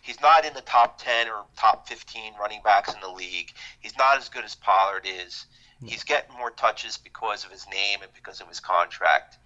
he's 0.00 0.20
not 0.22 0.46
in 0.46 0.54
the 0.54 0.62
top 0.62 1.02
10 1.02 1.28
or 1.28 1.44
top 1.56 1.86
15 1.88 2.32
running 2.40 2.60
backs 2.64 2.94
in 2.94 3.00
the 3.00 3.10
league. 3.10 3.50
He's 3.80 3.98
not 3.98 4.16
as 4.16 4.28
good 4.30 4.44
as 4.44 4.54
Pollard 4.54 5.04
is. 5.04 5.44
He's 5.84 6.04
getting 6.04 6.36
more 6.36 6.50
touches 6.50 6.98
because 6.98 7.44
of 7.44 7.50
his 7.50 7.66
name 7.70 8.00
and 8.02 8.12
because 8.14 8.40
of 8.40 8.48
his 8.48 8.60
contract. 8.60 9.38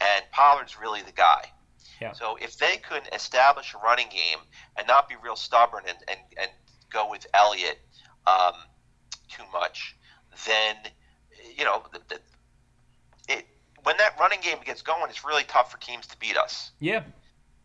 And 0.00 0.24
Pollard's 0.32 0.78
really 0.80 1.02
the 1.02 1.12
guy. 1.12 1.44
Yeah. 2.00 2.12
So 2.12 2.36
if 2.40 2.58
they 2.58 2.76
could 2.76 3.02
establish 3.12 3.72
a 3.74 3.78
running 3.78 4.08
game 4.08 4.38
and 4.76 4.86
not 4.86 5.08
be 5.08 5.14
real 5.22 5.36
stubborn 5.36 5.84
and, 5.88 5.96
and, 6.08 6.18
and 6.40 6.50
go 6.90 7.08
with 7.10 7.26
Elliott 7.34 7.78
um, 8.26 8.52
too 9.28 9.44
much, 9.52 9.96
then, 10.46 10.76
you 11.56 11.64
know, 11.64 11.82
the, 11.92 12.00
the, 12.08 12.20
it, 13.28 13.46
when 13.84 13.96
that 13.96 14.18
running 14.20 14.40
game 14.42 14.58
gets 14.64 14.82
going, 14.82 15.08
it's 15.08 15.24
really 15.24 15.44
tough 15.44 15.70
for 15.70 15.78
teams 15.78 16.06
to 16.08 16.18
beat 16.18 16.36
us. 16.36 16.72
Yeah, 16.80 17.02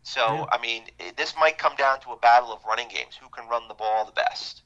So 0.02 0.20
Yeah. 0.20 0.44
I 0.52 0.58
mean, 0.58 0.84
it- 0.98 1.16
this 1.16 1.34
might 1.38 1.58
come 1.58 1.76
down 1.76 2.00
to 2.00 2.12
a 2.12 2.16
battle 2.16 2.52
of 2.52 2.64
running 2.64 2.88
games. 2.88 3.16
Who 3.20 3.28
can 3.28 3.48
run 3.48 3.68
the 3.68 3.74
ball 3.74 4.04
the 4.06 4.12
best? 4.12 4.61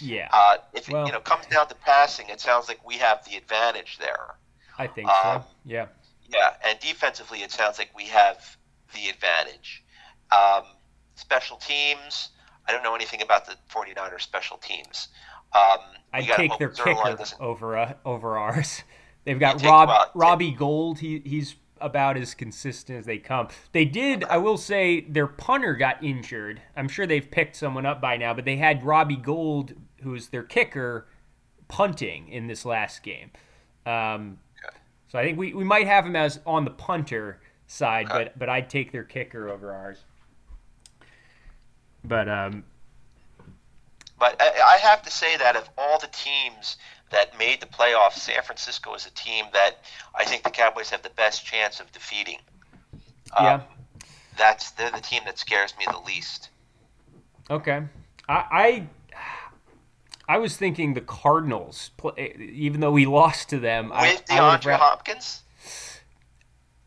Yeah, 0.00 0.28
Uh, 0.32 0.58
if 0.72 0.88
Well- 0.88 1.04
it 1.04 1.06
you 1.06 1.12
know 1.12 1.20
comes 1.20 1.46
down 1.46 1.68
to 1.68 1.74
passing, 1.74 2.28
it 2.28 2.40
sounds 2.40 2.68
like 2.68 2.84
we 2.86 2.98
have 2.98 3.24
the 3.24 3.36
advantage 3.36 3.98
there. 3.98 4.36
I 4.78 4.86
think 4.86 5.08
um, 5.08 5.42
so. 5.42 5.48
Yeah, 5.64 5.86
Yeah, 6.28 6.54
and 6.64 6.78
defensively, 6.80 7.42
it 7.42 7.52
sounds 7.52 7.78
like 7.78 7.94
we 7.94 8.06
have 8.06 8.56
the 8.94 9.08
advantage. 9.08 9.84
Um, 10.30 10.64
special 11.14 11.58
teams, 11.58 12.30
I 12.66 12.72
don't 12.72 12.82
know 12.82 12.94
anything 12.94 13.22
about 13.22 13.46
the 13.46 13.56
49ers 13.68 14.22
special 14.22 14.56
teams. 14.56 15.08
Um, 15.52 15.80
I'd 16.12 16.24
take 16.24 16.56
their 16.58 16.70
kicker 16.70 17.22
over 17.40 17.76
uh, 17.76 17.94
over 18.04 18.38
ours. 18.38 18.82
They've 19.24 19.38
got 19.38 19.62
Rob, 19.62 20.10
Robbie 20.14 20.52
Gould. 20.52 20.98
He 20.98 21.20
he's 21.20 21.54
about 21.82 22.16
as 22.16 22.34
consistent 22.34 22.98
as 22.98 23.06
they 23.06 23.18
come. 23.18 23.48
They 23.72 23.84
did, 23.84 24.24
I 24.24 24.38
will 24.38 24.56
say, 24.56 25.00
their 25.02 25.26
punter 25.26 25.74
got 25.74 26.02
injured. 26.02 26.62
I'm 26.76 26.88
sure 26.88 27.06
they've 27.06 27.30
picked 27.30 27.56
someone 27.56 27.86
up 27.86 28.00
by 28.00 28.16
now, 28.16 28.32
but 28.34 28.44
they 28.44 28.56
had 28.56 28.84
Robbie 28.84 29.16
Gould, 29.16 29.74
who's 30.02 30.28
their 30.28 30.42
kicker, 30.42 31.06
punting 31.68 32.28
in 32.28 32.46
this 32.46 32.64
last 32.64 33.02
game. 33.02 33.30
Um. 33.86 34.38
So 35.08 35.18
I 35.18 35.24
think 35.24 35.36
we, 35.36 35.52
we 35.52 35.64
might 35.64 35.86
have 35.86 36.06
him 36.06 36.16
as 36.16 36.40
on 36.46 36.64
the 36.64 36.70
punter 36.70 37.38
side, 37.66 38.06
but 38.08 38.38
but 38.38 38.48
I'd 38.48 38.70
take 38.70 38.92
their 38.92 39.04
kicker 39.04 39.50
over 39.50 39.74
ours. 39.74 40.04
But 42.02 42.30
um, 42.30 42.64
but 44.18 44.40
I 44.40 44.78
have 44.78 45.02
to 45.02 45.10
say 45.10 45.36
that 45.36 45.54
of 45.54 45.68
all 45.76 45.98
the 45.98 46.08
teams 46.08 46.78
that 47.12 47.38
made 47.38 47.60
the 47.60 47.66
playoffs, 47.66 48.18
San 48.18 48.42
Francisco 48.42 48.94
is 48.94 49.06
a 49.06 49.10
team 49.10 49.46
that 49.52 49.78
I 50.14 50.24
think 50.24 50.42
the 50.42 50.50
Cowboys 50.50 50.90
have 50.90 51.02
the 51.02 51.10
best 51.10 51.44
chance 51.46 51.80
of 51.80 51.92
defeating. 51.92 52.38
Yeah. 53.40 53.54
Um, 53.54 53.62
that's 54.36 54.70
they're 54.72 54.90
the 54.90 55.00
team 55.00 55.22
that 55.26 55.38
scares 55.38 55.74
me 55.78 55.86
the 55.90 55.98
least. 55.98 56.48
Okay, 57.50 57.82
I 58.28 58.88
I, 60.28 60.34
I 60.34 60.38
was 60.38 60.56
thinking 60.56 60.94
the 60.94 61.00
Cardinals, 61.00 61.90
even 62.16 62.80
though 62.80 62.92
we 62.92 63.06
lost 63.20 63.50
to 63.50 63.58
them. 63.58 63.90
With 63.90 64.22
I, 64.30 64.58
DeAndre 64.58 64.72
I 64.72 64.76
Hopkins, 64.76 65.42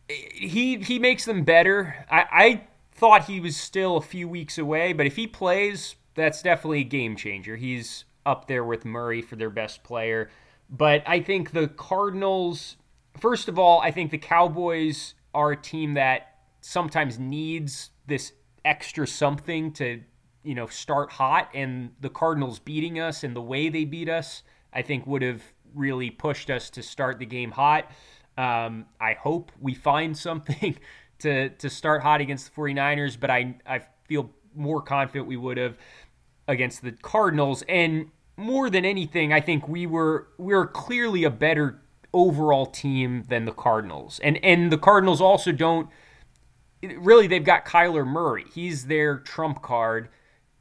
he 0.07 0.77
he 0.77 0.99
makes 0.99 1.25
them 1.25 1.43
better. 1.43 2.05
I, 2.09 2.25
I 2.31 2.61
thought 2.93 3.25
he 3.25 3.39
was 3.39 3.57
still 3.57 3.97
a 3.97 4.01
few 4.01 4.27
weeks 4.27 4.57
away, 4.57 4.93
but 4.93 5.05
if 5.05 5.15
he 5.15 5.27
plays, 5.27 5.95
that's 6.15 6.41
definitely 6.41 6.81
a 6.81 6.85
game 6.85 7.15
changer. 7.15 7.57
He's 7.57 8.05
up 8.25 8.47
there 8.47 8.63
with 8.63 8.85
Murray 8.85 9.21
for 9.21 9.35
their 9.35 9.49
best 9.49 9.83
player. 9.83 10.29
But 10.69 11.03
I 11.05 11.19
think 11.19 11.51
the 11.51 11.67
Cardinals, 11.67 12.77
first 13.19 13.47
of 13.47 13.59
all, 13.59 13.79
I 13.81 13.91
think 13.91 14.11
the 14.11 14.17
Cowboys 14.17 15.13
are 15.33 15.51
a 15.51 15.57
team 15.57 15.93
that 15.93 16.39
sometimes 16.61 17.19
needs 17.19 17.91
this 18.07 18.31
extra 18.63 19.05
something 19.05 19.71
to, 19.73 20.01
you 20.43 20.55
know, 20.55 20.67
start 20.67 21.11
hot. 21.11 21.49
And 21.53 21.91
the 22.01 22.09
Cardinals 22.09 22.59
beating 22.59 22.99
us 22.99 23.23
and 23.23 23.35
the 23.35 23.41
way 23.41 23.69
they 23.69 23.85
beat 23.85 24.09
us, 24.09 24.41
I 24.73 24.81
think 24.81 25.05
would 25.05 25.21
have 25.21 25.43
really 25.75 26.09
pushed 26.09 26.49
us 26.49 26.69
to 26.71 26.81
start 26.81 27.19
the 27.19 27.25
game 27.25 27.51
hot. 27.51 27.91
Um, 28.37 28.87
I 28.99 29.13
hope 29.13 29.51
we 29.59 29.73
find 29.75 30.17
something 30.17 30.77
to, 31.19 31.49
to 31.49 31.69
start 31.69 32.01
hot 32.01 32.21
against 32.21 32.53
the 32.53 32.61
49ers, 32.61 33.19
but 33.19 33.29
I, 33.29 33.55
I 33.65 33.81
feel 34.07 34.31
more 34.55 34.81
confident 34.81 35.27
we 35.27 35.37
would 35.37 35.57
have 35.57 35.77
against 36.47 36.81
the 36.81 36.91
Cardinals. 36.91 37.63
And 37.67 38.11
more 38.37 38.69
than 38.69 38.85
anything, 38.85 39.31
I 39.31 39.41
think 39.41 39.67
we 39.67 39.85
were 39.85 40.27
we 40.37 40.53
were 40.53 40.67
clearly 40.67 41.23
a 41.23 41.29
better 41.29 41.81
overall 42.13 42.65
team 42.65 43.23
than 43.27 43.45
the 43.45 43.51
Cardinals. 43.51 44.19
And 44.23 44.43
and 44.43 44.71
the 44.71 44.77
Cardinals 44.77 45.21
also 45.21 45.51
don't 45.51 45.89
really 46.81 47.27
they've 47.27 47.43
got 47.43 47.65
Kyler 47.65 48.05
Murray. 48.05 48.45
He's 48.53 48.87
their 48.87 49.19
trump 49.19 49.61
card. 49.61 50.09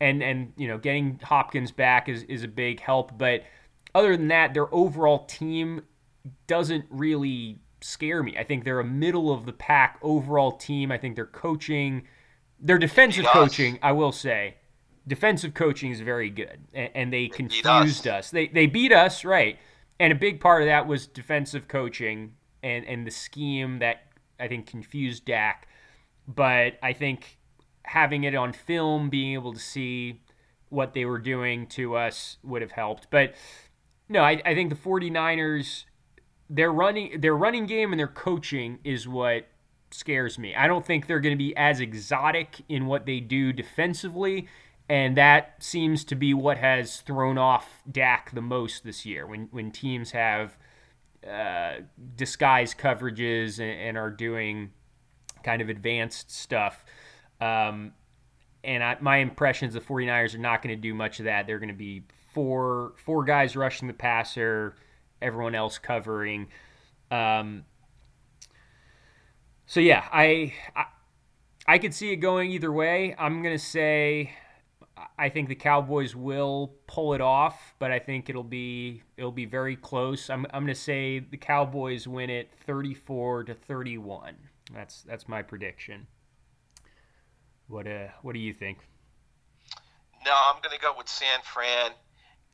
And 0.01 0.23
and 0.23 0.53
you 0.57 0.69
know, 0.69 0.79
getting 0.79 1.21
Hopkins 1.23 1.73
back 1.73 2.09
is, 2.09 2.25
is 2.25 2.43
a 2.43 2.49
big 2.49 2.81
help. 2.81 3.17
But 3.17 3.45
other 3.95 4.17
than 4.17 4.29
that, 4.29 4.55
their 4.55 4.73
overall 4.75 5.25
team 5.27 5.83
doesn't 6.47 6.85
really 6.91 7.59
scare 7.81 8.23
me. 8.23 8.37
I 8.37 8.45
think 8.45 8.65
they're 8.65 8.81
a 8.81 8.85
middle 8.85 9.33
of 9.33 9.47
the 9.47 9.53
pack 9.53 9.99
overall 10.03 10.53
team. 10.53 10.91
I 10.91 10.99
think 10.99 11.17
their 11.17 11.27
coaching, 11.27 12.03
their 12.59 12.79
defensive 12.79 13.27
coaching, 13.27 13.79
I 13.83 13.93
will 13.93 14.13
say, 14.13 14.57
defensive 15.07 15.55
coaching 15.55 15.91
is 15.91 16.01
very 16.01 16.31
good, 16.31 16.59
and, 16.73 16.91
and 16.95 17.13
they, 17.13 17.25
they, 17.25 17.29
confused 17.29 18.07
us. 18.07 18.27
us. 18.27 18.31
They 18.31 18.49
they 18.49 18.67
beat 18.67 18.93
us, 18.93 19.25
right? 19.25 19.59
And 20.01 20.13
a 20.13 20.17
big 20.17 20.41
part 20.41 20.63
of 20.63 20.67
that 20.67 20.87
was 20.87 21.07
defensive 21.07 21.69
coaching 21.69 22.35
and 22.63 22.85
and 22.85 23.07
the 23.07 23.11
scheme 23.11 23.79
that 23.81 24.07
I 24.39 24.49
think 24.49 24.67
confused 24.67 25.25
Dak. 25.25 25.69
But 26.27 26.79
I 26.83 26.93
think 26.93 27.39
having 27.85 28.25
it 28.25 28.35
on 28.35 28.53
film, 28.53 29.11
being 29.11 29.35
able 29.35 29.53
to 29.53 29.61
see 29.61 30.23
what 30.71 30.95
they 30.95 31.05
were 31.05 31.19
doing 31.19 31.67
to 31.69 31.97
us 31.97 32.39
would 32.43 32.63
have 32.63 32.73
helped. 32.73 33.09
But 33.11 33.35
no, 34.09 34.23
I, 34.23 34.41
I 34.45 34.55
think 34.55 34.71
the 34.71 34.77
49ers 34.77 35.85
their 36.51 36.73
running 36.73 37.21
their 37.21 37.37
running 37.37 37.67
game 37.67 37.93
and 37.93 37.99
their 37.99 38.09
coaching 38.09 38.79
is 38.85 39.07
what 39.09 39.47
scares 39.91 40.39
me. 40.39 40.55
I 40.55 40.67
don't 40.67 40.85
think 40.85 41.07
they're 41.07 41.21
going 41.21 41.35
to 41.35 41.43
be 41.43 41.57
as 41.57 41.81
exotic 41.81 42.63
in 42.69 42.87
what 42.87 43.07
they 43.07 43.21
do 43.21 43.53
defensively 43.53 44.49
and 44.89 45.17
that 45.17 45.63
seems 45.63 46.05
to 46.05 46.15
be 46.15 46.35
what 46.35 46.59
has 46.59 47.01
thrown 47.01 47.39
off 47.39 47.83
Dak 47.91 48.31
the 48.33 48.43
most 48.43 48.85
this 48.85 49.07
year. 49.07 49.27
When 49.27 49.49
when 49.51 49.71
teams 49.71 50.11
have 50.11 50.57
uh, 51.29 51.81
disguise 52.17 52.75
coverages 52.75 53.59
and, 53.59 53.81
and, 53.81 53.97
are 53.97 54.11
doing 54.11 54.71
kind 55.43 55.63
of 55.63 55.71
advanced 55.71 56.31
stuff. 56.31 56.85
Um, 57.41 57.93
and 58.63 58.85
I, 58.85 58.99
my 59.01 59.19
impression 59.19 59.69
is 59.69 59.75
the 59.75 59.81
49ers 59.81 60.35
are 60.35 60.39
not 60.39 60.61
going 60.61 60.75
to 60.75 60.81
do 60.81 60.93
much 60.93 61.21
of 61.21 61.25
that. 61.25 61.47
They're 61.47 61.59
going 61.59 61.69
to 61.69 61.75
be 61.75 62.03
four 62.35 62.93
four 62.97 63.25
guys 63.25 63.57
rushing 63.57 63.89
the 63.89 63.95
passer, 63.95 64.77
everyone 65.23 65.55
else 65.55 65.79
covering. 65.79 66.49
Um, 67.11 67.65
so 69.67 69.81
yeah, 69.81 70.05
I, 70.13 70.53
I 70.77 70.85
I 71.67 71.79
could 71.79 71.95
see 71.95 72.13
it 72.13 72.17
going 72.17 72.51
either 72.51 72.71
way. 72.71 73.15
I'm 73.19 73.43
going 73.43 73.57
to 73.57 73.65
say 73.65 74.33
I 75.19 75.29
think 75.29 75.49
the 75.49 75.55
Cowboys 75.55 76.15
will 76.15 76.75
pull 76.87 77.15
it 77.15 77.21
off, 77.21 77.75
but 77.79 77.91
I 77.91 77.99
think 77.99 78.29
it'll 78.29 78.43
be 78.43 79.03
it'll 79.17 79.33
be 79.33 79.45
very 79.45 79.77
close. 79.77 80.31
I'm 80.31 80.47
I'm 80.53 80.65
going 80.65 80.75
to 80.75 80.81
say 80.81 81.19
the 81.19 81.37
Cowboys 81.37 82.07
win 82.07 82.31
it 82.31 82.51
34 82.67 83.45
to 83.45 83.55
31. 83.55 84.37
That's 84.73 85.03
that's 85.03 85.29
my 85.29 85.43
prediction. 85.43 86.07
What 87.69 87.87
uh 87.87 88.09
what 88.23 88.33
do 88.33 88.39
you 88.41 88.53
think? 88.53 88.79
No, 90.25 90.33
I'm 90.33 90.61
going 90.63 90.75
to 90.75 90.81
go 90.81 90.95
with 90.97 91.09
San 91.09 91.41
Fran 91.43 91.93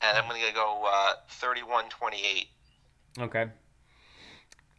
and 0.01 0.17
I'm 0.17 0.27
going 0.27 0.41
to 0.45 0.53
go 0.53 0.83
uh 0.87 1.13
31-28. 1.39 2.47
Okay. 3.19 3.45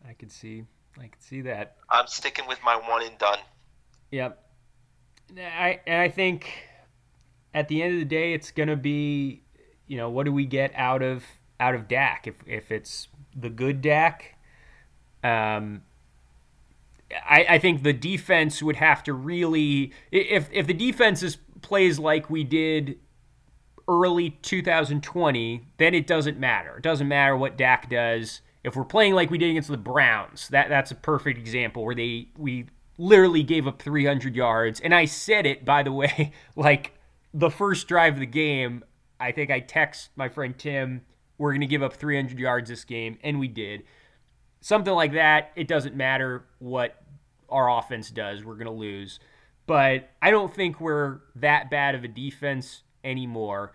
I 0.08 0.12
could 0.14 0.32
see 0.32 0.64
I 0.98 1.08
could 1.08 1.22
see 1.22 1.40
that. 1.42 1.76
I'm 1.88 2.06
sticking 2.06 2.46
with 2.46 2.58
my 2.64 2.76
one 2.76 3.02
and 3.02 3.16
done. 3.18 3.38
Yep. 4.10 4.38
I 5.38 5.80
and 5.86 6.00
I 6.00 6.08
think 6.08 6.68
at 7.54 7.68
the 7.68 7.82
end 7.82 7.94
of 7.94 7.98
the 8.00 8.06
day, 8.06 8.32
it's 8.32 8.50
going 8.50 8.68
to 8.68 8.76
be, 8.76 9.42
you 9.86 9.96
know, 9.96 10.08
what 10.08 10.24
do 10.24 10.32
we 10.32 10.46
get 10.46 10.72
out 10.74 11.02
of 11.02 11.24
out 11.60 11.74
of 11.74 11.88
Dak? 11.88 12.26
If 12.26 12.36
if 12.46 12.70
it's 12.70 13.08
the 13.34 13.50
good 13.50 13.82
Dak, 13.82 14.36
um, 15.22 15.82
I, 17.28 17.46
I 17.50 17.58
think 17.58 17.82
the 17.82 17.92
defense 17.92 18.62
would 18.62 18.76
have 18.76 19.02
to 19.04 19.12
really 19.12 19.92
if 20.10 20.48
if 20.52 20.66
the 20.66 20.74
defense 20.74 21.22
is 21.22 21.38
plays 21.60 21.98
like 21.98 22.28
we 22.28 22.44
did 22.44 22.98
early 23.88 24.30
2020, 24.42 25.66
then 25.78 25.94
it 25.94 26.06
doesn't 26.06 26.38
matter. 26.38 26.76
It 26.76 26.82
doesn't 26.82 27.08
matter 27.08 27.36
what 27.36 27.56
Dak 27.56 27.90
does. 27.90 28.40
If 28.64 28.76
we're 28.76 28.84
playing 28.84 29.14
like 29.14 29.30
we 29.30 29.38
did 29.38 29.50
against 29.50 29.68
the 29.68 29.76
Browns, 29.76 30.48
that 30.48 30.68
that's 30.68 30.90
a 30.90 30.94
perfect 30.94 31.38
example 31.38 31.84
where 31.84 31.94
they 31.94 32.28
we 32.36 32.66
literally 32.98 33.42
gave 33.42 33.66
up 33.66 33.82
300 33.82 34.36
yards. 34.36 34.80
And 34.80 34.94
I 34.94 35.04
said 35.04 35.46
it 35.46 35.64
by 35.64 35.82
the 35.82 35.92
way, 35.92 36.32
like 36.56 36.92
the 37.34 37.50
first 37.50 37.88
drive 37.88 38.14
of 38.14 38.20
the 38.20 38.26
game, 38.26 38.84
I 39.18 39.32
think 39.32 39.50
I 39.50 39.60
text 39.60 40.10
my 40.16 40.28
friend 40.28 40.56
Tim, 40.56 41.02
we're 41.38 41.52
going 41.52 41.60
to 41.60 41.66
give 41.66 41.82
up 41.82 41.94
300 41.94 42.38
yards 42.38 42.68
this 42.68 42.84
game, 42.84 43.18
and 43.22 43.38
we 43.38 43.48
did. 43.48 43.84
Something 44.60 44.94
like 44.94 45.12
that, 45.14 45.52
it 45.56 45.66
doesn't 45.66 45.96
matter 45.96 46.44
what 46.58 47.02
our 47.48 47.78
offense 47.78 48.10
does, 48.10 48.44
we're 48.44 48.54
going 48.54 48.66
to 48.66 48.72
lose. 48.72 49.18
But 49.66 50.10
I 50.20 50.30
don't 50.30 50.52
think 50.52 50.80
we're 50.80 51.20
that 51.36 51.70
bad 51.70 51.94
of 51.94 52.04
a 52.04 52.08
defense 52.08 52.82
anymore. 53.04 53.72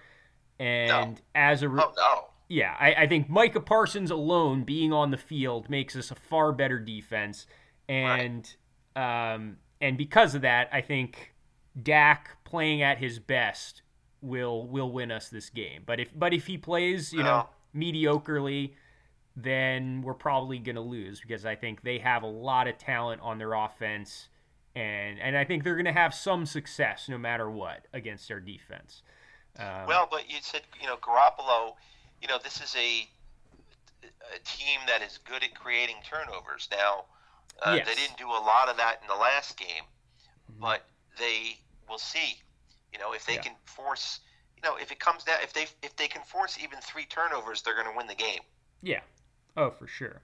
And 0.60 1.16
no. 1.16 1.22
as 1.36 1.62
a 1.62 1.70
re- 1.70 1.84
oh, 1.84 1.94
no. 1.96 2.26
yeah, 2.50 2.76
I, 2.80 2.94
I, 2.94 3.08
think 3.08 3.30
Micah 3.30 3.60
Parsons 3.60 4.10
alone 4.10 4.64
being 4.64 4.92
on 4.92 5.12
the 5.12 5.18
field 5.18 5.70
makes 5.70 5.96
us 5.96 6.10
a 6.10 6.16
far 6.16 6.52
better 6.52 6.80
defense. 6.80 7.46
And 7.88 8.52
right. 8.96 9.34
um, 9.34 9.58
and 9.80 9.98
because 9.98 10.36
of 10.36 10.42
that, 10.42 10.70
I 10.74 10.82
think 10.82 11.34
Dak 11.82 12.37
playing 12.48 12.82
at 12.82 12.98
his 12.98 13.20
best 13.20 13.82
will 14.22 14.66
will 14.68 14.92
win 14.92 15.12
us 15.12 15.30
this 15.30 15.50
game. 15.50 15.84
But 15.86 16.00
if 16.00 16.10
but 16.18 16.34
if 16.34 16.48
he 16.48 16.58
plays, 16.58 17.12
you 17.14 17.22
know, 17.24 17.48
mediocrely, 17.76 18.72
then 19.36 20.02
we're 20.02 20.14
probably 20.16 20.58
going 20.58 20.76
to 20.76 20.82
lose 20.82 21.20
because 21.22 21.46
I 21.46 21.56
think 21.56 21.84
they 21.84 22.00
have 22.00 22.24
a 22.24 22.28
lot 22.28 22.68
of 22.68 22.78
talent 22.78 23.22
on 23.22 23.38
their 23.38 23.54
offense 23.54 24.30
and 24.76 25.20
and 25.20 25.38
I 25.38 25.44
think 25.44 25.64
they're 25.64 25.76
going 25.76 25.86
to 25.86 25.92
have 25.92 26.14
some 26.14 26.46
success 26.46 27.08
no 27.10 27.18
matter 27.18 27.50
what 27.50 27.86
against 27.94 28.28
their 28.28 28.40
defense. 28.40 29.04
Um, 29.60 29.86
well, 29.88 30.08
but 30.10 30.30
you 30.30 30.38
said, 30.42 30.62
you 30.80 30.88
know, 30.88 30.98
Garoppolo, 30.98 31.74
you 32.22 32.28
know, 32.28 32.40
this 32.44 32.62
is 32.62 32.76
a 32.76 33.08
a 34.36 34.40
team 34.46 34.80
that 34.88 35.02
is 35.02 35.20
good 35.20 35.44
at 35.44 35.54
creating 35.54 35.98
turnovers. 36.10 36.70
Now, 36.72 37.06
Uh, 37.66 37.74
Yes. 37.78 37.88
They 37.88 37.96
didn't 37.96 38.18
do 38.20 38.28
a 38.30 38.38
lot 38.52 38.70
of 38.70 38.78
that 38.78 39.02
in 39.02 39.08
the 39.08 39.16
last 39.16 39.58
game, 39.58 39.84
Mhm. 40.52 40.60
but 40.60 40.86
they 41.18 41.58
will 41.88 41.98
see. 41.98 42.42
You 42.92 43.00
know, 43.00 43.14
if 43.14 43.26
they 43.26 43.36
Yeah. 43.36 43.42
can 43.42 43.56
force, 43.66 44.20
you 44.56 44.62
know, 44.62 44.76
if 44.78 44.92
it 44.92 45.00
comes 45.00 45.24
down, 45.24 45.42
if 45.42 45.54
they 45.54 45.68
if 45.82 45.96
they 45.96 46.08
can 46.08 46.24
force 46.24 46.58
even 46.60 46.80
three 46.82 47.06
turnovers, 47.06 47.62
they're 47.62 47.76
going 47.76 47.88
to 47.92 47.96
win 47.98 48.08
the 48.08 48.16
game. 48.16 48.42
Yeah. 48.82 49.02
Oh, 49.56 49.72
for 49.72 49.88
sure. 49.88 50.22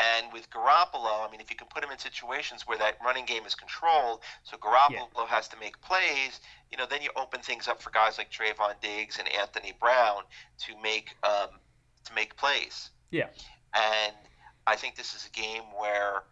And 0.00 0.32
with 0.32 0.48
Garoppolo, 0.50 1.26
I 1.26 1.30
mean, 1.30 1.40
if 1.40 1.50
you 1.50 1.56
can 1.56 1.66
put 1.66 1.82
him 1.82 1.90
in 1.90 1.98
situations 1.98 2.66
where 2.68 2.78
that 2.78 2.98
running 3.04 3.24
game 3.24 3.44
is 3.46 3.56
controlled, 3.56 4.20
so 4.44 4.56
Garoppolo 4.56 5.26
has 5.26 5.48
to 5.48 5.56
make 5.58 5.80
plays, 5.80 6.40
you 6.70 6.78
know, 6.78 6.86
then 6.86 7.02
you 7.02 7.10
open 7.16 7.40
things 7.40 7.66
up 7.66 7.82
for 7.82 7.90
guys 7.90 8.16
like 8.16 8.30
Trevon 8.30 8.80
Diggs 8.80 9.18
and 9.18 9.28
Anthony 9.28 9.72
Brown 9.80 10.22
to 10.66 10.80
make 10.80 11.16
um, 11.24 11.48
to 12.04 12.14
make 12.14 12.36
plays. 12.36 12.90
Yeah. 13.10 13.26
And 13.74 14.14
I 14.66 14.76
think 14.76 14.94
this 14.94 15.14
is 15.14 15.26
a 15.26 15.30
game 15.30 15.64
where 15.76 16.22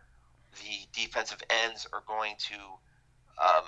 the 0.53 0.87
defensive 0.93 1.43
ends 1.51 1.87
are 1.93 2.03
going 2.07 2.35
to 2.39 2.55
um, 3.43 3.65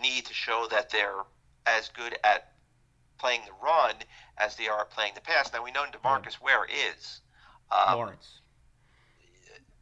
need 0.00 0.26
to 0.26 0.34
show 0.34 0.66
that 0.70 0.90
they're 0.90 1.22
as 1.66 1.88
good 1.88 2.16
at 2.24 2.52
playing 3.18 3.42
the 3.46 3.52
run 3.64 3.94
as 4.38 4.56
they 4.56 4.68
are 4.68 4.80
at 4.80 4.90
playing 4.90 5.12
the 5.14 5.20
pass. 5.20 5.52
Now 5.52 5.62
we 5.62 5.70
know 5.70 5.84
Demarcus 5.84 6.40
Ware 6.40 6.66
is. 6.96 7.20
Um, 7.70 7.96
Lawrence. 7.96 8.40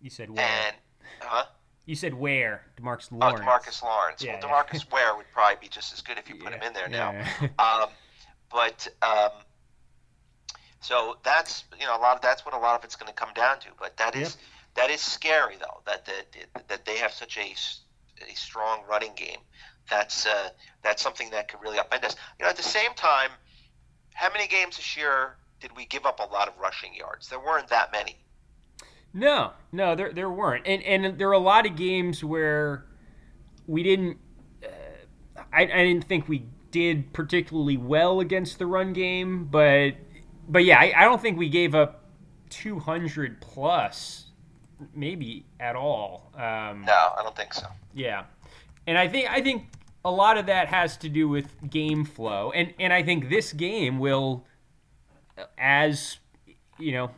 You 0.00 0.11
said 0.11 0.30
where? 0.30 0.44
and 0.44 0.76
huh? 1.20 1.44
you 1.86 1.94
said 1.94 2.14
where? 2.14 2.66
Demarcus 2.80 3.08
Oh, 3.12 3.16
Lawrence. 3.16 3.40
Demarcus 3.40 3.82
Lawrence. 3.82 4.22
Yeah, 4.22 4.38
well, 4.42 4.50
yeah. 4.50 4.62
Demarcus 4.62 4.92
Ware 4.92 5.16
would 5.16 5.26
probably 5.32 5.56
be 5.61 5.68
just 5.68 5.92
as 5.92 6.00
good 6.00 6.18
if 6.18 6.28
you 6.28 6.36
put 6.36 6.52
him 6.52 6.62
in 6.62 6.72
there 6.72 6.88
now. 6.88 7.22
Um, 7.58 7.88
but 8.50 8.88
um, 9.02 9.30
so 10.80 11.18
that's 11.22 11.64
you 11.78 11.86
know 11.86 11.96
a 11.96 12.00
lot 12.00 12.16
of 12.16 12.22
that's 12.22 12.44
what 12.44 12.54
a 12.54 12.58
lot 12.58 12.78
of 12.78 12.84
it's 12.84 12.96
going 12.96 13.08
to 13.08 13.14
come 13.14 13.32
down 13.34 13.61
to. 13.61 13.68
But 13.78 13.96
that 13.98 14.16
is 14.16 14.36
that 14.74 14.90
is 14.90 15.00
scary 15.00 15.56
though 15.58 15.80
that 15.86 16.04
that 16.06 16.68
that 16.68 16.84
they 16.84 16.96
have 16.98 17.12
such 17.12 17.38
a 17.38 17.54
a 18.28 18.34
strong 18.34 18.82
running 18.88 19.12
game. 19.14 19.38
That's 19.89 20.26
uh, 20.26 20.51
that's 20.83 21.03
something 21.03 21.31
that 21.31 21.49
could 21.49 21.61
really 21.61 21.78
upend 21.78 22.05
us. 22.05 22.16
You 22.39 22.45
know, 22.45 22.51
at 22.51 22.57
the 22.57 22.62
same 22.62 22.93
time, 22.95 23.31
how 24.14 24.33
many 24.33 24.47
games 24.47 24.76
this 24.76 24.97
year 24.97 25.37
did 25.61 25.74
we 25.76 25.87
give 25.87 26.07
up 26.07 26.20
a 26.20 26.33
lot 26.33 26.49
of 26.49 26.55
rushing 26.59 26.95
yards? 26.95 27.28
There 27.28 27.41
weren't 27.41 27.68
that 27.68 27.93
many. 27.93 28.16
No, 29.12 29.53
no, 29.72 29.95
there 29.97 30.12
there 30.12 30.31
weren't, 30.31 30.66
and 30.66 30.83
and 30.85 31.18
there 31.18 31.26
were 31.26 31.33
a 31.35 31.39
lot 31.39 31.66
of 31.66 31.74
games 31.76 32.22
where 32.22 32.85
we 33.66 33.83
didn't. 33.83 34.18
Uh, 34.62 34.68
I 35.53 35.62
I 35.62 35.66
didn't 35.85 36.05
think 36.05 36.28
we 36.28 36.47
did 36.70 37.12
particularly 37.12 37.76
well 37.76 38.20
against 38.20 38.61
the 38.61 38.66
run 38.66 38.93
game, 38.93 39.47
but 39.47 39.95
but 40.49 40.64
yeah, 40.64 40.78
I, 40.78 40.93
I 40.97 41.05
don't 41.05 41.20
think 41.20 41.37
we 41.39 41.49
gave 41.49 41.74
up 41.74 42.05
two 42.51 42.78
hundred 42.78 43.41
plus, 43.41 44.26
maybe 44.95 45.45
at 45.59 45.74
all. 45.74 46.31
Um, 46.37 46.85
No, 46.85 47.12
I 47.18 47.20
don't 47.24 47.35
think 47.35 47.53
so. 47.53 47.66
yeah, 47.93 48.24
and 48.87 48.99
I 48.99 49.09
think 49.09 49.31
I 49.31 49.41
think 49.41 49.64
a 50.05 50.11
lot 50.11 50.39
of 50.39 50.47
that 50.47 50.68
has 50.68 50.97
to 50.99 51.09
do 51.09 51.28
with 51.28 51.49
game 51.68 52.05
flow, 52.05 52.53
and 52.53 52.72
and 52.78 52.93
I 52.93 53.03
think 53.03 53.28
this 53.28 53.53
game 53.53 53.99
will, 53.99 54.47
as 55.59 56.18
you 56.78 56.93
know, 56.93 57.11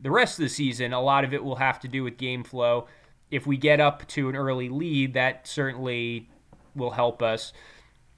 the 0.00 0.10
rest 0.10 0.38
of 0.38 0.44
the 0.44 0.48
season, 0.48 0.92
a 0.92 1.00
lot 1.00 1.24
of 1.24 1.32
it 1.32 1.42
will 1.42 1.56
have 1.56 1.80
to 1.80 1.88
do 1.88 2.04
with 2.04 2.16
game 2.16 2.44
flow. 2.44 2.86
If 3.30 3.46
we 3.46 3.56
get 3.56 3.80
up 3.80 4.06
to 4.08 4.28
an 4.28 4.36
early 4.36 4.68
lead, 4.68 5.14
that 5.14 5.46
certainly 5.46 6.28
will 6.74 6.92
help 6.92 7.22
us. 7.22 7.52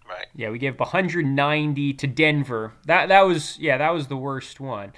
Right. 0.08 0.26
Yeah, 0.34 0.50
we 0.50 0.58
gave 0.58 0.74
up 0.74 0.80
190 0.80 1.92
to 1.94 2.06
Denver. 2.06 2.72
That 2.86 3.08
that 3.08 3.22
was 3.22 3.58
yeah, 3.58 3.78
that 3.78 3.92
was 3.92 4.08
the 4.08 4.16
worst 4.16 4.60
one. 4.60 4.92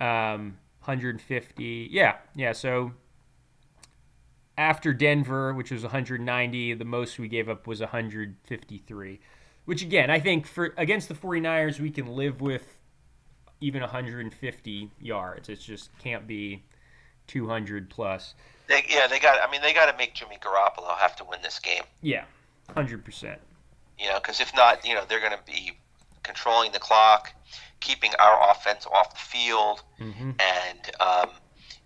Um, 0.00 0.58
150. 0.80 1.88
Yeah, 1.90 2.16
yeah. 2.34 2.52
So 2.52 2.92
after 4.56 4.92
Denver, 4.92 5.52
which 5.52 5.70
was 5.70 5.82
190, 5.82 6.74
the 6.74 6.84
most 6.84 7.18
we 7.18 7.28
gave 7.28 7.48
up 7.48 7.66
was 7.66 7.80
153. 7.80 9.20
Which 9.64 9.82
again, 9.82 10.10
I 10.10 10.20
think 10.20 10.46
for 10.46 10.74
against 10.76 11.08
the 11.08 11.14
49ers, 11.14 11.80
we 11.80 11.90
can 11.90 12.06
live 12.06 12.40
with 12.40 12.78
even 13.60 13.80
150 13.80 14.90
yards. 15.00 15.48
It 15.48 15.60
just 15.60 15.96
can't 15.98 16.26
be 16.26 16.62
200 17.28 17.88
plus. 17.88 18.34
They, 18.68 18.84
yeah, 18.88 19.06
they 19.06 19.18
got. 19.18 19.38
I 19.46 19.50
mean, 19.50 19.62
they 19.62 19.72
got 19.72 19.90
to 19.90 19.96
make 19.96 20.14
Jimmy 20.14 20.38
Garoppolo 20.40 20.96
have 20.98 21.16
to 21.16 21.24
win 21.24 21.40
this 21.42 21.58
game. 21.58 21.82
Yeah, 22.02 22.24
100%. 22.76 23.36
You 23.98 24.08
know, 24.08 24.16
because 24.16 24.40
if 24.40 24.54
not, 24.54 24.86
you 24.86 24.94
know, 24.94 25.04
they're 25.08 25.20
going 25.20 25.32
to 25.32 25.38
be 25.46 25.72
controlling 26.22 26.72
the 26.72 26.78
clock, 26.78 27.32
keeping 27.80 28.10
our 28.18 28.50
offense 28.50 28.86
off 28.86 29.12
the 29.12 29.20
field, 29.20 29.82
hmm 29.98 30.30
and 30.38 30.90
um, 31.00 31.30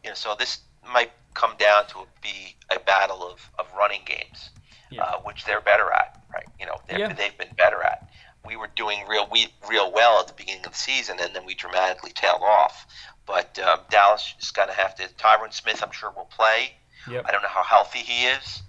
you 0.03 0.11
know, 0.11 0.15
so 0.15 0.35
this 0.39 0.61
might 0.93 1.11
come 1.35 1.55
down 1.59 1.87
to 1.89 2.07
be 2.23 2.57
a 2.71 2.79
battle 2.81 3.23
of, 3.23 3.51
of 3.59 3.67
running 3.77 4.01
games, 4.05 4.51
Yeah. 4.91 5.03
uh, 5.05 5.21
which 5.21 5.45
they're 5.45 5.61
better 5.61 5.91
at, 5.93 6.23
right? 6.33 6.47
You 6.61 6.67
know, 6.67 6.81
Yeah. 6.91 7.13
they've 7.13 7.37
been 7.39 7.55
better 7.57 7.83
at. 7.83 8.09
We 8.45 8.57
were 8.57 8.69
doing 8.77 9.05
real 9.09 9.29
we 9.31 9.49
real 9.69 9.93
well 9.93 10.21
at 10.21 10.29
the 10.29 10.33
beginning 10.35 10.65
of 10.65 10.73
the 10.73 10.79
season, 10.79 11.19
and 11.21 11.35
then 11.35 11.45
we 11.45 11.55
dramatically 11.55 12.13
tailed 12.13 12.43
off. 12.43 12.87
But 13.27 13.59
um, 13.59 13.81
Dallas 13.91 14.35
is 14.41 14.51
going 14.53 14.69
to 14.69 14.75
have 14.75 14.95
to. 14.97 15.09
Tyron 15.19 15.53
Smith, 15.53 15.83
I'm 15.83 15.91
sure, 15.93 16.11
will 16.17 16.25
play. 16.27 16.73
Yep. 17.11 17.25
I 17.29 17.33
don't 17.33 17.43
know 17.43 17.49
how 17.49 17.63
healthy 17.63 17.99
he 17.99 18.27
is, 18.27 18.63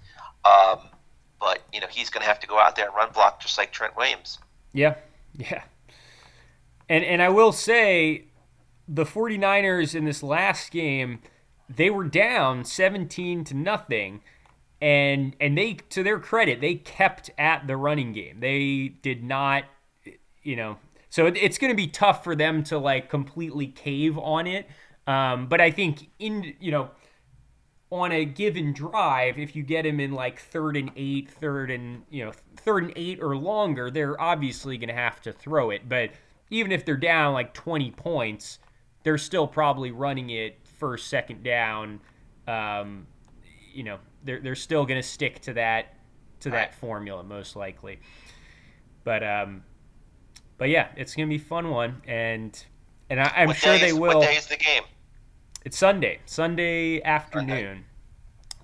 um, 0.43 0.79
but 1.39 1.61
you 1.71 1.79
know 1.79 1.87
he's 1.89 2.09
going 2.09 2.21
to 2.23 2.27
have 2.27 2.39
to 2.41 2.47
go 2.47 2.59
out 2.59 2.75
there 2.75 2.87
and 2.87 2.95
run 2.95 3.11
block 3.13 3.41
just 3.41 3.57
like 3.57 3.71
Trent 3.71 3.95
Williams. 3.95 4.39
Yeah, 4.73 4.95
yeah. 5.37 5.63
And 6.89 7.05
and 7.05 7.21
I 7.21 7.29
will 7.29 7.51
say 7.51 8.25
the 8.87 9.05
49ers 9.05 9.93
in 9.95 10.03
this 10.05 10.23
last 10.23 10.71
game, 10.71 11.21
they 11.69 11.89
were 11.89 12.05
down 12.05 12.65
17 12.65 13.43
to 13.45 13.53
nothing 13.53 14.21
and 14.81 15.35
and 15.39 15.57
they 15.57 15.73
to 15.73 16.03
their 16.03 16.19
credit, 16.19 16.61
they 16.61 16.75
kept 16.75 17.29
at 17.37 17.67
the 17.67 17.75
running 17.75 18.13
game. 18.13 18.39
They 18.39 18.93
did 19.01 19.23
not 19.23 19.65
you 20.41 20.55
know, 20.55 20.77
so 21.09 21.27
it, 21.27 21.37
it's 21.37 21.57
going 21.57 21.71
to 21.71 21.75
be 21.75 21.87
tough 21.87 22.23
for 22.23 22.35
them 22.35 22.63
to 22.65 22.77
like 22.77 23.09
completely 23.09 23.67
cave 23.67 24.17
on 24.17 24.47
it. 24.47 24.67
Um, 25.05 25.47
but 25.47 25.59
I 25.59 25.71
think 25.71 26.09
in 26.19 26.55
you 26.59 26.71
know 26.71 26.91
on 27.91 28.11
a 28.11 28.23
given 28.23 28.71
drive, 28.71 29.37
if 29.37 29.55
you 29.55 29.63
get 29.63 29.85
him 29.85 29.99
in 29.99 30.13
like 30.13 30.39
third 30.39 30.77
and 30.77 30.91
eight, 30.95 31.29
third 31.29 31.71
and 31.71 32.03
you 32.09 32.25
know 32.25 32.31
third 32.57 32.83
and 32.83 32.93
eight 32.95 33.21
or 33.21 33.35
longer, 33.35 33.91
they're 33.91 34.19
obviously 34.19 34.77
going 34.77 34.89
to 34.89 34.95
have 34.95 35.21
to 35.21 35.33
throw 35.33 35.71
it. 35.71 35.89
But 35.89 36.11
even 36.49 36.71
if 36.71 36.85
they're 36.85 36.97
down 36.97 37.33
like 37.33 37.53
20 37.53 37.91
points, 37.91 38.59
they're 39.03 39.17
still 39.17 39.45
probably 39.45 39.91
running 39.91 40.29
it 40.31 40.57
first, 40.79 41.07
second 41.07 41.43
down. 41.43 41.99
Um, 42.47 43.05
you 43.73 43.83
know, 43.83 43.99
they're 44.23 44.39
they're 44.39 44.55
still 44.55 44.85
going 44.85 44.99
to 45.01 45.07
stick 45.07 45.41
to 45.41 45.53
that 45.53 45.93
to 46.41 46.49
that 46.49 46.55
Right. 46.55 46.73
formula 46.75 47.23
most 47.23 47.55
likely. 47.55 47.99
But 49.03 49.23
um, 49.23 49.63
but 50.57 50.69
yeah, 50.69 50.87
it's 50.95 51.15
going 51.15 51.27
to 51.29 51.37
be 51.37 51.41
a 51.41 51.45
fun 51.45 51.69
one, 51.69 52.01
and 52.07 52.57
and 53.09 53.19
I, 53.19 53.31
I'm 53.37 53.47
What 53.47 53.57
sure 53.57 53.77
they 53.77 53.87
is- 53.89 53.93
will. 53.93 54.19
What 54.19 54.27
day 54.27 54.35
is 54.35 54.47
the 54.47 54.57
game? 54.57 54.83
It's 55.65 55.77
Sunday, 55.77 56.19
Sunday 56.25 57.01
afternoon. 57.03 57.85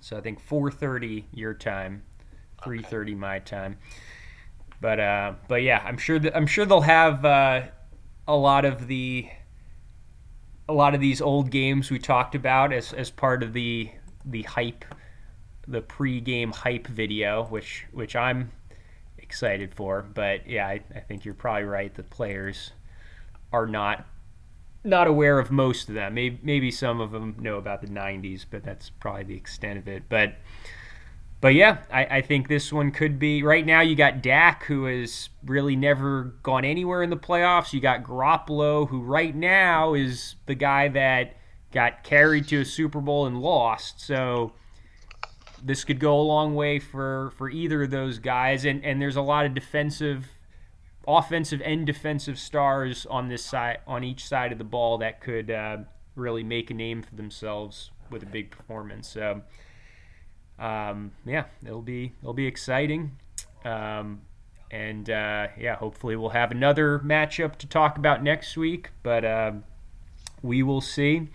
So 0.00 0.16
I 0.16 0.20
think 0.20 0.40
4:30 0.46 1.24
your 1.32 1.52
time, 1.54 2.02
3:30 2.62 3.16
my 3.16 3.38
time. 3.40 3.78
But 4.80 5.00
uh, 5.00 5.32
but 5.48 5.62
yeah, 5.62 5.82
I'm 5.84 5.98
sure 5.98 6.18
that 6.18 6.36
I'm 6.36 6.46
sure 6.46 6.64
they'll 6.66 6.80
have 6.82 7.24
uh, 7.24 7.62
a 8.28 8.36
lot 8.36 8.64
of 8.64 8.86
the 8.88 9.28
a 10.68 10.72
lot 10.72 10.94
of 10.94 11.00
these 11.00 11.20
old 11.20 11.50
games 11.50 11.90
we 11.90 11.98
talked 11.98 12.34
about 12.34 12.72
as 12.72 12.92
as 12.92 13.10
part 13.10 13.42
of 13.42 13.52
the 13.52 13.90
the 14.24 14.42
hype, 14.42 14.84
the 15.68 15.80
pre-game 15.80 16.52
hype 16.52 16.86
video, 16.86 17.44
which 17.44 17.86
which 17.92 18.16
I'm 18.16 18.50
excited 19.18 19.74
for. 19.74 20.02
But 20.02 20.48
yeah, 20.48 20.66
I, 20.66 20.80
I 20.94 21.00
think 21.00 21.24
you're 21.24 21.34
probably 21.34 21.64
right. 21.64 21.94
The 21.94 22.02
players 22.02 22.72
are 23.52 23.66
not 23.66 24.06
not 24.86 25.06
aware 25.06 25.38
of 25.38 25.50
most 25.50 25.88
of 25.88 25.94
them. 25.94 26.14
Maybe, 26.14 26.38
maybe 26.42 26.70
some 26.70 27.00
of 27.00 27.10
them 27.10 27.36
know 27.40 27.56
about 27.56 27.80
the 27.80 27.88
90s, 27.88 28.46
but 28.48 28.62
that's 28.62 28.88
probably 28.88 29.24
the 29.24 29.34
extent 29.34 29.78
of 29.78 29.88
it. 29.88 30.04
But 30.08 30.36
but 31.40 31.54
yeah, 31.54 31.78
I, 31.92 32.04
I 32.04 32.20
think 32.22 32.48
this 32.48 32.72
one 32.72 32.90
could 32.90 33.18
be. 33.18 33.42
Right 33.42 33.64
now, 33.64 33.80
you 33.80 33.94
got 33.94 34.22
Dak, 34.22 34.64
who 34.64 34.86
has 34.86 35.28
really 35.44 35.76
never 35.76 36.34
gone 36.42 36.64
anywhere 36.64 37.02
in 37.02 37.10
the 37.10 37.16
playoffs. 37.16 37.72
You 37.72 37.80
got 37.80 38.02
Garoppolo, 38.02 38.88
who 38.88 39.02
right 39.02 39.34
now 39.34 39.94
is 39.94 40.36
the 40.46 40.54
guy 40.54 40.88
that 40.88 41.36
got 41.72 42.04
carried 42.04 42.48
to 42.48 42.60
a 42.60 42.64
Super 42.64 43.00
Bowl 43.00 43.26
and 43.26 43.40
lost. 43.40 44.00
So 44.00 44.52
this 45.62 45.84
could 45.84 46.00
go 46.00 46.18
a 46.18 46.22
long 46.22 46.54
way 46.54 46.78
for, 46.78 47.32
for 47.36 47.50
either 47.50 47.82
of 47.82 47.90
those 47.90 48.18
guys. 48.18 48.64
And, 48.64 48.84
and 48.84 49.00
there's 49.00 49.16
a 49.16 49.22
lot 49.22 49.46
of 49.46 49.54
defensive 49.54 50.26
offensive 51.08 51.62
and 51.64 51.86
defensive 51.86 52.38
stars 52.38 53.06
on 53.06 53.28
this 53.28 53.44
side 53.44 53.78
on 53.86 54.02
each 54.02 54.26
side 54.26 54.50
of 54.50 54.58
the 54.58 54.64
ball 54.64 54.98
that 54.98 55.20
could 55.20 55.50
uh, 55.50 55.76
really 56.16 56.42
make 56.42 56.70
a 56.70 56.74
name 56.74 57.02
for 57.02 57.14
themselves 57.14 57.90
with 58.10 58.22
a 58.22 58.26
big 58.26 58.50
performance. 58.50 59.08
So 59.08 59.42
um, 60.58 61.12
yeah, 61.24 61.44
it'll 61.64 61.82
be 61.82 62.12
it'll 62.20 62.34
be 62.34 62.46
exciting. 62.46 63.18
Um, 63.64 64.22
and 64.70 65.08
uh, 65.08 65.48
yeah, 65.58 65.76
hopefully 65.76 66.16
we'll 66.16 66.30
have 66.30 66.50
another 66.50 66.98
matchup 66.98 67.56
to 67.56 67.66
talk 67.66 67.98
about 67.98 68.22
next 68.22 68.56
week, 68.56 68.90
but 69.02 69.24
um 69.24 69.64
we 70.42 70.62
will 70.62 70.80
see. 70.80 71.28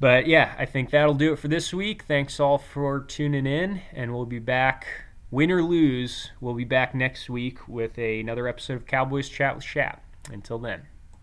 But 0.00 0.26
yeah, 0.26 0.54
I 0.58 0.64
think 0.64 0.90
that'll 0.90 1.14
do 1.14 1.32
it 1.32 1.38
for 1.38 1.48
this 1.48 1.72
week. 1.72 2.02
Thanks 2.02 2.40
all 2.40 2.58
for 2.58 3.00
tuning 3.00 3.46
in, 3.46 3.82
and 3.92 4.12
we'll 4.12 4.26
be 4.26 4.40
back, 4.40 4.86
win 5.30 5.52
or 5.52 5.62
lose, 5.62 6.32
we'll 6.40 6.54
be 6.54 6.64
back 6.64 6.94
next 6.94 7.30
week 7.30 7.68
with 7.68 7.98
another 7.98 8.48
episode 8.48 8.74
of 8.74 8.86
Cowboys 8.86 9.28
Chat 9.28 9.54
with 9.54 9.64
Shap. 9.64 10.02
Until 10.30 10.58
then. 10.58 10.91